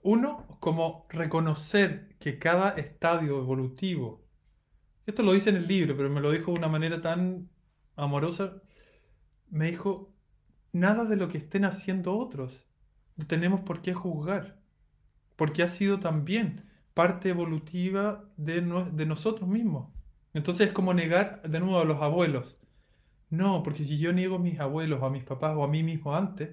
Uno, 0.02 0.58
como 0.60 1.06
reconocer 1.10 2.16
que 2.18 2.38
cada 2.38 2.70
estadio 2.70 3.38
evolutivo, 3.38 4.24
esto 5.06 5.22
lo 5.22 5.32
dice 5.32 5.50
en 5.50 5.56
el 5.56 5.66
libro, 5.66 5.96
pero 5.96 6.08
me 6.10 6.20
lo 6.20 6.30
dijo 6.30 6.52
de 6.52 6.58
una 6.58 6.68
manera 6.68 7.00
tan 7.02 7.50
amorosa, 7.96 8.62
me 9.50 9.70
dijo, 9.70 10.14
nada 10.72 11.04
de 11.04 11.16
lo 11.16 11.28
que 11.28 11.38
estén 11.38 11.64
haciendo 11.64 12.16
otros, 12.16 12.66
no 13.16 13.26
tenemos 13.26 13.60
por 13.60 13.82
qué 13.82 13.92
juzgar, 13.92 14.58
porque 15.36 15.62
ha 15.62 15.68
sido 15.68 16.00
también 16.00 16.69
parte 16.94 17.28
evolutiva 17.30 18.24
de, 18.36 18.62
nosotros 18.62 19.48
mismos. 19.48 19.92
Entonces 20.34 20.68
es 20.68 20.72
como 20.72 20.94
negar 20.94 21.42
de 21.42 21.60
nuevo 21.60 21.80
a 21.80 21.84
los 21.84 22.02
abuelos. 22.02 22.56
No, 23.30 23.62
porque 23.62 23.84
si 23.84 23.98
yo 23.98 24.12
niego 24.12 24.36
a 24.36 24.40
mis 24.40 24.58
abuelos, 24.60 25.02
a 25.02 25.10
mis 25.10 25.24
papás 25.24 25.56
o 25.56 25.64
a 25.64 25.68
mí 25.68 25.82
mismo 25.82 26.16
antes, 26.16 26.50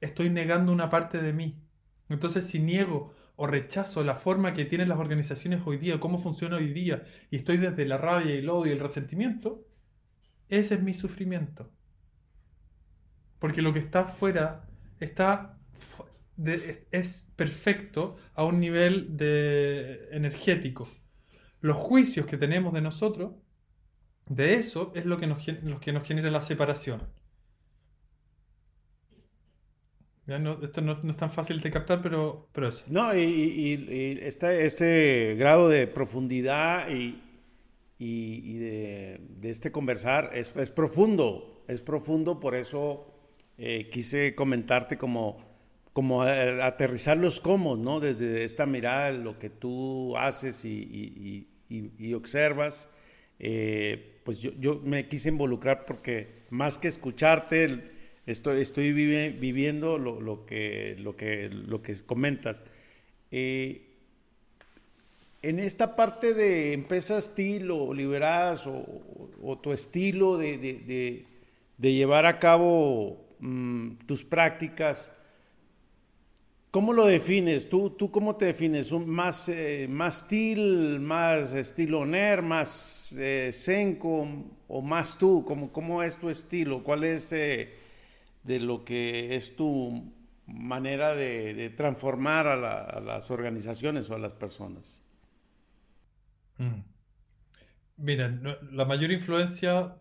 estoy 0.00 0.30
negando 0.30 0.72
una 0.72 0.90
parte 0.90 1.22
de 1.22 1.32
mí. 1.32 1.62
Entonces 2.08 2.46
si 2.46 2.58
niego 2.58 3.14
o 3.36 3.46
rechazo 3.46 4.04
la 4.04 4.16
forma 4.16 4.52
que 4.52 4.64
tienen 4.64 4.88
las 4.88 4.98
organizaciones 4.98 5.62
hoy 5.64 5.78
día, 5.78 6.00
cómo 6.00 6.18
funciona 6.18 6.56
hoy 6.56 6.72
día, 6.72 7.04
y 7.30 7.36
estoy 7.36 7.56
desde 7.56 7.86
la 7.86 7.96
rabia 7.96 8.34
y 8.34 8.38
el 8.38 8.50
odio 8.50 8.72
y 8.72 8.74
el 8.74 8.80
resentimiento, 8.80 9.64
ese 10.48 10.74
es 10.74 10.82
mi 10.82 10.92
sufrimiento. 10.92 11.70
Porque 13.38 13.62
lo 13.62 13.72
que 13.72 13.78
está 13.78 14.00
afuera 14.00 14.68
está 14.98 15.58
es 16.44 17.26
perfecto 17.36 18.16
a 18.34 18.44
un 18.44 18.60
nivel 18.60 19.16
energético. 20.12 20.88
Los 21.60 21.76
juicios 21.76 22.26
que 22.26 22.36
tenemos 22.36 22.72
de 22.72 22.80
nosotros, 22.80 23.32
de 24.26 24.54
eso 24.54 24.92
es 24.94 25.04
lo 25.04 25.18
que 25.18 25.26
nos, 25.26 25.44
que 25.80 25.92
nos 25.92 26.06
genera 26.06 26.30
la 26.30 26.42
separación. 26.42 27.02
esto 30.62 30.80
no, 30.80 31.00
es 31.10 31.16
tan 31.16 31.32
fácil 31.32 31.60
de 31.60 31.70
captar, 31.70 32.00
pero, 32.02 32.48
pero 32.52 32.68
eso. 32.68 32.84
No, 32.86 33.14
y, 33.16 34.18
este, 34.22 34.64
este, 34.64 35.34
grado 35.36 35.68
de 35.68 35.86
profundidad 35.86 36.88
y, 36.88 37.20
de, 37.98 39.20
este 39.42 39.72
conversar 39.72 40.30
es, 40.32 40.52
profundo, 40.70 41.64
es 41.68 41.80
profundo, 41.80 42.38
por 42.40 42.54
eso 42.54 43.12
eh, 43.58 43.88
quise 43.90 44.34
comentarte 44.34 44.96
como 44.96 45.49
como 45.92 46.22
aterrizar 46.22 47.16
los 47.16 47.40
cómo, 47.40 47.76
¿no? 47.76 48.00
Desde 48.00 48.44
esta 48.44 48.66
mirada, 48.66 49.10
lo 49.10 49.38
que 49.38 49.50
tú 49.50 50.16
haces 50.16 50.64
y, 50.64 51.46
observas, 52.14 52.88
eh, 53.38 54.20
pues 54.24 54.40
yo, 54.40 54.80
me 54.84 55.08
quise 55.08 55.30
involucrar 55.30 55.84
porque 55.86 56.44
más 56.50 56.78
que 56.78 56.88
escucharte, 56.88 57.90
estoy, 58.26 58.60
estoy 58.60 58.92
viviendo 58.92 59.98
lo, 59.98 60.46
que, 60.46 60.96
lo, 60.98 61.16
que, 61.16 61.48
lo 61.50 61.82
que 61.82 61.94
comentas. 62.04 62.62
Eh, 63.30 63.90
en 65.42 65.58
esta 65.58 65.96
parte 65.96 66.34
de 66.34 66.72
empresa 66.72 67.16
estilo, 67.16 67.94
liberadas 67.94 68.66
o, 68.66 69.58
tu 69.62 69.72
estilo 69.72 70.36
de, 70.36 71.24
llevar 71.78 72.26
a 72.26 72.38
cabo 72.38 73.26
mm, 73.40 73.92
tus 74.06 74.22
prácticas, 74.22 75.12
¿Cómo 76.70 76.92
lo 76.92 77.06
defines? 77.06 77.68
¿Tú, 77.68 77.90
tú 77.90 78.12
cómo 78.12 78.36
te 78.36 78.44
defines? 78.44 78.92
¿Un 78.92 79.10
más, 79.10 79.48
eh, 79.48 79.88
más 79.90 80.20
steel, 80.20 81.00
más 81.00 81.52
estilo 81.52 82.06
NER, 82.06 82.42
más 82.42 83.16
eh, 83.18 83.50
o 84.68 84.80
más 84.80 85.18
tú? 85.18 85.44
¿Cómo, 85.44 85.72
¿Cómo, 85.72 86.02
es 86.02 86.16
tu 86.16 86.30
estilo? 86.30 86.84
¿Cuál 86.84 87.02
es 87.02 87.28
de, 87.30 87.76
lo 88.44 88.84
que 88.84 89.34
es 89.34 89.56
tu 89.56 90.12
manera 90.46 91.14
de, 91.16 91.70
transformar 91.70 92.46
a, 92.46 93.00
las 93.00 93.30
organizaciones 93.32 94.08
o 94.08 94.14
a 94.14 94.18
las 94.20 94.32
personas? 94.34 95.02
Mm. 96.58 96.82
Mira, 97.96 98.28
la 98.70 98.84
mayor 98.84 99.10
influencia 99.10 99.96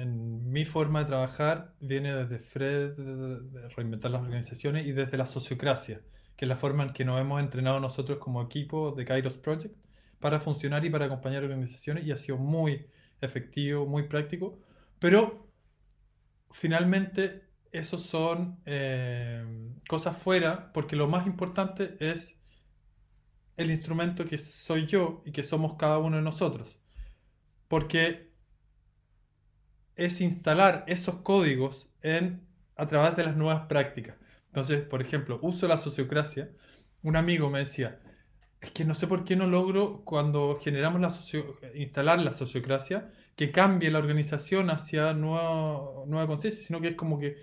en 0.00 0.50
mi 0.50 0.64
forma 0.64 1.00
de 1.00 1.06
trabajar 1.06 1.74
viene 1.80 2.14
desde 2.14 2.38
Fred, 2.38 2.92
de, 2.96 3.68
reinventar 3.70 4.10
las 4.10 4.22
organizaciones 4.22 4.86
y 4.86 4.92
desde 4.92 5.16
la 5.16 5.26
sociocracia, 5.26 6.00
que 6.36 6.44
es 6.44 6.48
la 6.48 6.56
forma 6.56 6.84
en 6.84 6.90
que 6.90 7.04
nos 7.04 7.20
hemos 7.20 7.40
entrenado 7.40 7.80
nosotros 7.80 8.18
como 8.18 8.42
equipo 8.42 8.92
de 8.92 9.04
Kairos 9.04 9.36
Project 9.36 9.74
para 10.20 10.40
funcionar 10.40 10.84
y 10.84 10.90
para 10.90 11.06
acompañar 11.06 11.44
organizaciones 11.44 12.06
y 12.06 12.12
ha 12.12 12.16
sido 12.16 12.38
muy 12.38 12.86
efectivo, 13.20 13.86
muy 13.86 14.04
práctico, 14.04 14.58
pero 14.98 15.48
finalmente 16.50 17.44
esos 17.72 18.02
son 18.02 18.60
eh, 18.66 19.44
cosas 19.88 20.16
fuera 20.16 20.72
porque 20.72 20.96
lo 20.96 21.08
más 21.08 21.26
importante 21.26 21.96
es 22.00 22.38
el 23.56 23.70
instrumento 23.70 24.24
que 24.24 24.38
soy 24.38 24.86
yo 24.86 25.22
y 25.26 25.32
que 25.32 25.42
somos 25.42 25.74
cada 25.76 25.98
uno 25.98 26.16
de 26.16 26.22
nosotros. 26.22 26.78
Porque 27.66 28.27
es 29.98 30.20
instalar 30.20 30.84
esos 30.86 31.16
códigos 31.16 31.88
en, 32.02 32.46
a 32.76 32.86
través 32.86 33.16
de 33.16 33.24
las 33.24 33.36
nuevas 33.36 33.66
prácticas. 33.66 34.16
Entonces, 34.46 34.82
por 34.82 35.02
ejemplo, 35.02 35.38
uso 35.42 35.68
la 35.68 35.76
sociocracia. 35.76 36.50
Un 37.02 37.16
amigo 37.16 37.50
me 37.50 37.60
decía, 37.60 38.00
es 38.60 38.70
que 38.72 38.84
no 38.84 38.94
sé 38.94 39.06
por 39.06 39.24
qué 39.24 39.36
no 39.36 39.46
logro 39.46 40.02
cuando 40.04 40.58
generamos 40.62 41.00
la 41.00 41.10
socio 41.10 41.58
instalar 41.74 42.20
la 42.20 42.32
sociocracia 42.32 43.10
que 43.36 43.52
cambie 43.52 43.90
la 43.90 43.98
organización 43.98 44.70
hacia 44.70 45.12
nueva, 45.14 46.04
nueva 46.06 46.26
conciencia, 46.26 46.62
sino 46.64 46.80
que 46.80 46.88
es 46.88 46.96
como 46.96 47.18
que 47.18 47.36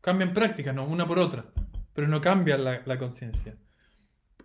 cambian 0.00 0.32
prácticas, 0.32 0.74
¿no? 0.74 0.84
una 0.84 1.06
por 1.08 1.18
otra, 1.18 1.52
pero 1.92 2.06
no 2.08 2.20
cambia 2.20 2.56
la, 2.56 2.82
la 2.86 2.98
conciencia. 2.98 3.56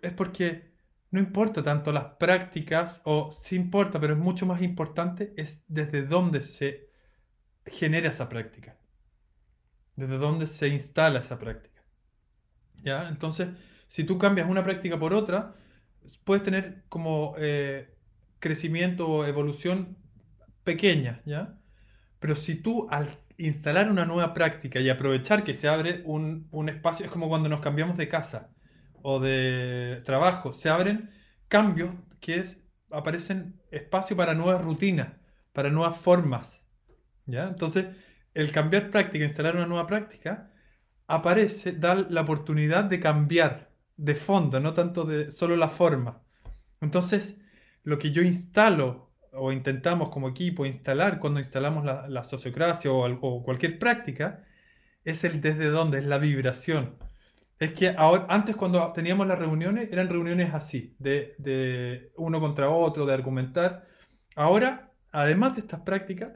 Es 0.02 0.12
porque 0.12 0.72
no 1.10 1.20
importa 1.20 1.62
tanto 1.62 1.92
las 1.92 2.04
prácticas, 2.16 3.00
o 3.04 3.30
sí 3.30 3.56
importa, 3.56 4.00
pero 4.00 4.14
es 4.14 4.18
mucho 4.18 4.46
más 4.46 4.62
importante, 4.62 5.32
es 5.36 5.64
desde 5.68 6.02
dónde 6.02 6.42
se 6.42 6.85
genera 7.66 8.08
esa 8.08 8.28
práctica. 8.28 8.76
Desde 9.96 10.18
dónde 10.18 10.46
se 10.46 10.68
instala 10.68 11.20
esa 11.20 11.38
práctica. 11.38 11.82
¿Ya? 12.82 13.08
Entonces, 13.08 13.48
si 13.88 14.04
tú 14.04 14.18
cambias 14.18 14.48
una 14.48 14.64
práctica 14.64 14.98
por 14.98 15.14
otra, 15.14 15.54
puedes 16.24 16.42
tener 16.42 16.84
como 16.88 17.34
eh, 17.38 17.94
crecimiento 18.38 19.08
o 19.08 19.24
evolución 19.24 19.96
pequeña, 20.64 21.22
¿ya? 21.24 21.58
Pero 22.18 22.36
si 22.36 22.56
tú 22.56 22.86
al 22.90 23.08
instalar 23.38 23.90
una 23.90 24.04
nueva 24.04 24.34
práctica 24.34 24.80
y 24.80 24.88
aprovechar 24.88 25.44
que 25.44 25.54
se 25.54 25.68
abre 25.68 26.02
un, 26.04 26.48
un 26.50 26.68
espacio, 26.68 27.06
es 27.06 27.12
como 27.12 27.28
cuando 27.28 27.48
nos 27.48 27.60
cambiamos 27.60 27.96
de 27.96 28.08
casa 28.08 28.50
o 29.02 29.20
de 29.20 30.02
trabajo, 30.04 30.52
se 30.52 30.68
abren 30.68 31.10
cambios 31.48 31.94
que 32.20 32.44
aparecen 32.90 33.60
espacio 33.70 34.16
para 34.16 34.34
nuevas 34.34 34.62
rutinas, 34.62 35.08
para 35.52 35.70
nuevas 35.70 35.98
formas. 35.98 36.65
Entonces, 37.26 37.86
el 38.34 38.52
cambiar 38.52 38.90
práctica, 38.90 39.24
instalar 39.24 39.56
una 39.56 39.66
nueva 39.66 39.86
práctica, 39.86 40.50
aparece, 41.06 41.72
da 41.72 41.94
la 41.94 42.22
oportunidad 42.22 42.84
de 42.84 43.00
cambiar 43.00 43.70
de 43.96 44.14
fondo, 44.14 44.60
no 44.60 44.74
tanto 44.74 45.04
de 45.04 45.32
solo 45.32 45.56
la 45.56 45.68
forma. 45.68 46.22
Entonces, 46.80 47.36
lo 47.82 47.98
que 47.98 48.10
yo 48.10 48.22
instalo 48.22 49.10
o 49.32 49.52
intentamos 49.52 50.08
como 50.10 50.28
equipo 50.28 50.66
instalar 50.66 51.18
cuando 51.20 51.40
instalamos 51.40 51.84
la, 51.84 52.24
sociocracia 52.24 52.90
o, 52.92 53.42
cualquier 53.44 53.78
práctica, 53.78 54.44
es 55.04 55.24
el 55.24 55.40
desde 55.40 55.68
dónde, 55.68 55.98
es 55.98 56.04
la 56.04 56.18
vibración. 56.18 56.96
Es 57.58 57.72
que 57.72 57.94
ahora, 57.96 58.26
antes 58.28 58.56
cuando 58.56 58.92
teníamos 58.92 59.26
las 59.26 59.38
reuniones, 59.38 59.88
eran 59.92 60.08
reuniones 60.08 60.52
así, 60.54 60.94
de, 60.98 62.12
uno 62.16 62.40
contra 62.40 62.70
otro, 62.70 63.06
de 63.06 63.14
argumentar. 63.14 63.86
Ahora, 64.34 64.92
además 65.12 65.54
de 65.54 65.60
estas 65.62 65.80
prácticas, 65.80 66.32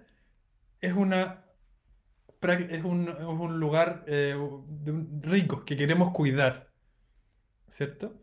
es, 0.81 0.93
una, 0.93 1.45
es, 2.43 2.85
un, 2.85 3.61
lugar 3.61 4.05
eh, 4.07 4.37
rico 5.23 5.65
que 5.65 5.77
queremos 5.77 6.13
cuidar. 6.13 6.71
¿Cierto? 7.69 8.21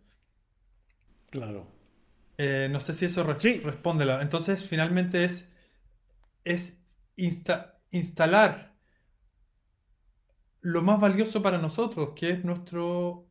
Claro. 1.30 1.68
Eh, 2.38 2.68
no 2.70 2.80
sé 2.80 2.94
si 2.94 3.06
eso 3.06 3.24
responde. 3.24 4.06
Entonces, 4.22 4.66
finalmente 4.66 5.24
es, 5.24 5.48
es 6.44 6.78
instalar 7.90 8.76
lo 10.62 10.82
más 10.82 11.00
valioso 11.00 11.42
para 11.42 11.58
nosotros, 11.60 12.10
que 12.16 12.32
es 12.32 12.44
nuestro, 12.44 13.30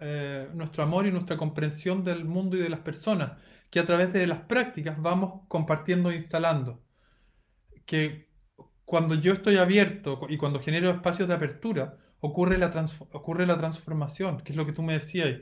eh, 0.00 0.48
nuestro 0.54 0.82
amor 0.82 1.06
y 1.06 1.12
nuestra 1.12 1.36
comprensión 1.36 2.02
del 2.04 2.24
mundo 2.24 2.56
y 2.56 2.60
de 2.60 2.70
las 2.70 2.80
personas, 2.80 3.32
que 3.70 3.80
a 3.80 3.86
través 3.86 4.12
de 4.12 4.26
las 4.26 4.40
prácticas 4.40 5.00
vamos 5.00 5.42
compartiendo 5.48 6.10
e 6.10 6.16
instalando. 6.16 6.82
Que 7.84 8.27
cuando 8.88 9.14
yo 9.16 9.34
estoy 9.34 9.58
abierto 9.58 10.18
y 10.30 10.38
cuando 10.38 10.60
genero 10.60 10.88
espacios 10.88 11.28
de 11.28 11.34
apertura, 11.34 11.98
ocurre 12.20 12.56
la, 12.56 12.68
ocurre 13.12 13.44
la 13.44 13.58
transformación, 13.58 14.40
que 14.40 14.52
es 14.52 14.56
lo 14.56 14.64
que 14.64 14.72
tú 14.72 14.82
me 14.82 14.94
decías. 14.94 15.40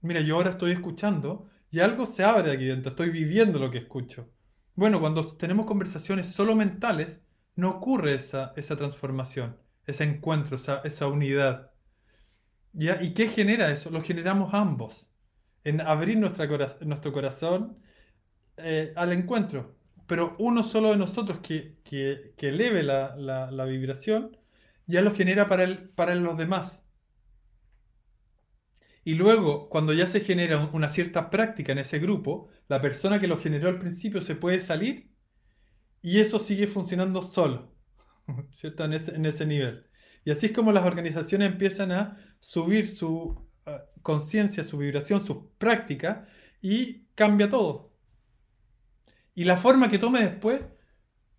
Mira, 0.00 0.22
yo 0.22 0.36
ahora 0.36 0.52
estoy 0.52 0.72
escuchando 0.72 1.46
y 1.70 1.80
algo 1.80 2.06
se 2.06 2.24
abre 2.24 2.50
aquí 2.52 2.64
dentro, 2.64 2.90
estoy 2.90 3.10
viviendo 3.10 3.58
lo 3.58 3.70
que 3.70 3.78
escucho. 3.78 4.30
Bueno, 4.74 4.98
cuando 4.98 5.26
tenemos 5.36 5.66
conversaciones 5.66 6.28
solo 6.28 6.56
mentales, 6.56 7.20
no 7.54 7.68
ocurre 7.68 8.14
esa, 8.14 8.54
esa 8.56 8.76
transformación, 8.76 9.58
ese 9.84 10.04
encuentro, 10.04 10.56
esa, 10.56 10.80
esa 10.84 11.06
unidad. 11.06 11.72
¿Ya? 12.72 13.02
¿Y 13.02 13.12
qué 13.12 13.28
genera 13.28 13.70
eso? 13.72 13.90
Lo 13.90 14.02
generamos 14.02 14.54
ambos, 14.54 15.06
en 15.64 15.82
abrir 15.82 16.16
nuestra 16.18 16.46
nuestro 16.80 17.12
corazón 17.12 17.76
eh, 18.56 18.94
al 18.96 19.12
encuentro. 19.12 19.75
Pero 20.06 20.36
uno 20.38 20.62
solo 20.62 20.90
de 20.90 20.96
nosotros 20.96 21.40
que, 21.40 21.78
que, 21.84 22.34
eleve 22.38 22.82
la, 22.82 23.16
la, 23.16 23.64
vibración, 23.64 24.36
ya 24.86 25.02
lo 25.02 25.14
genera 25.14 25.48
para, 25.48 25.64
el, 25.64 25.88
para 25.90 26.14
los 26.14 26.36
demás. 26.36 26.82
Y 29.04 29.14
luego, 29.14 29.68
cuando 29.68 29.92
ya 29.92 30.08
se 30.08 30.20
genera 30.20 30.68
una 30.72 30.88
cierta 30.88 31.30
práctica 31.30 31.72
en 31.72 31.78
ese 31.78 31.98
grupo, 31.98 32.48
la 32.68 32.80
persona 32.80 33.20
que 33.20 33.28
lo 33.28 33.38
generó 33.38 33.68
al 33.68 33.78
principio 33.78 34.20
se 34.20 34.34
puede 34.34 34.60
salir 34.60 35.12
y 36.02 36.20
eso 36.20 36.38
sigue 36.38 36.66
funcionando 36.66 37.22
solo, 37.22 37.74
¿cierto? 38.50 38.84
En 38.84 38.94
ese, 38.94 39.46
nivel. 39.46 39.86
Y 40.24 40.30
así 40.30 40.46
es 40.46 40.52
como 40.52 40.72
las 40.72 40.84
organizaciones 40.84 41.48
empiezan 41.48 41.92
a 41.92 42.16
subir 42.40 42.86
su 42.88 43.48
ah, 43.66 43.84
conciencia, 44.02 44.64
su 44.64 44.78
vibración, 44.78 45.24
su 45.24 45.52
práctica 45.56 46.26
y 46.60 47.06
cambia 47.14 47.48
todo. 47.48 47.95
Y 49.36 49.44
la 49.44 49.58
forma 49.58 49.88
que 49.88 49.98
tome 49.98 50.20
después 50.20 50.62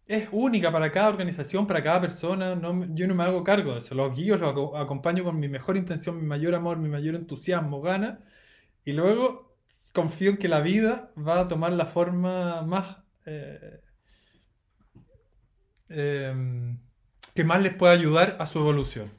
es 0.06 0.30
única 0.32 0.72
para 0.72 0.92
cada 0.92 1.10
organización, 1.10 1.66
para 1.66 1.84
cada 1.84 2.00
persona. 2.00 2.56
No, 2.56 2.86
yo 2.94 3.08
no 3.08 3.16
me 3.16 3.24
hago 3.24 3.44
cargo 3.44 3.74
de 3.74 3.80
eso. 3.80 3.96
Los 3.96 4.16
guíos 4.16 4.40
los 4.40 4.76
acompaño 4.76 5.24
con 5.24 5.40
mi 5.40 5.50
mejor 5.50 5.76
intención, 5.78 6.16
mi 6.16 6.28
mayor 6.28 6.54
amor, 6.54 6.78
mi 6.78 6.90
mayor 6.90 7.16
entusiasmo, 7.16 7.82
gana. 7.82 8.20
Y 8.86 8.94
luego 8.94 9.58
confío 9.94 10.30
en 10.30 10.38
que 10.38 10.48
la 10.48 10.62
vida 10.62 11.12
va 11.18 11.42
a 11.42 11.48
tomar 11.48 11.74
la 11.74 11.88
forma 11.88 12.62
más... 12.62 12.98
Eh, 13.26 13.82
em, 15.90 16.78
que 17.34 17.44
más 17.44 17.62
les 17.64 17.74
pueda 17.74 17.94
ayudar 17.94 18.38
a 18.40 18.46
su 18.46 18.60
evolución. 18.60 19.12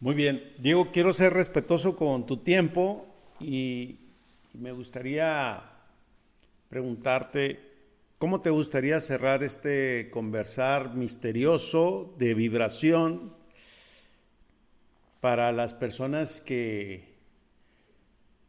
Muy 0.00 0.16
bien. 0.16 0.54
Diego, 0.58 0.90
quiero 0.90 1.12
ser 1.12 1.34
respetuoso 1.34 1.94
con 1.94 2.26
tu 2.26 2.38
tiempo 2.38 3.06
y 3.38 4.10
me 4.54 4.72
gustaría 4.72 5.69
preguntarte 6.70 7.70
¿Cómo 8.20 8.42
te 8.42 8.50
gustaría 8.50 9.00
cerrar 9.00 9.42
este 9.42 10.10
conversar 10.10 10.94
misterioso 10.94 12.14
de 12.18 12.34
vibración 12.34 13.32
para 15.22 15.52
las 15.52 15.72
personas 15.72 16.42
que, 16.42 17.14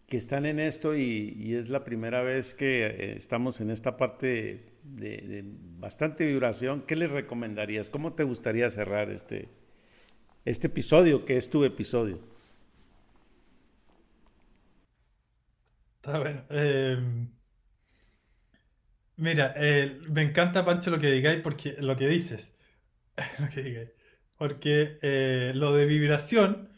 que 0.07 0.17
están 0.17 0.45
en 0.45 0.59
esto 0.59 0.93
y, 0.93 1.55
es 1.55 1.69
la 1.69 1.85
primera 1.85 2.21
vez 2.21 2.53
que 2.53 2.85
eh, 2.85 3.13
estamos 3.15 3.61
en 3.61 3.69
esta 3.69 3.95
parte 3.95 4.73
de, 4.83 5.45
bastante 5.79 6.25
vibración? 6.25 6.81
¿Qué 6.81 6.97
les 6.97 7.09
recomendarías? 7.09 7.89
¿Cómo 7.89 8.11
te 8.11 8.25
gustaría 8.25 8.69
cerrar 8.71 9.09
este, 9.09 9.47
este 10.43 10.67
episodio, 10.67 11.23
que 11.23 11.37
es 11.37 11.49
tu 11.49 11.63
episodio? 11.63 12.19
Está 16.01 16.19
bueno. 16.19 16.43
Em, 16.49 17.40
Mira, 19.21 19.53
eh, 19.55 19.99
me 20.09 20.23
encanta, 20.23 20.65
Pancho, 20.65 20.89
lo 20.89 20.97
que 20.97 21.11
digáis, 21.11 21.41
porque 21.43 21.75
lo 21.79 21.95
que 21.95 22.07
dices, 22.07 22.55
lo 23.39 23.49
que 23.49 23.61
digáis, 23.61 23.91
porque 24.35 24.97
eh, 25.03 25.51
lo 25.55 25.73
de 25.75 25.85
vibración 25.85 26.71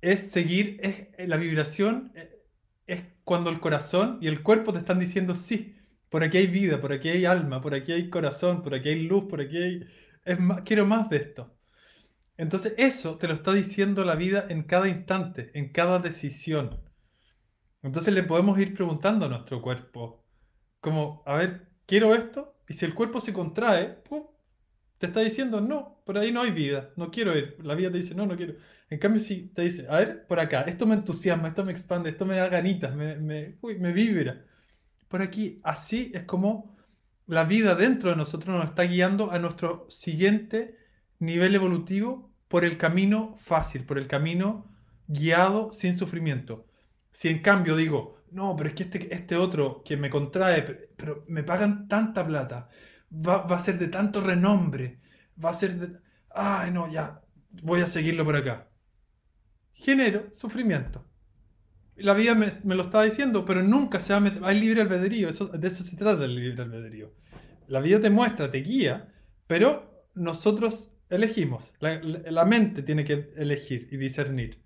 es 0.00 0.30
seguir, 0.30 0.78
es, 0.82 1.08
eh, 1.18 1.26
la 1.28 1.36
vibración 1.36 2.12
es 2.86 3.02
cuando 3.24 3.50
el 3.50 3.60
corazón 3.60 4.18
y 4.22 4.28
el 4.28 4.42
cuerpo 4.42 4.72
te 4.72 4.78
están 4.78 4.98
diciendo 4.98 5.34
sí, 5.34 5.76
por 6.08 6.24
aquí 6.24 6.38
hay 6.38 6.46
vida, 6.46 6.80
por 6.80 6.92
aquí 6.94 7.10
hay 7.10 7.26
alma, 7.26 7.60
por 7.60 7.74
aquí 7.74 7.92
hay 7.92 8.08
corazón, 8.08 8.62
por 8.62 8.74
aquí 8.74 8.88
hay 8.90 9.02
luz, 9.02 9.24
por 9.28 9.42
aquí 9.42 9.58
hay, 9.58 9.86
es 10.24 10.38
quiero 10.64 10.86
más 10.86 11.10
de 11.10 11.18
esto. 11.18 11.54
Entonces 12.38 12.74
eso 12.78 13.18
te 13.18 13.28
lo 13.28 13.34
está 13.34 13.52
diciendo 13.52 14.04
la 14.04 14.16
vida 14.16 14.46
en 14.48 14.62
cada 14.64 14.88
instante, 14.88 15.50
en 15.54 15.70
cada 15.72 15.98
decisión. 15.98 16.80
Entonces 17.82 18.14
le 18.14 18.22
podemos 18.22 18.58
ir 18.58 18.74
preguntando 18.74 19.26
a 19.26 19.28
nuestro 19.28 19.60
cuerpo, 19.62 20.23
como, 20.84 21.22
a 21.24 21.36
ver, 21.36 21.66
quiero 21.86 22.14
esto, 22.14 22.54
y 22.68 22.74
si 22.74 22.84
el 22.84 22.92
cuerpo 22.92 23.18
se 23.22 23.32
contrae, 23.32 24.02
te 24.98 25.06
está 25.06 25.20
diciendo, 25.20 25.62
no, 25.62 26.02
por 26.04 26.18
ahí 26.18 26.30
no 26.30 26.42
hay 26.42 26.50
vida, 26.50 26.90
no 26.96 27.10
quiero 27.10 27.34
ir. 27.34 27.56
La 27.62 27.74
vida 27.74 27.90
te 27.90 27.96
dice, 27.96 28.14
no, 28.14 28.26
no 28.26 28.36
quiero. 28.36 28.56
En 28.90 28.98
cambio, 28.98 29.18
si 29.22 29.46
te 29.46 29.62
dice, 29.62 29.86
a 29.88 29.96
ver, 30.00 30.26
por 30.26 30.38
acá, 30.38 30.60
esto 30.62 30.86
me 30.86 30.94
entusiasma, 30.94 31.48
esto 31.48 31.64
me 31.64 31.72
expande, 31.72 32.10
esto 32.10 32.26
me 32.26 32.36
da 32.36 32.50
ganitas, 32.50 32.94
me, 32.94 33.16
me, 33.16 33.56
me 33.62 33.92
vibra. 33.92 34.44
Por 35.08 35.22
aquí, 35.22 35.58
así 35.64 36.10
es 36.12 36.24
como 36.24 36.76
la 37.26 37.44
vida 37.44 37.74
dentro 37.74 38.10
de 38.10 38.16
nosotros 38.16 38.54
nos 38.54 38.66
está 38.66 38.82
guiando 38.82 39.30
a 39.30 39.38
nuestro 39.38 39.86
siguiente 39.88 40.76
nivel 41.18 41.54
evolutivo 41.54 42.30
por 42.48 42.62
el 42.66 42.76
camino 42.76 43.36
fácil, 43.38 43.84
por 43.84 43.96
el 43.96 44.06
camino 44.06 44.70
guiado 45.06 45.72
sin 45.72 45.96
sufrimiento. 45.96 46.66
Si 47.12 47.28
en 47.28 47.40
cambio 47.40 47.74
digo, 47.74 48.18
no, 48.34 48.56
pero 48.56 48.68
es 48.68 48.74
que 48.74 48.82
este, 48.82 49.14
este 49.14 49.36
otro 49.36 49.82
que 49.84 49.96
me 49.96 50.10
contrae, 50.10 50.62
pero, 50.96 51.24
me 51.28 51.44
pagan 51.44 51.86
tanta 51.86 52.26
plata, 52.26 52.68
va, 53.12 53.44
a 53.44 53.60
ser 53.60 53.78
de 53.78 53.86
tanto 53.86 54.20
renombre, 54.20 54.98
va 55.42 55.50
a 55.50 55.54
ser 55.54 55.78
de... 55.78 56.00
Ay, 56.30 56.72
no, 56.72 56.90
ya, 56.90 57.22
voy 57.62 57.80
a 57.80 57.86
seguirlo 57.86 58.24
por 58.24 58.34
acá. 58.34 58.68
Genero 59.72 60.30
sufrimiento. 60.32 61.06
La 61.94 62.12
vida 62.12 62.34
me, 62.34 62.74
lo 62.74 62.82
está 62.82 63.04
diciendo, 63.04 63.44
pero 63.44 63.62
nunca 63.62 64.00
se 64.00 64.12
va 64.12 64.16
a 64.16 64.20
meter... 64.20 64.44
Hay 64.44 64.58
libre 64.58 64.80
albedrío, 64.80 65.28
eso, 65.28 65.46
de 65.46 65.68
eso 65.68 65.84
se 65.84 65.96
trata 65.96 66.24
el 66.24 66.34
libre 66.34 66.60
albedrío. 66.60 67.14
La 67.68 67.78
vida 67.78 68.00
te 68.00 68.10
muestra, 68.10 68.50
te 68.50 68.58
guía, 68.58 69.14
pero 69.46 70.08
nosotros 70.14 70.90
elegimos. 71.08 71.72
La, 71.78 72.00
la 72.02 72.44
mente 72.44 72.82
tiene 72.82 73.04
que 73.04 73.32
elegir 73.36 73.88
y 73.92 73.96
discernir. 73.96 74.60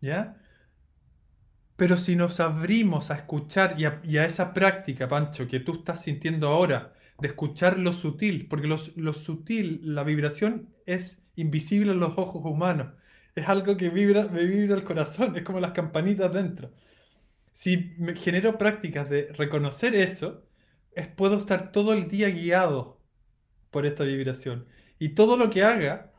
¿Ya? 0.00 0.41
Pero 1.82 1.96
si 1.96 2.14
nos 2.14 2.38
abrimos 2.38 3.10
a 3.10 3.16
escuchar 3.16 3.74
y 3.76 3.86
a, 3.86 4.24
esa 4.24 4.54
práctica, 4.54 5.08
Pancho, 5.08 5.48
que 5.48 5.58
tú 5.58 5.72
estás 5.72 6.00
sintiendo 6.00 6.46
ahora, 6.46 6.92
de 7.18 7.26
escuchar 7.26 7.76
lo 7.76 7.92
sutil, 7.92 8.46
porque 8.46 8.68
lo, 8.68 9.12
sutil, 9.14 9.80
la 9.82 10.04
vibración 10.04 10.68
es 10.86 11.18
invisible 11.34 11.90
a 11.90 11.94
los 11.94 12.16
ojos 12.16 12.44
humanos. 12.44 12.94
Es 13.34 13.48
algo 13.48 13.76
que 13.76 13.90
vibra, 13.90 14.28
me 14.28 14.44
vibra 14.44 14.76
el 14.76 14.84
corazón, 14.84 15.34
es 15.34 15.42
como 15.42 15.58
las 15.58 15.72
campanitas 15.72 16.32
dentro. 16.32 16.70
Si 17.52 17.96
me 17.98 18.14
genero 18.14 18.58
prácticas 18.58 19.10
de 19.10 19.32
reconocer 19.32 19.96
eso, 19.96 20.46
es, 20.92 21.08
puedo 21.08 21.38
estar 21.38 21.72
todo 21.72 21.94
el 21.94 22.06
día 22.06 22.30
guiado 22.30 23.00
por 23.72 23.86
esta 23.86 24.04
vibración. 24.04 24.66
Y 25.00 25.16
todo 25.16 25.36
lo 25.36 25.50
que 25.50 25.64
haga 25.64 26.12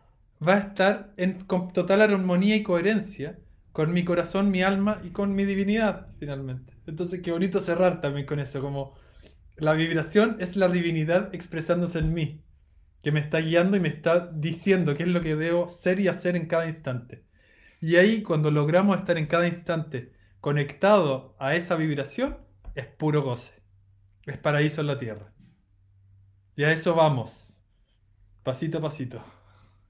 va 0.46 0.56
a 0.56 0.60
estar 0.60 1.14
en 1.16 1.38
total 1.48 2.02
armonía 2.02 2.58
y 2.58 2.64
coherencia 2.64 3.40
con 3.74 3.94
mi 3.94 4.06
corazón, 4.06 4.52
mi 4.52 4.64
alma 4.64 5.02
y 5.04 5.10
con 5.12 5.36
mi 5.36 5.46
divinidad, 5.46 6.08
finalmente. 6.20 6.76
Entonces, 6.88 7.22
qué 7.22 7.32
bonito 7.32 7.60
cerrar 7.62 8.02
también 8.02 8.26
con 8.28 8.40
eso, 8.40 8.62
como 8.62 8.96
la 9.58 9.74
vibración 9.74 10.38
es 10.40 10.56
la 10.56 10.70
divinidad 10.70 11.34
expresándose 11.36 12.00
en 12.00 12.14
mí. 12.14 12.42
que 13.04 13.12
me 13.12 13.20
está 13.22 13.40
guiando 13.40 13.78
y 13.78 13.82
me 13.82 13.90
está 13.90 14.28
diciendo 14.28 14.96
qué 14.96 15.04
es 15.04 15.10
lo 15.10 15.22
que 15.22 15.36
debo 15.36 15.70
ser 15.70 16.00
y 16.00 16.08
hacer 16.10 16.36
en 16.38 16.48
cada 16.48 16.68
instante. 16.68 17.26
Y 17.82 17.98
ahí 17.98 18.24
cuando 18.24 18.52
logramos 18.52 18.98
estar 18.98 19.18
en 19.18 19.28
cada 19.28 19.48
instante 19.48 20.14
conectado 20.42 21.36
a 21.40 21.56
esa 21.56 21.76
vibración, 21.76 22.38
es 22.76 22.88
puro 22.88 23.22
goce. 23.24 23.54
Es 24.26 24.38
paraíso 24.38 24.82
en 24.82 24.88
la 24.88 25.00
tierra. 25.00 25.34
Y 26.56 26.64
a 26.64 26.72
eso 26.72 26.96
vamos, 26.96 27.62
pasito 28.44 28.80
a 28.80 28.82
pasito. 28.82 29.24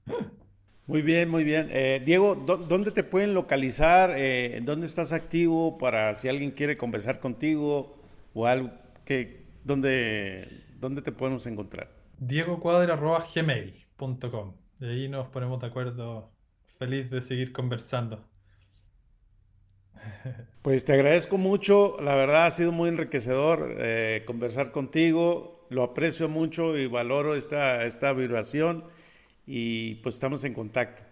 Muy 0.86 1.00
bien, 1.02 1.28
muy 1.30 1.44
bien. 1.44 1.68
Eh, 1.70 2.02
Diego, 2.04 2.34
¿dónde 2.36 2.90
te 2.92 3.04
pueden 3.04 3.32
localizar? 3.34 4.12
Eh, 4.16 4.60
¿Dónde 4.62 4.86
estás 4.86 5.12
activo 5.14 5.78
para 5.78 6.14
si 6.14 6.28
alguien 6.28 6.50
quiere 6.50 6.76
conversar 6.76 7.20
contigo 7.20 7.96
o 8.34 8.46
algo? 8.46 8.70
Que, 9.04 9.46
¿dónde, 9.64 10.64
¿Dónde 10.78 11.00
te 11.02 11.12
podemos 11.12 11.46
encontrar? 11.46 11.88
diegocuadra.gmail.com 12.18 14.54
Y 14.80 14.84
ahí 14.86 15.08
nos 15.08 15.28
ponemos 15.28 15.60
de 15.60 15.66
acuerdo. 15.68 16.32
Feliz 16.78 17.08
de 17.10 17.20
seguir 17.22 17.52
conversando. 17.52 18.28
Pues 20.62 20.84
te 20.86 20.94
agradezco 20.94 21.36
mucho, 21.36 21.96
la 22.00 22.14
verdad 22.14 22.46
ha 22.46 22.50
sido 22.50 22.72
muy 22.72 22.88
enriquecedor 22.88 23.76
eh, 23.78 24.22
conversar 24.26 24.72
contigo, 24.72 25.66
lo 25.68 25.82
aprecio 25.82 26.26
mucho 26.28 26.78
y 26.78 26.86
valoro 26.86 27.34
esta, 27.34 27.84
esta 27.84 28.14
vibración 28.14 28.84
y 29.46 29.96
pues 29.96 30.16
estamos 30.16 30.44
en 30.44 30.54
contacto. 30.54 31.02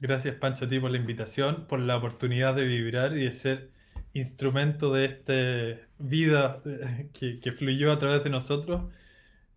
Gracias 0.00 0.36
Pancho 0.36 0.66
a 0.66 0.68
ti 0.68 0.78
por 0.78 0.90
la 0.90 0.96
invitación, 0.96 1.66
por 1.66 1.80
la 1.80 1.96
oportunidad 1.96 2.54
de 2.54 2.64
vibrar 2.66 3.16
y 3.16 3.24
de 3.24 3.32
ser 3.32 3.70
instrumento 4.12 4.92
de 4.92 5.04
esta 5.04 5.88
vida 5.98 6.62
eh, 6.64 7.08
que, 7.12 7.40
que 7.40 7.52
fluyó 7.52 7.92
a 7.92 7.98
través 7.98 8.24
de 8.24 8.30
nosotros 8.30 8.82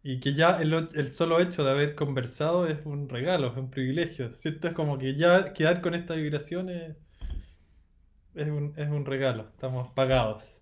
y 0.03 0.19
que 0.19 0.33
ya 0.33 0.59
el, 0.61 1.11
solo 1.11 1.39
hecho 1.39 1.63
de 1.63 1.71
haber 1.71 1.95
conversado 1.95 2.67
es 2.67 2.79
un 2.85 3.07
regalo, 3.07 3.51
es 3.51 3.57
un 3.57 3.69
privilegio, 3.69 4.33
¿cierto? 4.35 4.67
Es 4.67 4.73
como 4.73 4.97
que 4.97 5.15
ya 5.15 5.53
quedar 5.53 5.81
con 5.81 5.93
esta 5.93 6.15
vibración 6.15 6.69
es, 6.69 8.47
un, 8.47 8.73
es 8.77 8.89
un 8.89 9.05
regalo, 9.05 9.49
estamos 9.53 9.91
pagados. 9.91 10.59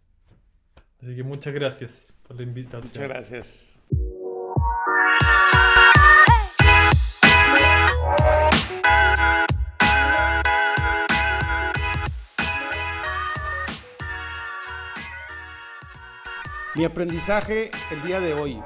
Así 1.01 1.15
que 1.15 1.23
muchas 1.23 1.53
gracias 1.53 2.13
por 2.27 2.35
la 2.35 2.43
invitación. 2.43 2.83
Muchas 2.83 3.07
gracias. 3.07 3.79
Mi 16.75 16.85
aprendizaje 16.85 17.71
el 17.91 18.03
día 18.03 18.19
de 18.19 18.33
hoy. 18.35 18.61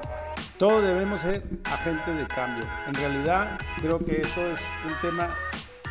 Todos 0.58 0.84
debemos 0.84 1.20
ser 1.20 1.42
agentes 1.64 2.18
de 2.18 2.26
cambio. 2.26 2.64
En 2.86 2.94
realidad 2.94 3.58
creo 3.80 3.98
que 3.98 4.20
esto 4.20 4.46
es 4.46 4.60
un 4.86 4.92
tema 5.00 5.34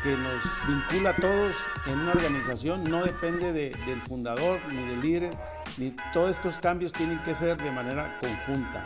que 0.03 0.11
nos 0.11 0.43
vincula 0.68 1.09
a 1.09 1.16
todos 1.16 1.55
en 1.88 1.97
una 1.97 2.11
organización. 2.11 2.84
No 2.84 3.03
depende 3.03 3.51
del 3.51 4.01
fundador 4.01 4.59
ni 4.70 4.86
del 4.89 5.01
líder, 5.01 5.32
ni 5.78 5.95
todos 6.14 6.32
estos 6.32 6.59
cambios 6.59 6.93
tienen 6.93 7.18
que 7.24 7.34
ser 7.34 7.57
de 7.57 7.72
manera 7.72 8.20
conjunta. 8.22 8.86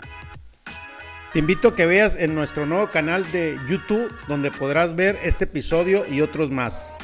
Te 1.34 1.40
invito 1.40 1.68
a 1.68 1.76
que 1.76 1.86
veas 1.86 2.16
en 2.16 2.34
nuestro 2.34 2.66
nuevo 2.66 2.90
canal 2.90 3.30
de 3.34 3.60
YouTube 3.68 4.10
donde 4.30 4.52
podrás 4.52 4.96
ver 4.96 5.20
este 5.22 5.44
episodio 5.44 6.06
y 6.08 6.22
otros 6.22 6.50
más. 6.50 6.96